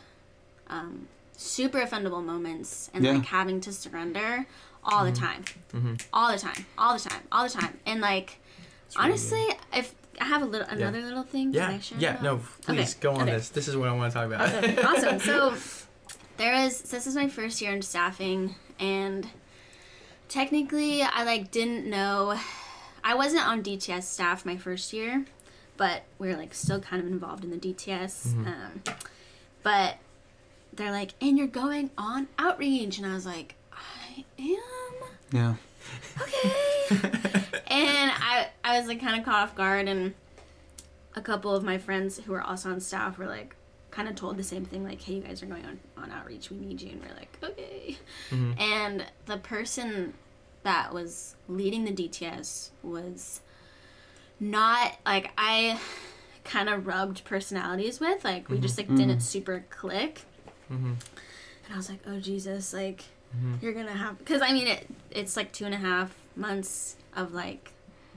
um, 0.67 1.07
super 1.35 1.79
offendable 1.79 2.23
moments 2.23 2.91
and 2.93 3.03
Yeah. 3.03 3.13
like 3.13 3.25
having 3.25 3.59
to 3.61 3.73
surrender 3.73 4.45
all 4.83 5.03
the 5.03 5.11
time, 5.11 5.43
mm-hmm. 5.73 5.95
all 6.13 6.31
the 6.31 6.37
time, 6.37 6.65
all 6.77 6.93
the 6.97 7.09
time, 7.09 7.23
all 7.31 7.43
the 7.47 7.53
time, 7.61 7.79
and 7.87 8.01
like 8.01 8.37
really 8.95 9.05
honestly, 9.09 9.45
if 9.73 9.95
I 10.21 10.25
have 10.25 10.43
a 10.43 10.45
little 10.45 10.67
another 10.67 11.01
little 11.01 11.23
thing, 11.23 11.53
can 11.53 11.61
I 11.61 11.71
Yeah. 11.73 11.79
share 11.79 11.97
Yeah. 11.99 12.11
about? 12.11 12.23
No. 12.23 12.41
Please 12.61 12.91
Okay, 12.93 13.01
go 13.01 13.11
on 13.15 13.23
okay. 13.23 13.31
this. 13.31 13.49
This 13.49 13.67
is 13.67 13.75
what 13.75 13.89
I 13.89 13.93
want 13.93 14.13
to 14.13 14.17
talk 14.19 14.27
about. 14.27 14.63
Okay, 14.63 14.81
awesome. 14.83 15.19
So 15.19 15.55
there 16.37 16.53
is 16.53 16.81
this 16.83 17.07
is 17.07 17.15
my 17.15 17.27
first 17.27 17.61
year 17.61 17.71
in 17.71 17.81
staffing 17.81 18.55
and 18.79 19.27
technically 20.29 21.01
I 21.01 21.23
like 21.23 21.51
didn't 21.51 21.85
know 21.89 22.37
I 23.03 23.15
wasn't 23.15 23.47
on 23.47 23.63
DTS 23.63 24.03
staff 24.03 24.45
my 24.45 24.57
first 24.57 24.91
year, 24.91 25.25
but 25.77 26.03
we 26.19 26.29
are 26.29 26.35
like 26.35 26.53
still 26.53 26.79
kind 26.81 27.01
of 27.01 27.07
involved 27.07 27.43
in 27.45 27.51
the 27.51 27.57
DTS. 27.57 28.33
Um, 28.45 28.83
but 29.63 29.95
they're 30.73 30.91
like, 30.91 31.11
and 31.21 31.37
you're 31.37 31.47
going 31.47 31.89
on 31.97 32.27
outreach, 32.37 32.97
and 32.97 33.07
I 33.07 33.13
was 33.13 33.25
like, 33.25 33.55
I 33.71 34.25
am 34.39 34.93
Yeah. 35.31 35.55
okay. 36.21 36.51
and 37.67 38.11
I 38.11 38.49
I 38.63 38.77
was 38.77 38.87
like 38.89 38.99
kind 38.99 39.17
of 39.17 39.25
caught 39.25 39.43
off 39.43 39.55
guard, 39.55 39.87
and 39.87 40.13
a 41.15 41.21
couple 41.21 41.55
of 41.55 41.63
my 41.63 41.77
friends 41.77 42.19
who 42.19 42.33
were 42.33 42.41
also 42.41 42.69
on 42.71 42.81
staff 42.81 43.17
were 43.17 43.25
like 43.27 43.55
kind 43.91 44.07
of 44.07 44.15
told 44.15 44.37
the 44.37 44.43
same 44.43 44.65
thing, 44.65 44.83
like, 44.83 45.01
"Hey, 45.01 45.13
you 45.15 45.21
guys 45.21 45.41
are 45.41 45.45
going 45.47 45.65
on 45.65 45.79
on 45.97 46.11
outreach. 46.11 46.49
We 46.51 46.57
need 46.57 46.81
you." 46.81 46.91
And 46.91 47.01
we're 47.01 47.15
like, 47.15 47.37
"Okay." 47.43 47.97
Mhm. 48.31 48.59
And 48.59 49.05
the 49.25 49.37
person 49.37 50.13
that 50.63 50.93
was 50.93 51.35
leading 51.47 51.85
the 51.85 51.91
DTS 51.93 52.71
was 52.83 53.41
not 54.39 54.93
like 55.05 55.31
I 55.37 55.79
kind 56.43 56.69
of 56.69 56.85
rubbed 56.87 57.23
personalities 57.25 57.99
with. 57.99 58.23
Like 58.23 58.49
we 58.49 58.59
just 58.59 58.77
like 58.77 58.87
didn't 58.87 59.21
super 59.21 59.65
click. 59.69 60.21
Mhm. 60.71 60.95
And 61.65 61.73
I 61.73 61.77
was 61.77 61.89
like, 61.89 61.99
"Oh 62.07 62.19
Jesus!" 62.19 62.73
Like 62.73 63.05
Mhm. 63.35 63.61
you're 63.61 63.73
gonna 63.73 63.91
have 63.93 64.17
because 64.19 64.41
I 64.41 64.53
mean 64.53 64.67
it. 64.67 64.87
It's 65.11 65.35
like 65.35 65.51
two 65.51 65.65
and 65.65 65.73
a 65.73 65.77
half 65.77 66.15
months 66.35 66.95
of 67.15 67.33
like 67.33 67.71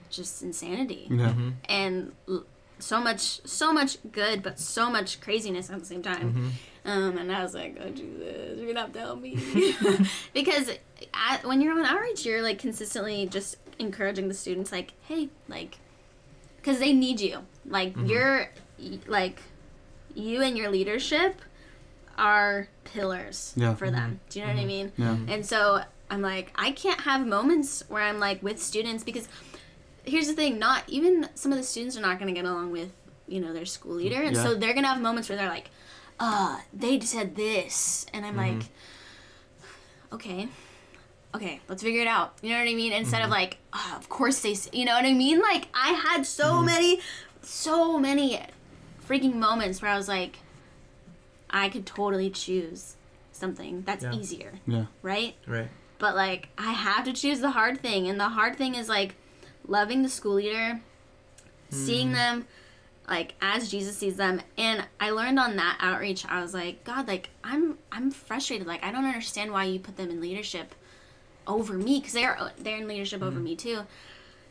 just 0.09 0.43
insanity 0.43 1.07
Yeah. 1.09 1.33
And 1.69 2.11
l- 2.27 2.45
so 2.81 2.99
much, 2.99 3.45
so 3.47 3.71
much 3.71 3.97
good, 4.11 4.41
but 4.43 4.59
so 4.59 4.89
much 4.89 5.21
craziness 5.21 5.69
at 5.69 5.79
the 5.79 5.85
same 5.85 6.01
time. 6.01 6.33
Mhm. 6.85 6.89
Um, 6.91 7.17
and 7.17 7.31
I 7.31 7.43
was 7.43 7.53
like, 7.53 7.77
oh 7.79 7.89
Jesus, 7.89 8.57
you're 8.57 8.67
gonna 8.67 8.81
have 8.81 8.93
to 8.93 8.99
help 8.99 9.21
me 9.21 9.35
because 10.33 10.69
at, 11.13 11.43
when 11.45 11.61
you're 11.61 11.77
on 11.77 11.85
outreach, 11.85 12.25
you're 12.25 12.41
like 12.41 12.57
consistently 12.59 13.27
just 13.27 13.57
encouraging 13.79 14.27
the 14.27 14.33
students, 14.33 14.71
like, 14.71 14.93
hey, 15.07 15.29
like, 15.47 15.77
because 16.57 16.79
they 16.79 16.91
need 16.93 17.19
you. 17.21 17.45
Like 17.67 17.93
Mhm. 17.95 18.09
you're 18.09 18.49
like 19.07 19.41
you 20.15 20.41
and 20.41 20.57
your 20.57 20.69
leadership 20.71 21.39
are 22.17 22.67
pillars 22.83 23.53
Yeah. 23.55 23.75
for 23.75 23.89
them. 23.91 24.19
Do 24.29 24.39
you 24.39 24.45
know 24.47 24.53
what 24.53 24.61
I 24.61 24.65
mean? 24.65 24.91
Yeah. 24.97 25.17
And 25.27 25.45
so 25.45 25.83
I'm 26.09 26.21
like, 26.21 26.51
I 26.55 26.71
can't 26.71 27.01
have 27.01 27.25
moments 27.25 27.83
where 27.87 28.03
I'm 28.03 28.19
like 28.19 28.43
with 28.43 28.61
students 28.61 29.03
because 29.03 29.27
here's 30.03 30.27
the 30.27 30.33
thing, 30.33 30.59
not 30.59 30.83
even 30.87 31.29
some 31.35 31.51
of 31.51 31.57
the 31.57 31.63
students 31.63 31.97
are 31.97 32.01
not 32.01 32.19
gonna 32.19 32.31
get 32.31 32.45
along 32.45 32.71
with, 32.71 32.91
you 33.27 33.39
know, 33.39 33.53
their 33.53 33.65
school 33.65 33.93
leader. 33.93 34.21
And 34.21 34.35
so 34.35 34.55
they're 34.55 34.73
gonna 34.73 34.87
have 34.87 35.01
moments 35.01 35.29
where 35.29 35.37
they're 35.37 35.49
like, 35.49 35.69
uh, 36.19 36.59
they 36.73 36.99
said 36.99 37.35
this 37.35 38.05
and 38.13 38.25
I'm 38.25 38.35
mm-hmm. 38.35 38.59
like, 38.59 38.67
Okay. 40.13 40.49
Okay, 41.33 41.61
let's 41.69 41.81
figure 41.81 42.01
it 42.01 42.07
out. 42.07 42.33
You 42.41 42.49
know 42.49 42.59
what 42.59 42.67
I 42.67 42.73
mean? 42.73 42.91
Instead 42.91 43.21
of 43.21 43.25
mm-hmm. 43.25 43.31
like, 43.31 43.57
oh, 43.71 43.93
of 43.97 44.09
course 44.09 44.41
they, 44.41 44.55
you 44.73 44.83
know 44.83 44.93
what 44.93 45.05
I 45.05 45.13
mean? 45.13 45.39
Like 45.39 45.67
I 45.73 45.93
had 45.93 46.25
so 46.25 46.45
mm-hmm. 46.45 46.65
many, 46.65 46.99
so 47.41 47.97
many 47.97 48.41
freaking 49.07 49.35
moments 49.35 49.81
where 49.81 49.91
I 49.91 49.97
was 49.97 50.09
like, 50.09 50.39
I 51.49 51.69
could 51.69 51.85
totally 51.85 52.29
choose 52.29 52.95
something 53.31 53.83
that's 53.85 54.03
Yeah. 54.03 54.13
easier, 54.13 54.53
Yeah. 54.67 54.85
right? 55.01 55.35
Right. 55.47 55.69
But 55.99 56.15
like 56.15 56.49
I 56.57 56.71
have 56.73 57.05
to 57.05 57.13
choose 57.13 57.39
the 57.39 57.51
hard 57.51 57.81
thing, 57.81 58.07
and 58.07 58.19
the 58.19 58.29
hard 58.29 58.57
thing 58.57 58.75
is 58.75 58.89
like 58.89 59.15
loving 59.71 60.03
the 60.03 60.09
school 60.09 60.33
leader, 60.33 60.81
seeing 61.69 62.09
hmm. 62.09 62.13
them 62.13 62.47
like 63.07 63.33
as 63.41 63.71
Jesus 63.71 63.97
sees 63.97 64.17
them. 64.17 64.41
And 64.57 64.85
I 64.99 65.09
learned 65.11 65.39
on 65.39 65.55
that 65.55 65.77
outreach, 65.79 66.25
I 66.27 66.41
was 66.41 66.53
like, 66.53 66.83
God, 66.83 67.07
like 67.07 67.29
I'm 67.43 67.77
I'm 67.91 68.11
frustrated. 68.11 68.67
Like 68.67 68.83
I 68.83 68.91
don't 68.91 69.05
understand 69.05 69.51
why 69.51 69.63
you 69.65 69.79
put 69.79 69.97
them 69.97 70.09
in 70.09 70.21
leadership 70.21 70.75
over 71.47 71.73
me 71.73 71.99
because 71.99 72.13
they're 72.13 72.37
they're 72.59 72.77
in 72.77 72.87
leadership 72.87 73.21
over 73.23 73.37
hmm. 73.37 73.43
me 73.43 73.55
too. 73.55 73.81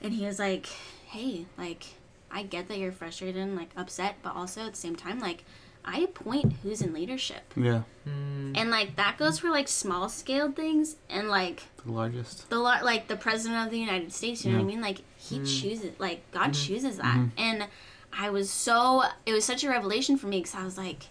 And 0.03 0.13
he 0.13 0.27
was 0.27 0.39
like, 0.39 0.67
Hey, 1.07 1.47
like 1.57 1.85
I 2.31 2.43
get 2.43 2.69
that 2.69 2.79
you're 2.79 2.93
frustrated 2.93 3.37
and 3.37 3.57
like 3.57 3.71
upset, 3.77 4.17
but 4.23 4.35
also 4.35 4.63
at 4.63 4.73
the 4.73 4.79
same 4.79 4.97
time, 4.97 5.21
like 5.21 5.45
I 5.85 6.01
appoint 6.01 6.53
who's 6.63 6.83
in 6.83 6.93
leadership. 6.93 7.53
Yeah. 7.57 7.83
Mm, 8.09 8.53
And 8.57 8.71
like 8.71 8.97
that 8.97 9.17
goes 9.19 9.39
for 9.39 9.51
like 9.51 9.67
small 9.69 10.09
scale 10.09 10.53
things 10.53 10.97
and 11.09 11.29
like 11.29 11.63
The 11.85 11.93
largest. 11.93 12.49
the 12.51 12.59
lot 12.59 12.85
like 12.85 13.09
the 13.09 13.17
president 13.17 13.65
of 13.65 13.71
the 13.71 13.79
United 13.79 14.13
States, 14.13 14.45
you 14.45 14.53
know 14.53 14.59
what 14.59 14.65
I 14.65 14.67
mean? 14.67 14.81
Like 14.81 14.99
he 15.17 15.39
chooses 15.39 15.93
like 15.99 16.31
God 16.33 16.51
Mm-hmm. 16.53 16.67
chooses 16.67 16.97
that. 16.99 17.29
And 17.39 17.67
I 18.13 18.31
was 18.31 18.51
so 18.51 19.05
it 19.27 19.33
was 19.33 19.45
such 19.45 19.65
a 19.65 19.69
revelation 19.69 20.17
for 20.19 20.27
me 20.27 20.43
cuz 20.43 20.55
I 20.55 20.65
was 20.65 20.77
like 20.77 21.05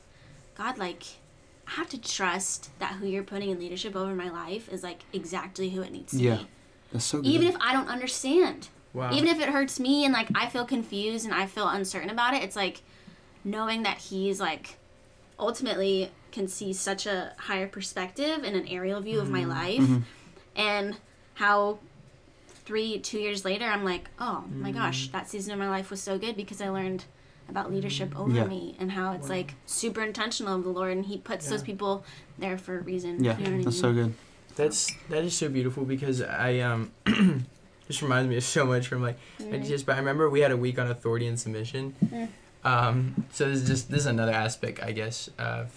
God 0.55 0.77
like 0.77 1.03
I 1.67 1.71
have 1.71 1.89
to 1.89 2.01
trust 2.01 2.69
that 2.79 2.93
who 2.93 3.07
you're 3.07 3.23
putting 3.23 3.49
in 3.51 3.59
leadership 3.59 3.95
over 3.95 4.13
my 4.15 4.29
life 4.29 4.69
is 4.69 4.81
like 4.83 5.01
exactly 5.13 5.69
who 5.69 5.81
it 5.81 5.91
needs 5.91 6.11
to 6.13 6.17
be. 6.17 6.23
Yeah. 6.25 6.35
be. 6.37 6.47
That's 6.93 7.05
so 7.05 7.21
good. 7.21 7.27
Even 7.27 7.47
if 7.47 7.55
I 7.61 7.73
don't 7.73 7.87
understand. 7.87 8.69
wow. 8.93 9.11
Even 9.13 9.29
if 9.29 9.39
it 9.39 9.49
hurts 9.49 9.79
me 9.79 10.03
and 10.05 10.13
like 10.13 10.29
I 10.35 10.47
feel 10.47 10.65
confused 10.65 11.25
and 11.25 11.33
I 11.33 11.45
feel 11.45 11.67
uncertain 11.67 12.09
about 12.09 12.33
it, 12.33 12.43
it's 12.43 12.55
like 12.55 12.81
knowing 13.43 13.83
that 13.83 13.97
he's 13.97 14.39
like 14.39 14.77
ultimately 15.39 16.11
can 16.31 16.47
see 16.47 16.73
such 16.73 17.05
a 17.05 17.31
higher 17.37 17.67
perspective 17.67 18.43
and 18.43 18.55
an 18.55 18.67
aerial 18.67 18.99
view 19.01 19.19
of 19.19 19.29
my 19.29 19.45
life 19.45 19.87
and 20.55 20.97
how 21.35 21.79
three 22.65 22.99
two 22.99 23.17
years 23.19 23.43
later 23.45 23.65
i'm 23.65 23.83
like 23.83 24.09
oh 24.19 24.43
my 24.51 24.71
gosh 24.71 25.07
that 25.09 25.27
season 25.29 25.53
of 25.53 25.59
my 25.59 25.69
life 25.69 25.89
was 25.89 26.01
so 26.01 26.17
good 26.17 26.35
because 26.35 26.61
i 26.61 26.69
learned 26.69 27.05
about 27.47 27.71
leadership 27.71 28.15
over 28.19 28.31
Yeah. 28.35 28.45
me 28.45 28.75
and 28.79 28.91
how 28.91 29.13
it's 29.13 29.29
like 29.29 29.55
super 29.65 30.03
intentional 30.03 30.55
of 30.55 30.63
the 30.63 30.69
lord 30.69 30.91
and 30.95 31.05
he 31.05 31.17
puts 31.17 31.49
those 31.49 31.63
people 31.63 32.03
there 32.37 32.57
for 32.59 32.77
a 32.77 32.81
reason 32.81 33.23
yeah, 33.23 33.37
you 33.39 33.47
know 33.49 33.63
that's 33.63 33.77
I 33.77 33.81
so 33.81 33.93
good. 33.93 34.13
That's 34.55 34.91
that 35.09 35.23
is 35.23 35.35
so 35.37 35.47
beautiful 35.47 35.85
because 35.85 36.21
I 36.21 36.59
um 36.59 36.91
just 37.87 38.01
reminds 38.01 38.29
me 38.29 38.35
of 38.37 38.43
so 38.43 38.65
much 38.65 38.87
from 38.87 39.01
like 39.01 39.17
Mm. 39.39 39.55
I 39.55 39.57
just 39.65 39.85
but 39.85 39.95
I 39.95 39.99
remember 39.99 40.29
we 40.29 40.41
had 40.41 40.51
a 40.51 40.57
week 40.57 40.77
on 40.77 40.87
authority 40.91 41.25
and 41.27 41.39
submission. 41.39 41.95
Um, 42.63 43.25
so 43.31 43.49
this 43.49 43.61
is 43.61 43.67
just 43.67 43.89
this 43.91 44.01
is 44.01 44.05
another 44.05 44.33
aspect 44.33 44.81
I 44.83 44.91
guess 44.91 45.29
of 45.37 45.71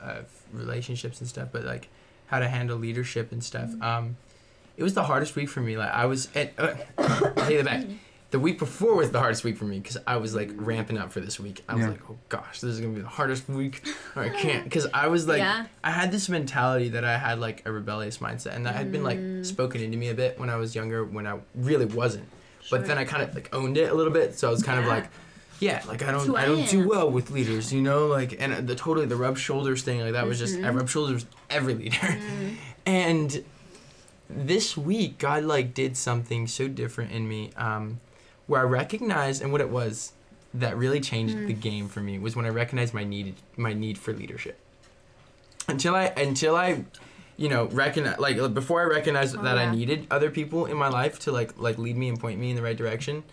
of 0.00 0.26
relationships 0.52 1.20
and 1.20 1.28
stuff, 1.28 1.48
but 1.52 1.64
like 1.64 1.88
how 2.26 2.38
to 2.40 2.48
handle 2.48 2.76
leadership 2.78 3.32
and 3.32 3.42
stuff. 3.42 3.70
Mm. 3.70 3.82
Um, 3.82 4.16
it 4.76 4.82
was 4.82 4.94
the 4.94 5.04
hardest 5.04 5.36
week 5.36 5.48
for 5.48 5.60
me. 5.60 5.76
Like 5.76 5.90
I 5.92 6.06
was 6.06 6.28
at 6.34 6.52
uh, 6.58 6.74
I 6.98 7.32
take 7.46 7.60
it 7.60 7.64
back. 7.64 7.84
The 8.32 8.40
week 8.40 8.58
before 8.58 8.96
was 8.96 9.12
the 9.12 9.20
hardest 9.20 9.44
week 9.44 9.56
for 9.56 9.64
me 9.64 9.78
because 9.78 9.96
I 10.08 10.16
was 10.16 10.34
like 10.34 10.50
ramping 10.56 10.98
up 10.98 11.12
for 11.12 11.20
this 11.20 11.38
week. 11.38 11.62
I 11.68 11.76
was 11.76 11.84
Yeah. 11.84 11.90
like, 11.92 12.10
oh 12.10 12.16
gosh, 12.28 12.60
this 12.60 12.72
is 12.72 12.80
gonna 12.80 12.92
be 12.94 13.00
the 13.02 13.06
hardest 13.06 13.48
week. 13.48 13.86
Or 14.16 14.24
I 14.24 14.30
can't 14.30 14.64
because 14.64 14.88
I 14.92 15.06
was 15.06 15.28
like, 15.28 15.38
Yeah. 15.38 15.66
I 15.84 15.92
had 15.92 16.10
this 16.10 16.28
mentality 16.28 16.88
that 16.88 17.04
I 17.04 17.16
had 17.16 17.38
like 17.38 17.62
a 17.64 17.70
rebellious 17.70 18.18
mindset, 18.18 18.56
and 18.56 18.66
that 18.66 18.74
had 18.74 18.90
been 18.90 19.04
like 19.04 19.18
Mm. 19.20 19.46
spoken 19.46 19.80
into 19.80 19.96
me 19.96 20.08
a 20.08 20.14
bit 20.14 20.40
when 20.40 20.50
I 20.50 20.56
was 20.56 20.74
younger, 20.74 21.04
when 21.04 21.28
I 21.28 21.38
really 21.54 21.86
wasn't. 21.86 22.28
But 22.72 22.86
then 22.86 22.98
I 22.98 23.04
kind 23.04 23.22
of 23.22 23.32
like 23.36 23.54
owned 23.54 23.76
it 23.76 23.92
a 23.92 23.94
little 23.94 24.12
bit, 24.12 24.36
so 24.36 24.48
I 24.48 24.50
was 24.50 24.64
kind 24.64 24.80
of 24.80 24.86
like, 24.86 25.04
yeah, 25.66 25.80
like 25.88 26.02
I 26.02 26.10
don't, 26.12 26.36
I 26.36 26.42
I 26.42 26.46
don't 26.46 26.68
do 26.76 26.80
well 26.92 27.08
with 27.16 27.26
leaders, 27.30 27.72
you 27.72 27.82
know, 27.88 28.06
like 28.18 28.30
and 28.42 28.50
the 28.70 28.74
totally 28.74 29.06
the 29.06 29.16
rub 29.16 29.36
shoulders 29.38 29.82
thing, 29.82 30.00
like 30.04 30.12
that 30.18 30.26
was 30.26 30.38
just 30.38 30.54
I 30.56 30.58
Mhm. 30.68 30.76
rub 30.78 30.88
shoulders 30.94 31.22
every 31.48 31.74
leader, 31.82 31.96
Mm. 31.96 32.56
and 33.04 33.44
this 34.28 34.76
week 34.76 35.18
God 35.18 35.44
like 35.54 35.74
did 35.82 35.96
something 35.96 36.46
so 36.48 36.68
different 36.68 37.12
in 37.12 37.28
me, 37.28 37.50
um, 37.56 38.00
where 38.46 38.60
I 38.60 38.64
recognized 38.82 39.42
and 39.42 39.52
what 39.52 39.60
it 39.60 39.70
was 39.70 40.12
that 40.62 40.76
really 40.76 41.00
changed 41.00 41.36
Mm. 41.36 41.46
the 41.46 41.52
game 41.68 41.88
for 41.88 42.00
me 42.00 42.18
was 42.18 42.32
when 42.36 42.46
I 42.46 42.50
recognized 42.62 42.92
my 42.94 43.04
need 43.04 43.34
my 43.56 43.72
need 43.72 43.96
for 43.98 44.12
leadership. 44.12 44.56
Until 45.68 45.94
I 45.94 46.06
until 46.26 46.54
I, 46.56 46.84
you 47.36 47.48
know, 47.48 47.66
recognize 47.84 48.18
like 48.18 48.36
before 48.54 48.80
I 48.82 48.84
recognized 48.84 49.34
Oh, 49.38 49.42
that 49.42 49.56
I 49.58 49.66
needed 49.78 50.06
other 50.10 50.30
people 50.30 50.66
in 50.66 50.76
my 50.76 50.88
life 51.00 51.18
to 51.20 51.32
like 51.32 51.50
like 51.58 51.78
lead 51.78 51.96
me 51.96 52.08
and 52.10 52.20
point 52.20 52.38
me 52.38 52.50
in 52.50 52.56
the 52.56 52.62
right 52.68 52.76
direction. 52.76 53.24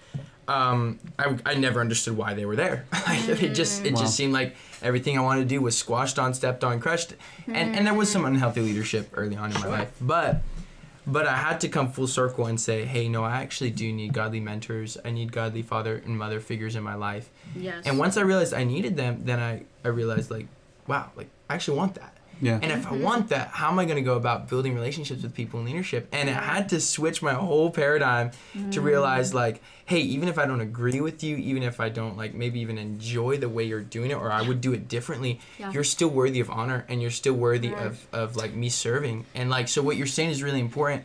Um, 0.51 0.99
I, 1.19 1.37
I 1.45 1.53
never 1.55 1.79
understood 1.81 2.17
why 2.17 2.33
they 2.33 2.45
were 2.45 2.55
there. 2.55 2.85
Like, 3.07 3.27
it 3.41 3.53
just 3.61 3.85
it 3.85 3.93
Wow. 3.93 4.01
just 4.01 4.15
seemed 4.15 4.33
like 4.33 4.55
everything 4.81 5.17
I 5.17 5.21
wanted 5.21 5.41
to 5.41 5.47
do 5.55 5.61
was 5.61 5.77
squashed 5.77 6.17
on, 6.19 6.33
stepped 6.33 6.63
on, 6.63 6.79
crushed, 6.79 7.13
and 7.47 7.75
and 7.75 7.85
there 7.87 7.93
was 7.93 8.09
some 8.11 8.25
unhealthy 8.25 8.61
leadership 8.61 9.09
early 9.13 9.35
on 9.35 9.51
in 9.51 9.59
my 9.59 9.67
life, 9.67 9.91
but 10.01 10.41
but 11.07 11.25
I 11.25 11.35
had 11.35 11.59
to 11.61 11.67
come 11.69 11.91
full 11.91 12.07
circle 12.07 12.45
and 12.45 12.59
say, 12.61 12.85
hey, 12.85 13.09
no, 13.09 13.23
I 13.23 13.41
actually 13.41 13.71
do 13.71 13.91
need 13.91 14.13
godly 14.13 14.39
mentors. 14.39 14.97
I 15.03 15.09
need 15.09 15.31
godly 15.31 15.63
father 15.63 15.95
and 16.05 16.15
mother 16.17 16.39
figures 16.39 16.75
in 16.75 16.83
my 16.83 16.93
life. 16.95 17.29
yes 17.55 17.85
And 17.87 17.97
once 17.97 18.17
I 18.17 18.21
realized 18.21 18.53
I 18.53 18.63
needed 18.63 18.95
them, 18.97 19.13
then 19.25 19.39
I, 19.39 19.63
I 19.83 19.87
realized 19.89 20.29
like, 20.29 20.45
wow, 20.87 21.09
like 21.15 21.27
I 21.49 21.55
actually 21.55 21.77
want 21.79 21.95
that. 21.95 22.13
Yeah. 22.41 22.59
And 22.61 22.71
if 22.71 22.87
I 22.87 22.93
want 22.95 23.29
that, 23.29 23.49
how 23.49 23.69
am 23.71 23.77
I 23.79 23.85
going 23.85 23.97
to 23.97 24.01
go 24.01 24.15
about 24.15 24.49
building 24.49 24.73
relationships 24.75 25.21
with 25.23 25.33
people 25.35 25.59
in 25.59 25.65
leadership? 25.67 26.07
And 26.11 26.29
I 26.29 26.33
had 26.33 26.69
to 26.69 26.81
switch 26.81 27.21
my 27.21 27.33
whole 27.33 27.69
paradigm 27.69 28.31
to 28.71 28.81
realize 28.81 29.33
like, 29.33 29.61
hey, 29.85 29.99
even 29.99 30.27
if 30.27 30.37
I 30.39 30.45
don't 30.45 30.61
agree 30.61 31.01
with 31.01 31.23
you, 31.23 31.35
even 31.37 31.63
if 31.63 31.79
I 31.79 31.89
don't 31.89 32.17
like 32.17 32.33
maybe 32.33 32.59
even 32.61 32.77
enjoy 32.77 33.37
the 33.37 33.47
way 33.49 33.63
you're 33.65 33.81
doing 33.81 34.11
it, 34.11 34.15
or 34.15 34.31
I 34.31 34.41
would 34.41 34.59
do 34.61 34.73
it 34.73 34.87
differently, 34.87 35.39
Yeah. 35.59 35.71
you're 35.71 35.83
still 35.83 36.09
worthy 36.09 36.39
of 36.39 36.49
honor 36.49 36.85
and 36.89 37.01
you're 37.01 37.11
still 37.11 37.33
worthy 37.35 37.69
Right. 37.69 37.85
of, 37.85 38.07
of 38.11 38.35
like 38.35 38.53
me 38.53 38.69
serving. 38.69 39.25
And 39.35 39.49
like, 39.49 39.67
so 39.67 39.81
what 39.83 39.95
you're 39.97 40.07
saying 40.07 40.31
is 40.31 40.41
really 40.41 40.59
important. 40.61 41.03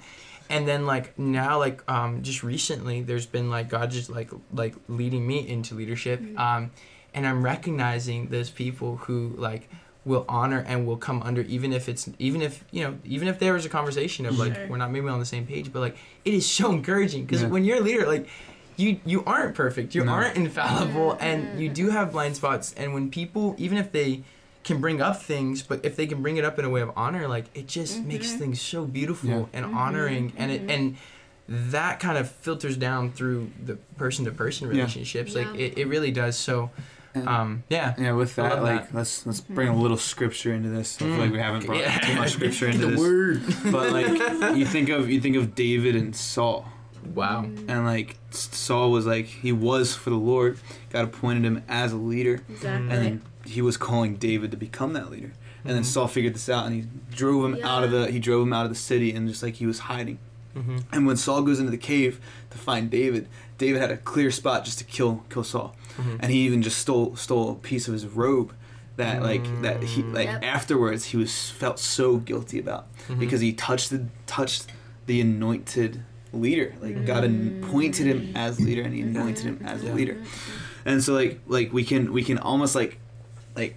And 0.48 0.66
then 0.66 0.86
like 0.86 1.18
now, 1.18 1.58
like 1.58 1.82
um, 1.90 2.22
just 2.22 2.42
recently, 2.44 3.02
there's 3.02 3.26
been 3.26 3.50
like 3.50 3.68
God 3.68 3.90
just 3.90 4.08
like 4.08 4.30
like 4.54 4.74
leading 4.88 5.26
me 5.26 5.46
into 5.46 5.74
leadership, 5.74 6.20
um, 6.38 6.70
and 7.12 7.26
I'm 7.26 7.42
recognizing 7.44 8.28
those 8.28 8.48
people 8.48 8.96
who 8.96 9.34
like 9.36 9.68
will 10.06 10.24
honor 10.28 10.64
and 10.68 10.86
will 10.86 10.96
come 10.96 11.20
under 11.24 11.42
even 11.42 11.72
if 11.72 11.88
it's 11.88 12.08
even 12.18 12.40
if 12.40 12.64
you 12.70 12.82
know 12.82 12.96
even 13.04 13.26
if 13.28 13.38
there 13.40 13.52
was 13.52 13.66
a 13.66 13.68
conversation 13.68 14.24
of 14.24 14.38
like 14.38 14.54
Sure. 14.54 14.68
we're 14.68 14.76
not 14.76 14.90
maybe 14.92 15.08
on 15.08 15.18
the 15.18 15.26
same 15.26 15.44
page 15.46 15.72
but 15.72 15.80
like 15.80 15.96
it 16.24 16.32
is 16.32 16.48
so 16.48 16.70
encouraging 16.70 17.24
because 17.26 17.42
Yeah. 17.42 17.48
when 17.48 17.64
you're 17.64 17.78
a 17.78 17.80
leader 17.80 18.06
like 18.06 18.28
you 18.76 19.00
you 19.04 19.24
aren't 19.24 19.54
perfect 19.56 19.94
you 19.96 20.04
No. 20.04 20.12
aren't 20.12 20.36
infallible 20.36 21.18
and 21.20 21.60
you 21.60 21.68
do 21.68 21.90
have 21.90 22.12
blind 22.12 22.36
spots 22.36 22.72
and 22.76 22.94
when 22.94 23.10
people 23.10 23.56
even 23.58 23.76
if 23.78 23.90
they 23.90 24.22
can 24.62 24.80
bring 24.80 25.00
up 25.02 25.20
things 25.22 25.62
but 25.62 25.84
if 25.84 25.96
they 25.96 26.06
can 26.06 26.22
bring 26.22 26.36
it 26.36 26.44
up 26.44 26.56
in 26.58 26.64
a 26.64 26.70
way 26.70 26.82
of 26.82 26.92
honor 26.96 27.26
like 27.26 27.46
it 27.54 27.66
just 27.66 27.98
mm-hmm. 27.98 28.08
makes 28.08 28.32
things 28.34 28.60
so 28.60 28.84
beautiful 28.84 29.28
Yeah. 29.28 29.44
and 29.52 29.66
mm-hmm. 29.66 29.76
honoring 29.76 30.32
and 30.36 30.50
it 30.52 30.60
mm-hmm. 30.62 30.70
and 30.70 30.96
that 31.48 32.00
kind 32.00 32.18
of 32.18 32.30
filters 32.30 32.76
down 32.76 33.10
through 33.12 33.50
the 33.64 33.76
person 33.96 34.24
to 34.26 34.30
person 34.30 34.68
Yeah. 34.68 34.74
relationships 34.76 35.34
like 35.34 35.46
Yeah. 35.54 35.66
it, 35.66 35.78
it 35.78 35.86
really 35.88 36.12
does 36.12 36.36
so 36.36 36.70
And- 36.76 36.84
um 37.24 37.62
yeah 37.68 37.94
Yeah, 37.98 38.12
with 38.12 38.36
that, 38.36 38.62
like 38.62 38.88
that. 38.88 38.94
let's 38.94 39.24
let's 39.26 39.40
bring 39.40 39.68
a 39.68 39.76
little 39.76 39.96
scripture 39.96 40.52
into 40.52 40.68
this. 40.68 40.96
I 41.00 41.06
feel 41.06 41.16
like 41.18 41.32
we 41.32 41.38
haven't 41.38 41.66
brought 41.66 41.80
Yeah. 41.80 41.98
too 41.98 42.14
much 42.16 42.32
scripture 42.32 42.66
into 42.72 42.86
the 42.86 42.92
this. 42.92 43.00
word 43.00 43.42
But 43.72 43.92
like 43.92 44.56
you 44.56 44.66
think 44.74 44.88
of 44.88 45.08
you 45.10 45.20
think 45.20 45.36
of 45.36 45.54
David 45.54 45.96
and 45.96 46.14
Saul, 46.14 46.66
wow 47.14 47.44
and 47.44 47.84
like 47.84 48.16
Saul 48.30 48.90
was 48.90 49.06
like 49.06 49.26
he 49.26 49.52
was 49.52 49.94
for 49.94 50.10
the 50.10 50.16
Lord. 50.16 50.58
God 50.90 51.04
appointed 51.04 51.44
him 51.44 51.62
as 51.68 51.92
a 51.92 51.96
leader, 51.96 52.42
exactly 52.48 52.90
and 52.90 52.90
then 52.90 53.22
he 53.44 53.62
was 53.62 53.76
calling 53.76 54.16
David 54.16 54.50
to 54.50 54.56
become 54.56 54.92
that 54.94 55.10
leader. 55.10 55.32
And 55.64 55.74
then 55.74 55.82
Mhm. 55.82 55.86
Saul 55.86 56.06
figured 56.08 56.34
this 56.34 56.48
out, 56.48 56.66
and 56.66 56.74
he 56.76 56.86
drove 57.14 57.44
him 57.44 57.64
out 57.64 57.82
of 57.82 57.90
the 57.90 58.10
he 58.10 58.18
drove 58.20 58.42
him 58.46 58.52
out 58.52 58.64
of 58.66 58.70
the 58.70 58.76
city, 58.78 59.12
and 59.12 59.28
just 59.28 59.42
like 59.42 59.54
he 59.54 59.66
was 59.66 59.80
hiding, 59.80 60.18
Mhm. 60.56 60.82
And 60.92 61.06
when 61.06 61.16
Saul 61.16 61.42
goes 61.42 61.58
into 61.58 61.70
the 61.70 61.76
cave 61.76 62.18
to 62.50 62.58
find 62.58 62.90
David, 62.90 63.28
David 63.58 63.80
had 63.80 63.90
a 63.90 63.96
clear 63.96 64.30
spot 64.30 64.64
just 64.64 64.78
to 64.78 64.84
kill 64.84 65.24
kill 65.30 65.44
Saul, 65.44 65.74
Mhm. 65.98 66.16
and 66.20 66.32
he 66.32 66.38
even 66.46 66.62
just 66.62 66.78
stole 66.78 67.14
stole 67.16 67.52
a 67.52 67.54
piece 67.54 67.86
of 67.88 67.92
his 67.92 68.06
robe 68.06 68.52
that 68.96 69.22
like 69.22 69.44
that 69.62 69.82
he 69.82 70.02
like 70.02 70.26
Yep. 70.28 70.44
afterwards 70.44 71.04
he 71.06 71.16
was 71.18 71.50
felt 71.50 71.78
so 71.78 72.16
guilty 72.16 72.58
about 72.58 72.86
Mhm. 73.08 73.18
because 73.18 73.40
he 73.42 73.52
touched 73.52 73.90
the 73.90 74.04
touched 74.26 74.66
the 75.06 75.20
anointed 75.20 76.02
leader 76.32 76.74
like 76.82 77.04
God 77.06 77.22
anointed 77.24 78.06
him 78.06 78.32
as 78.34 78.58
leader 78.60 78.82
and 78.82 78.94
he 78.94 79.02
anointed 79.02 79.44
him 79.44 79.60
as 79.64 79.82
a 79.84 79.92
leader 79.92 80.16
and 80.84 81.02
so 81.04 81.12
like 81.14 81.40
like 81.46 81.72
we 81.72 81.84
can 81.84 82.12
we 82.12 82.22
can 82.24 82.38
almost 82.38 82.74
like 82.74 82.98
like 83.54 83.76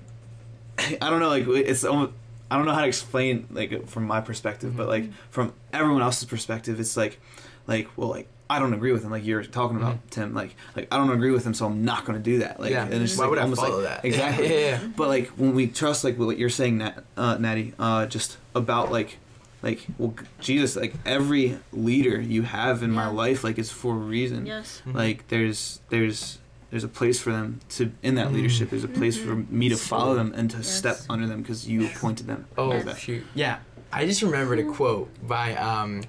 I 1.02 1.10
don't 1.10 1.20
know 1.20 1.30
like 1.30 1.48
it's 1.48 1.84
almost 1.84 2.14
I 2.52 2.58
don't 2.58 2.66
know 2.66 2.74
how 2.74 2.82
to 2.82 2.88
explain 2.88 3.48
like 3.52 3.88
from 3.88 4.06
my 4.06 4.22
perspective 4.22 4.76
but 4.76 4.88
like 4.88 5.12
from 5.30 5.54
everyone 5.74 6.02
else's 6.02 6.26
perspective 6.26 6.80
it's 6.80 6.98
like 6.98 7.20
like 7.68 7.88
well 7.98 8.10
like 8.10 8.28
I 8.52 8.58
don't 8.58 8.74
agree 8.74 8.92
with 8.92 9.04
him 9.04 9.12
like 9.12 9.24
you're 9.26 9.44
talking 9.44 9.78
about 9.78 9.98
Tim 10.10 10.34
like 10.34 10.56
like 10.76 10.88
I 10.92 10.98
don't 10.98 11.12
agree 11.12 11.30
with 11.32 11.46
him 11.46 11.54
so 11.54 11.68
I'm 11.68 11.86
not 11.86 12.06
going 12.06 12.18
to 12.18 12.24
do 12.24 12.40
that 12.40 12.60
like 12.60 12.72
Yeah. 12.72 12.86
and 12.86 12.94
it's 12.96 13.12
just, 13.12 13.18
Why 13.20 13.26
like, 13.26 13.30
would 13.32 13.40
I 13.40 13.44
almost 13.44 13.62
follow 13.62 13.82
like, 13.82 14.02
that? 14.02 14.06
exactly 14.06 14.46
Yeah, 14.50 14.54
yeah, 14.60 14.70
yeah. 14.82 14.88
but 14.98 15.08
like 15.08 15.28
when 15.38 15.54
we 15.54 15.68
trust 15.68 16.04
like 16.04 16.18
what 16.18 16.38
you're 16.40 16.50
saying 16.50 16.80
Nat, 16.80 17.04
uh, 17.16 17.38
Natty 17.38 17.74
uh, 17.78 18.08
just 18.08 18.38
about 18.56 18.92
like 18.92 19.18
like 19.62 19.86
well 20.00 20.16
Jesus 20.40 20.76
like 20.76 20.96
every 21.06 21.60
leader 21.72 22.20
you 22.20 22.42
have 22.44 22.82
in 22.82 22.92
my 22.92 23.08
life 23.10 23.44
like 23.44 23.60
is 23.60 23.72
for 23.72 23.94
a 23.94 23.98
reason 23.98 24.46
Yes. 24.48 24.82
Mhm. 24.88 24.96
like 24.96 25.28
there's 25.28 25.82
there's 25.90 26.40
there's 26.72 26.84
a 26.84 26.88
place 26.88 27.20
for 27.20 27.32
them 27.32 27.60
to 27.70 27.92
in 28.04 28.16
that 28.16 28.28
Mm. 28.30 28.34
leadership 28.34 28.70
there's 28.70 28.84
a 28.84 28.88
place 28.88 29.18
for 29.18 29.36
me 29.36 29.70
to 29.70 29.76
follow 29.78 30.16
them 30.16 30.34
and 30.36 30.50
to 30.52 30.58
Yes. 30.58 30.68
step 30.68 31.00
under 31.10 31.26
them 31.28 31.42
because 31.42 31.68
you 31.68 31.86
appointed 31.88 32.28
them 32.28 32.46
Oh 32.58 32.72
Yes. 32.74 32.98
shoot! 33.00 33.24
Yeah, 33.34 33.58
I 33.92 34.06
just 34.06 34.22
remembered 34.22 34.60
a 34.60 34.64
quote 34.64 35.10
by 35.28 35.56
um, 35.56 36.04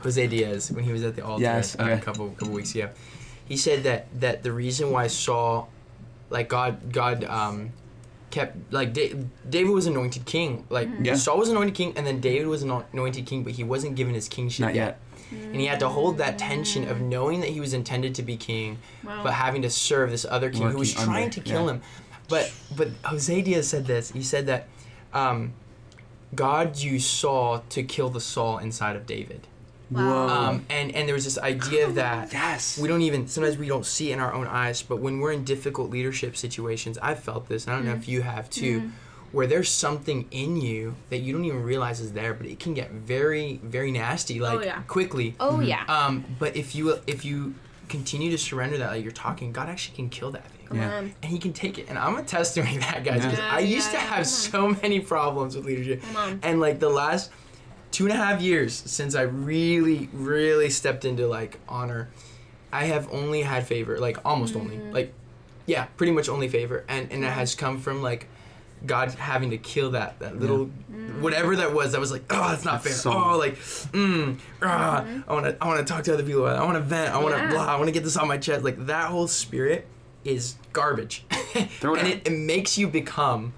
Jose 0.00 0.26
Diaz 0.26 0.70
when 0.72 0.84
he 0.84 0.92
was 0.92 1.02
at 1.02 1.16
the 1.16 1.24
altar 1.24 1.42
Yes, 1.42 1.76
uh, 1.78 1.84
a 1.84 1.98
couple 1.98 2.30
couple 2.30 2.54
weeks 2.54 2.74
ago. 2.74 2.88
He 3.46 3.56
said 3.56 3.82
that 3.84 4.08
that 4.20 4.42
the 4.42 4.52
reason 4.52 4.90
why 4.90 5.06
Saul, 5.08 5.68
like 6.30 6.48
God 6.48 6.92
God 6.92 7.24
um, 7.24 7.72
kept 8.30 8.56
like 8.72 8.92
da- 8.92 9.14
David 9.48 9.70
was 9.70 9.86
anointed 9.86 10.24
king. 10.24 10.64
Like 10.70 10.88
Yeah. 11.02 11.14
Saul 11.14 11.38
was 11.38 11.48
anointed 11.48 11.74
king, 11.74 11.92
and 11.96 12.06
then 12.06 12.20
David 12.20 12.46
was 12.48 12.62
ano- 12.62 12.84
anointed 12.92 13.24
king, 13.26 13.44
but 13.44 13.52
he 13.52 13.64
wasn't 13.64 13.94
given 13.96 14.14
his 14.14 14.28
kingship 14.28 14.60
Not 14.66 14.74
yet. 14.74 14.98
And 15.30 15.56
he 15.56 15.66
had 15.66 15.80
to 15.80 15.88
hold 15.88 16.18
that 16.18 16.38
tension 16.38 16.88
of 16.88 17.00
knowing 17.00 17.40
that 17.40 17.50
he 17.50 17.60
was 17.60 17.74
intended 17.74 18.14
to 18.16 18.22
be 18.22 18.36
king, 18.36 18.78
Wow. 19.04 19.22
but 19.24 19.32
having 19.32 19.62
to 19.62 19.70
serve 19.70 20.10
this 20.10 20.24
other 20.28 20.50
king 20.50 20.70
who 20.70 20.78
was 20.78 20.94
Working 20.94 21.04
trying 21.04 21.24
under, 21.24 21.34
to 21.34 21.40
kill 21.40 21.64
yeah. 21.66 21.72
him. 21.72 21.82
But 22.28 22.52
but 22.76 22.88
Jose 23.04 23.42
Diaz 23.42 23.68
said 23.68 23.86
this. 23.86 24.10
He 24.10 24.22
said 24.22 24.46
that 24.46 24.68
um, 25.12 25.52
God 26.34 26.76
used 26.78 27.06
Saul 27.08 27.64
to 27.70 27.82
kill 27.82 28.10
the 28.10 28.20
Saul 28.20 28.58
inside 28.58 28.96
of 28.96 29.06
David. 29.06 29.46
Wow. 29.90 30.28
Um, 30.28 30.66
and 30.68 30.92
and 30.94 31.06
there 31.06 31.14
was 31.14 31.24
this 31.24 31.38
idea 31.38 31.90
that 31.92 32.32
yes 32.32 32.76
we 32.76 32.88
don't 32.88 33.02
even 33.02 33.28
sometimes 33.28 33.56
we 33.56 33.68
don't 33.68 33.86
see 33.86 34.10
it 34.10 34.14
in 34.14 34.20
our 34.20 34.32
own 34.32 34.46
eyes, 34.48 34.82
but 34.82 34.98
when 34.98 35.20
we're 35.20 35.32
in 35.32 35.44
difficult 35.44 35.90
leadership 35.90 36.36
situations, 36.36 36.98
I've 36.98 37.20
felt 37.20 37.48
this. 37.48 37.66
And 37.66 37.74
I 37.74 37.76
don't 37.78 37.86
know 37.86 37.94
if 37.94 38.08
you 38.08 38.22
have 38.22 38.50
too. 38.50 38.90
Where 39.32 39.46
there's 39.46 39.68
something 39.68 40.26
in 40.30 40.56
you 40.60 40.94
that 41.10 41.18
you 41.18 41.32
don't 41.32 41.44
even 41.44 41.62
realize 41.62 42.00
is 42.00 42.12
there, 42.12 42.32
but 42.32 42.46
it 42.46 42.58
can 42.60 42.74
get 42.74 42.90
very, 42.92 43.60
very 43.62 43.90
nasty, 43.90 44.40
like 44.40 44.64
yeah. 44.64 44.82
quickly. 44.82 45.34
oh 45.40 45.60
yeah. 45.60 45.84
Um, 45.88 46.24
but 46.38 46.56
if 46.56 46.74
you 46.74 46.98
if 47.06 47.24
you 47.24 47.54
continue 47.88 48.30
to 48.30 48.38
surrender 48.38 48.78
that, 48.78 48.90
like 48.92 49.02
you're 49.02 49.12
talking, 49.12 49.52
God 49.52 49.68
actually 49.68 49.96
can 49.96 50.08
kill 50.08 50.30
that 50.32 50.46
thing, 50.46 50.66
Come 50.68 50.78
yeah. 50.78 50.96
on. 50.96 51.14
and 51.22 51.32
He 51.32 51.38
can 51.38 51.52
take 51.52 51.78
it. 51.78 51.86
And 51.88 51.98
I'm 51.98 52.16
a 52.16 52.22
testimony 52.22 52.76
of 52.76 52.82
that, 52.82 53.04
guys, 53.04 53.22
because 53.24 53.38
Yeah. 53.38 53.54
I 53.54 53.58
Yeah, 53.60 53.74
used 53.76 53.90
to 53.92 53.98
have 53.98 54.16
come 54.16 54.24
so 54.24 54.68
many 54.82 55.00
problems 55.00 55.54
with 55.56 55.66
leadership, 55.66 56.02
Come 56.02 56.16
on. 56.16 56.40
and 56.42 56.58
like 56.60 56.78
the 56.80 56.88
last 56.88 57.30
two 57.90 58.04
and 58.04 58.12
a 58.12 58.16
half 58.16 58.40
years 58.42 58.74
since 58.74 59.14
I 59.14 59.22
really, 59.22 60.08
really 60.12 60.70
stepped 60.70 61.04
into 61.04 61.26
like 61.26 61.58
honor, 61.68 62.08
I 62.72 62.84
have 62.86 63.12
only 63.12 63.42
had 63.42 63.66
favor, 63.66 63.98
like 63.98 64.18
almost 64.24 64.56
only, 64.56 64.76
Mm. 64.76 64.92
like 64.94 65.12
yeah, 65.66 65.84
pretty 65.96 66.12
much 66.12 66.28
only 66.28 66.48
favor, 66.48 66.84
and 66.88 67.10
and 67.12 67.24
it 67.24 67.30
has 67.32 67.54
come 67.54 67.78
from 67.80 68.02
like. 68.02 68.28
God 68.84 69.10
having 69.12 69.50
to 69.50 69.58
kill 69.58 69.92
that 69.92 70.18
that 70.20 70.38
little 70.38 70.66
whatever 71.20 71.56
that 71.56 71.72
was 71.72 71.92
that 71.92 72.00
was 72.00 72.12
like 72.12 72.24
oh 72.30 72.48
that's 72.50 72.64
not 72.64 72.82
fair. 72.82 72.92
So- 72.92 73.12
oh 73.12 73.38
like 73.38 73.56
mm, 73.56 74.38
ah, 74.62 75.04
I 75.26 75.32
want 75.32 75.46
to 75.46 75.56
I 75.60 75.66
want 75.66 75.86
to 75.86 75.92
talk 75.92 76.04
to 76.04 76.14
other 76.14 76.22
people 76.22 76.46
about 76.46 76.56
it. 76.56 76.60
I 76.62 76.64
want 76.64 76.76
to 76.76 76.82
vent. 76.82 77.14
I 77.14 77.18
want 77.18 77.34
to 77.36 77.40
Yeah. 77.42 77.50
blah. 77.50 77.66
I 77.66 77.76
want 77.76 77.86
to 77.88 77.92
get 77.92 78.04
this 78.04 78.16
on 78.16 78.28
my 78.28 78.38
chest. 78.38 78.64
Like 78.64 78.86
that 78.86 79.10
whole 79.10 79.26
spirit 79.28 79.86
is 80.24 80.56
garbage. 80.72 81.24
Throw 81.80 81.94
it 81.94 81.98
and 82.00 82.08
out. 82.08 82.14
it, 82.14 82.26
it 82.28 82.32
makes 82.36 82.76
you 82.76 82.86
become 82.88 83.54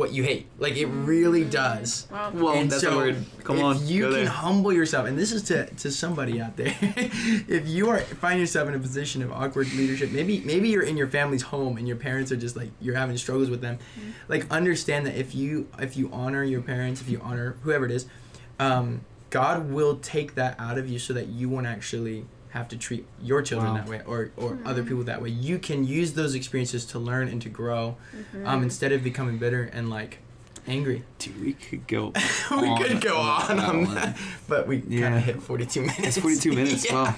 what 0.00 0.12
you 0.12 0.22
hate 0.22 0.46
like 0.58 0.76
it 0.76 0.86
really 0.86 1.44
does 1.44 2.06
Wow. 2.10 2.30
well 2.34 2.54
and 2.54 2.70
that's 2.70 2.82
so 2.82 2.92
a 2.92 2.96
word 2.96 3.24
come 3.44 3.58
if 3.58 3.62
on 3.64 3.86
you 3.86 4.04
can 4.04 4.12
there. 4.12 4.28
humble 4.28 4.72
yourself, 4.72 5.06
and 5.06 5.18
this 5.18 5.30
is 5.32 5.42
to, 5.44 5.66
to 5.66 5.90
somebody 5.90 6.40
out 6.40 6.56
there. 6.56 6.74
if 6.82 7.68
you 7.68 7.90
are 7.90 8.00
find 8.00 8.40
yourself 8.40 8.68
in 8.68 8.74
a 8.74 8.78
position 8.78 9.22
of 9.22 9.30
awkward 9.32 9.72
leadership, 9.74 10.10
maybe 10.10 10.40
maybe 10.40 10.68
you're 10.68 10.82
in 10.82 10.96
your 10.96 11.08
family's 11.08 11.42
home 11.42 11.76
and 11.76 11.86
your 11.86 11.96
parents 11.96 12.32
are 12.32 12.36
just 12.36 12.56
like 12.56 12.70
you're 12.80 12.94
having 12.96 13.16
struggles 13.16 13.50
with 13.50 13.60
them. 13.60 13.76
Mm-hmm. 13.76 14.10
Like 14.28 14.50
understand 14.50 15.06
that 15.06 15.16
if 15.16 15.34
you 15.34 15.68
if 15.78 15.96
you 15.96 16.10
honor 16.12 16.42
your 16.44 16.62
parents, 16.62 17.00
if 17.00 17.08
you 17.08 17.20
honor 17.22 17.56
whoever 17.62 17.84
it 17.84 17.90
is, 17.92 18.06
um, 18.58 19.02
God 19.30 19.70
will 19.70 19.96
take 19.96 20.34
that 20.36 20.58
out 20.58 20.78
of 20.78 20.88
you 20.88 20.98
so 20.98 21.12
that 21.12 21.26
you 21.28 21.48
won't 21.48 21.66
actually 21.66 22.24
have 22.50 22.68
to 22.68 22.76
treat 22.76 23.06
your 23.22 23.42
children 23.42 23.72
Wow. 23.72 23.78
that 23.78 23.88
way 23.88 24.00
or, 24.06 24.30
or 24.36 24.50
Mm-hmm. 24.52 24.66
other 24.66 24.82
people 24.82 25.04
that 25.04 25.22
way. 25.22 25.28
You 25.30 25.58
can 25.58 25.84
use 25.86 26.14
those 26.14 26.34
experiences 26.34 26.84
to 26.86 26.98
learn 26.98 27.28
and 27.28 27.40
to 27.42 27.48
grow 27.48 27.96
Mm-hmm. 28.16 28.46
um, 28.46 28.62
instead 28.62 28.92
of 28.92 29.02
becoming 29.04 29.38
bitter 29.38 29.64
and 29.72 29.88
like 29.90 30.18
angry. 30.66 31.04
Dude, 31.18 31.40
we 31.40 31.52
could 31.54 31.86
go 31.86 32.12
we 32.50 32.56
on 32.68 32.82
could 32.82 33.00
go 33.00 33.16
on 33.18 33.56
that 33.56 33.68
on 33.68 33.94
that, 33.94 34.16
but 34.48 34.66
we 34.68 34.80
kind 34.80 35.14
of 35.14 35.22
hit 35.22 35.42
42 35.42 35.80
minutes. 35.80 36.00
It's 36.00 36.18
42 36.18 36.52
minutes. 36.52 36.84
yeah. 36.90 37.14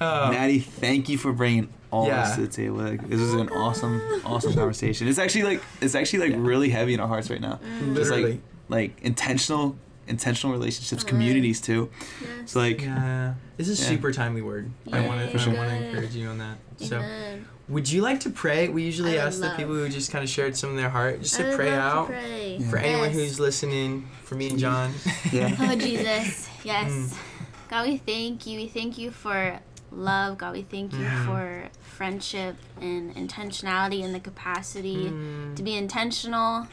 Wow. 0.00 0.24
Um, 0.26 0.32
Natty, 0.34 0.58
thank 0.60 1.08
you 1.08 1.18
for 1.18 1.32
bringing 1.32 1.68
all 1.90 2.06
Yeah. 2.06 2.24
this 2.26 2.34
to 2.36 2.40
the 2.42 2.48
table. 2.48 2.76
Like, 2.76 3.08
this 3.08 3.20
is 3.20 3.34
an 3.34 3.48
awesome, 3.50 4.00
awesome 4.24 4.52
conversation. 4.54 5.08
It's 5.08 5.18
actually 5.18 5.44
like 5.44 5.62
it's 5.80 5.94
actually 5.94 6.30
like 6.30 6.34
really 6.38 6.68
heavy 6.70 6.94
in 6.94 7.00
our 7.00 7.08
hearts 7.08 7.30
right 7.30 7.40
now. 7.40 7.58
Just 7.94 8.10
like 8.10 8.38
like 8.68 9.00
intentional, 9.02 9.76
intentional 10.08 10.52
relationships, 10.56 11.02
communities 11.04 11.60
too. 11.60 11.90
Yes. 12.22 12.52
So 12.52 12.60
like 12.60 12.82
yeah. 12.82 13.34
This 13.56 13.68
is 13.68 13.80
Yeah. 13.80 13.88
super 13.88 14.12
timely 14.12 14.42
word. 14.42 14.70
I 14.92 15.00
want 15.06 15.30
to 15.32 15.38
sure. 15.38 15.52
I 15.52 15.56
want 15.56 15.70
to 15.70 15.86
encourage 15.88 16.14
you 16.14 16.28
on 16.28 16.38
that. 16.38 16.58
So, 16.78 16.96
Amen. 16.98 17.46
would 17.68 17.90
you 17.90 18.02
like 18.02 18.20
to 18.20 18.30
pray? 18.30 18.68
We 18.68 18.82
usually 18.82 19.18
I 19.18 19.24
ask 19.26 19.40
the 19.40 19.50
people 19.56 19.74
who 19.74 19.88
just 19.88 20.10
kind 20.12 20.22
of 20.22 20.28
shared 20.28 20.56
some 20.56 20.70
of 20.70 20.76
their 20.76 20.90
heart 20.90 21.22
just 21.22 21.36
to 21.36 21.56
pray 21.56 21.70
love 21.70 21.78
to 21.78 21.80
out 21.80 22.06
pray. 22.08 22.58
for 22.68 22.76
anyone 22.76 23.10
who's 23.10 23.40
listening. 23.40 24.08
For 24.24 24.34
me 24.34 24.50
and 24.50 24.58
John. 24.58 24.92
yeah. 25.32 25.56
Oh 25.58 25.74
Jesus, 25.76 26.48
yes. 26.64 26.90
Mm. 26.90 27.16
God, 27.70 27.86
we 27.88 27.96
thank 27.96 28.46
you. 28.46 28.58
We 28.60 28.68
thank 28.68 28.98
you 28.98 29.10
for 29.10 29.58
love. 29.90 30.36
God, 30.36 30.52
we 30.52 30.62
thank 30.62 30.92
you 30.92 30.98
Mhm. 30.98 31.24
for 31.26 31.68
friendship 31.80 32.56
and 32.80 33.14
intentionality 33.16 34.04
and 34.04 34.14
the 34.14 34.20
capacity 34.20 35.06
Mm. 35.10 35.56
to 35.56 35.62
be 35.62 35.74
intentional. 35.74 36.66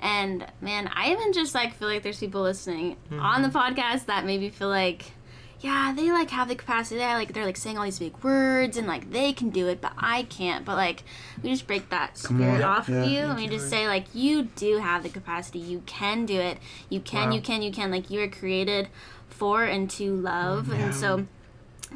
And 0.00 0.46
man, 0.60 0.90
I 0.94 1.12
even 1.12 1.32
just 1.32 1.54
like 1.54 1.74
feel 1.74 1.88
like 1.88 2.02
there's 2.02 2.18
people 2.18 2.42
listening 2.42 2.96
on 3.12 3.42
the 3.42 3.48
podcast 3.48 4.06
that 4.06 4.24
maybe 4.24 4.48
feel 4.48 4.68
like, 4.70 5.12
yeah, 5.60 5.92
they 5.94 6.10
like 6.10 6.30
have 6.30 6.48
the 6.48 6.54
capacity. 6.54 6.96
They 6.98 7.04
like 7.12 7.34
they're 7.34 7.44
like 7.44 7.58
saying 7.58 7.76
all 7.76 7.84
these 7.84 7.98
big 7.98 8.16
words 8.24 8.78
and 8.78 8.86
like 8.86 9.10
they 9.10 9.34
can 9.34 9.50
do 9.50 9.68
it, 9.68 9.82
but 9.82 9.92
I 9.98 10.22
can't. 10.22 10.64
But 10.64 10.76
like 10.76 11.02
we 11.42 11.50
just 11.50 11.66
break 11.66 11.90
that 11.90 12.16
spirit 12.16 12.62
off 12.62 12.88
Yeah. 12.88 13.02
of 13.02 13.10
you, 13.10 13.18
and 13.18 13.36
Thank 13.36 13.50
we 13.50 13.56
just 13.58 13.68
say 13.68 13.86
like 13.86 14.06
you 14.14 14.44
do 14.56 14.78
have 14.78 15.02
the 15.02 15.10
capacity. 15.10 15.58
You 15.58 15.82
can 15.84 16.24
do 16.24 16.40
it. 16.40 16.56
You 16.88 17.00
can. 17.00 17.28
Wow. 17.28 17.34
You 17.36 17.42
can. 17.42 17.60
You 17.60 17.70
can. 17.72 17.90
Like 17.90 18.10
you 18.10 18.22
are 18.22 18.28
created 18.28 18.88
for 19.28 19.64
and 19.64 19.90
to 19.90 20.14
love, 20.16 20.68
Yeah. 20.68 20.76
and 20.86 20.94
so. 20.94 21.26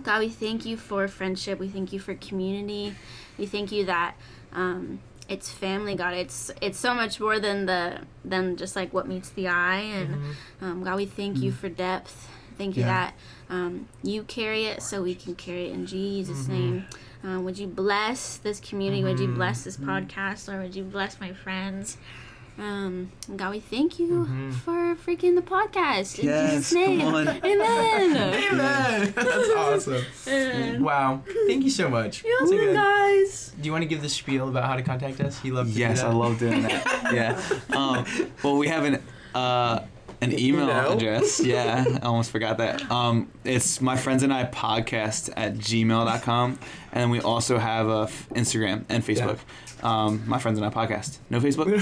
God, 0.03 0.19
we 0.21 0.29
thank 0.29 0.67
you 0.67 0.77
for 0.77 1.07
friendship. 1.07 1.61
We 1.61 1.69
thank 1.69 1.93
you 1.93 2.01
for 2.01 2.17
community. 2.17 2.97
We 3.39 3.47
thank 3.47 3.71
you 3.71 3.85
that 3.85 4.17
um, 4.53 4.99
it's 5.29 5.51
family, 5.51 5.95
God. 5.95 6.15
It's 6.15 6.51
it's 6.61 6.79
so 6.79 6.95
much 6.95 7.19
more 7.21 7.39
than 7.39 7.67
the 7.67 8.01
than 8.25 8.57
just 8.57 8.77
like 8.77 8.93
what 8.93 9.07
meets 9.09 9.31
the 9.31 9.49
eye. 9.49 9.81
And 9.81 10.17
um, 10.61 10.85
God, 10.85 10.97
we 10.97 11.07
thank 11.07 11.39
you 11.39 11.53
for 11.53 11.69
depth. 11.69 12.29
Thank 12.59 12.77
you 12.77 12.83
Yeah. 12.83 12.89
that 12.89 13.15
um, 13.51 13.89
you 14.03 14.23
carry 14.23 14.67
it, 14.67 14.83
so 14.83 15.03
we 15.03 15.15
can 15.15 15.35
carry 15.35 15.67
it 15.67 15.73
in 15.73 15.87
Jesus' 15.87 16.47
name. 16.49 16.87
Uh, 17.25 17.41
would 17.41 17.59
you 17.59 17.67
bless 17.67 18.37
this 18.37 18.61
community? 18.61 19.03
Would 19.03 19.19
you 19.19 19.29
bless 19.29 19.65
this 19.65 19.77
podcast? 19.79 20.53
Or 20.53 20.61
would 20.61 20.77
you 20.77 20.85
bless 20.85 21.19
my 21.21 21.33
friends? 21.33 21.97
Um, 22.57 23.11
God, 23.37 23.51
we 23.51 23.59
thank 23.61 23.99
you 23.99 24.25
for 24.65 24.95
freaking 24.95 25.35
the 25.35 25.43
podcast. 25.43 26.19
In 26.21 26.27
Yes, 26.27 26.53
Jesus' 26.53 26.73
name. 26.75 27.01
come 27.01 27.15
on. 27.15 27.29
Amen. 27.45 28.17
Amen. 28.53 29.13
That's 29.17 29.51
awesome. 29.57 30.05
Amen. 30.29 30.83
Wow. 30.85 31.23
Thank 31.49 31.65
you 31.65 31.71
so 31.71 31.89
much. 31.89 32.23
You're 32.25 32.41
welcome, 32.43 32.59
good- 32.59 32.75
guys. 32.77 33.53
Do 33.61 33.67
you 33.67 33.73
want 33.73 33.83
to 33.83 33.89
give 33.89 34.03
the 34.03 34.09
spiel 34.09 34.49
about 34.49 34.65
how 34.65 34.77
to 34.77 34.83
contact 34.83 35.21
us? 35.21 35.43
You 35.45 35.55
love 35.55 35.67
to 35.69 35.75
do 35.75 35.81
Yes, 35.81 36.03
that. 36.03 36.11
I 36.11 36.13
love 36.13 36.39
doing 36.39 36.63
that. 36.63 37.13
yeah. 37.13 37.77
Um, 37.77 38.05
well, 38.43 38.57
we 38.57 38.69
have 38.69 38.85
an 38.85 39.03
uh, 39.35 39.81
an 40.33 40.39
email 40.39 40.65
Email? 40.65 40.93
address. 40.93 41.41
Yeah, 41.45 41.85
I 42.03 42.07
almost 42.07 42.31
forgot 42.31 42.59
that. 42.59 42.91
Um, 42.91 43.31
it's 43.45 43.81
my 43.81 43.97
friends 43.97 44.23
and 44.23 44.33
I 44.33 44.45
podcast 44.45 45.31
at 45.37 45.55
gmail.com. 45.55 46.59
And 46.93 47.11
we 47.11 47.21
also 47.21 47.59
have 47.59 47.89
a 47.89 48.03
f- 48.03 48.29
Instagram 48.31 48.85
and 48.89 49.03
Facebook. 49.05 49.39
Um, 49.83 50.23
my 50.27 50.39
friends 50.39 50.59
and 50.59 50.67
I 50.67 50.71
podcast. 50.71 51.19
No 51.29 51.41
Facebook? 51.41 51.67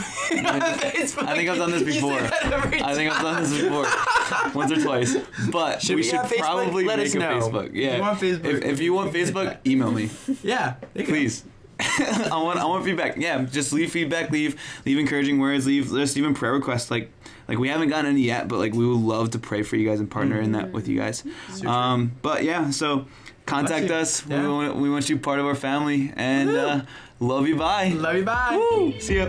It's 0.94 1.16
I 1.18 1.34
think 1.36 1.48
I've 1.48 1.58
done 1.58 1.70
this 1.70 1.82
before. 1.82 2.12
I 2.18 2.94
think 2.94 3.12
I've 3.12 3.22
done 3.22 3.42
this 3.42 3.52
before, 3.60 3.86
once 4.54 4.72
or 4.72 4.80
twice. 4.82 5.16
But 5.50 5.82
Should 5.82 5.90
we, 5.96 6.02
we 6.02 6.02
should 6.02 6.20
Facebook? 6.20 6.38
probably 6.38 6.84
Let 6.84 6.98
make 6.98 7.14
a 7.14 7.18
know. 7.18 7.40
Facebook. 7.40 7.68
If 7.68 7.74
Yeah. 7.74 7.96
you 7.96 8.00
want 8.02 8.18
Facebook, 8.20 8.44
If, 8.44 8.64
if 8.64 8.80
you 8.80 8.92
want 8.94 9.12
Facebook, 9.12 9.58
email 9.66 9.90
me, 9.90 10.10
Yeah. 10.42 10.74
you 10.94 11.04
please. 11.04 11.44
I 11.80 12.40
want 12.42 12.58
I 12.60 12.64
want 12.66 12.84
feedback. 12.84 13.16
Yeah, 13.16 13.42
just 13.42 13.72
leave 13.72 13.90
feedback. 13.90 14.30
Leave 14.30 14.54
leave 14.86 14.98
encouraging 14.98 15.38
words. 15.40 15.66
Leave 15.66 15.88
just 15.90 16.16
even 16.16 16.32
prayer 16.34 16.52
requests. 16.52 16.90
Like 16.92 17.10
like 17.48 17.58
we 17.58 17.68
haven't 17.68 17.88
gotten 17.88 18.06
any 18.06 18.22
yet, 18.22 18.48
but 18.48 18.58
like 18.58 18.72
we 18.72 18.86
would 18.86 19.00
love 19.00 19.30
to 19.30 19.38
pray 19.38 19.62
for 19.62 19.76
you 19.76 19.88
guys 19.88 20.00
and 20.00 20.10
partner 20.10 20.36
mm-hmm. 20.36 20.44
in 20.44 20.52
that 20.52 20.72
with 20.72 20.88
you 20.88 20.98
guys. 20.98 21.22
Mm-hmm. 21.22 21.66
Um, 21.66 22.12
but 22.22 22.44
yeah, 22.44 22.70
so 22.70 23.06
contact 23.46 23.90
us. 23.90 24.24
Yeah. 24.26 24.42
We, 24.42 24.48
want, 24.48 24.76
we 24.76 24.90
want 24.90 25.08
you 25.08 25.18
part 25.18 25.38
of 25.38 25.46
our 25.46 25.54
family 25.54 26.12
and 26.16 26.50
uh, 26.50 26.82
love 27.20 27.46
you. 27.48 27.56
Bye. 27.56 27.88
Love 27.88 28.16
you. 28.16 28.24
Bye. 28.24 28.56
Woo. 28.56 28.98
See 29.00 29.16
ya. 29.16 29.28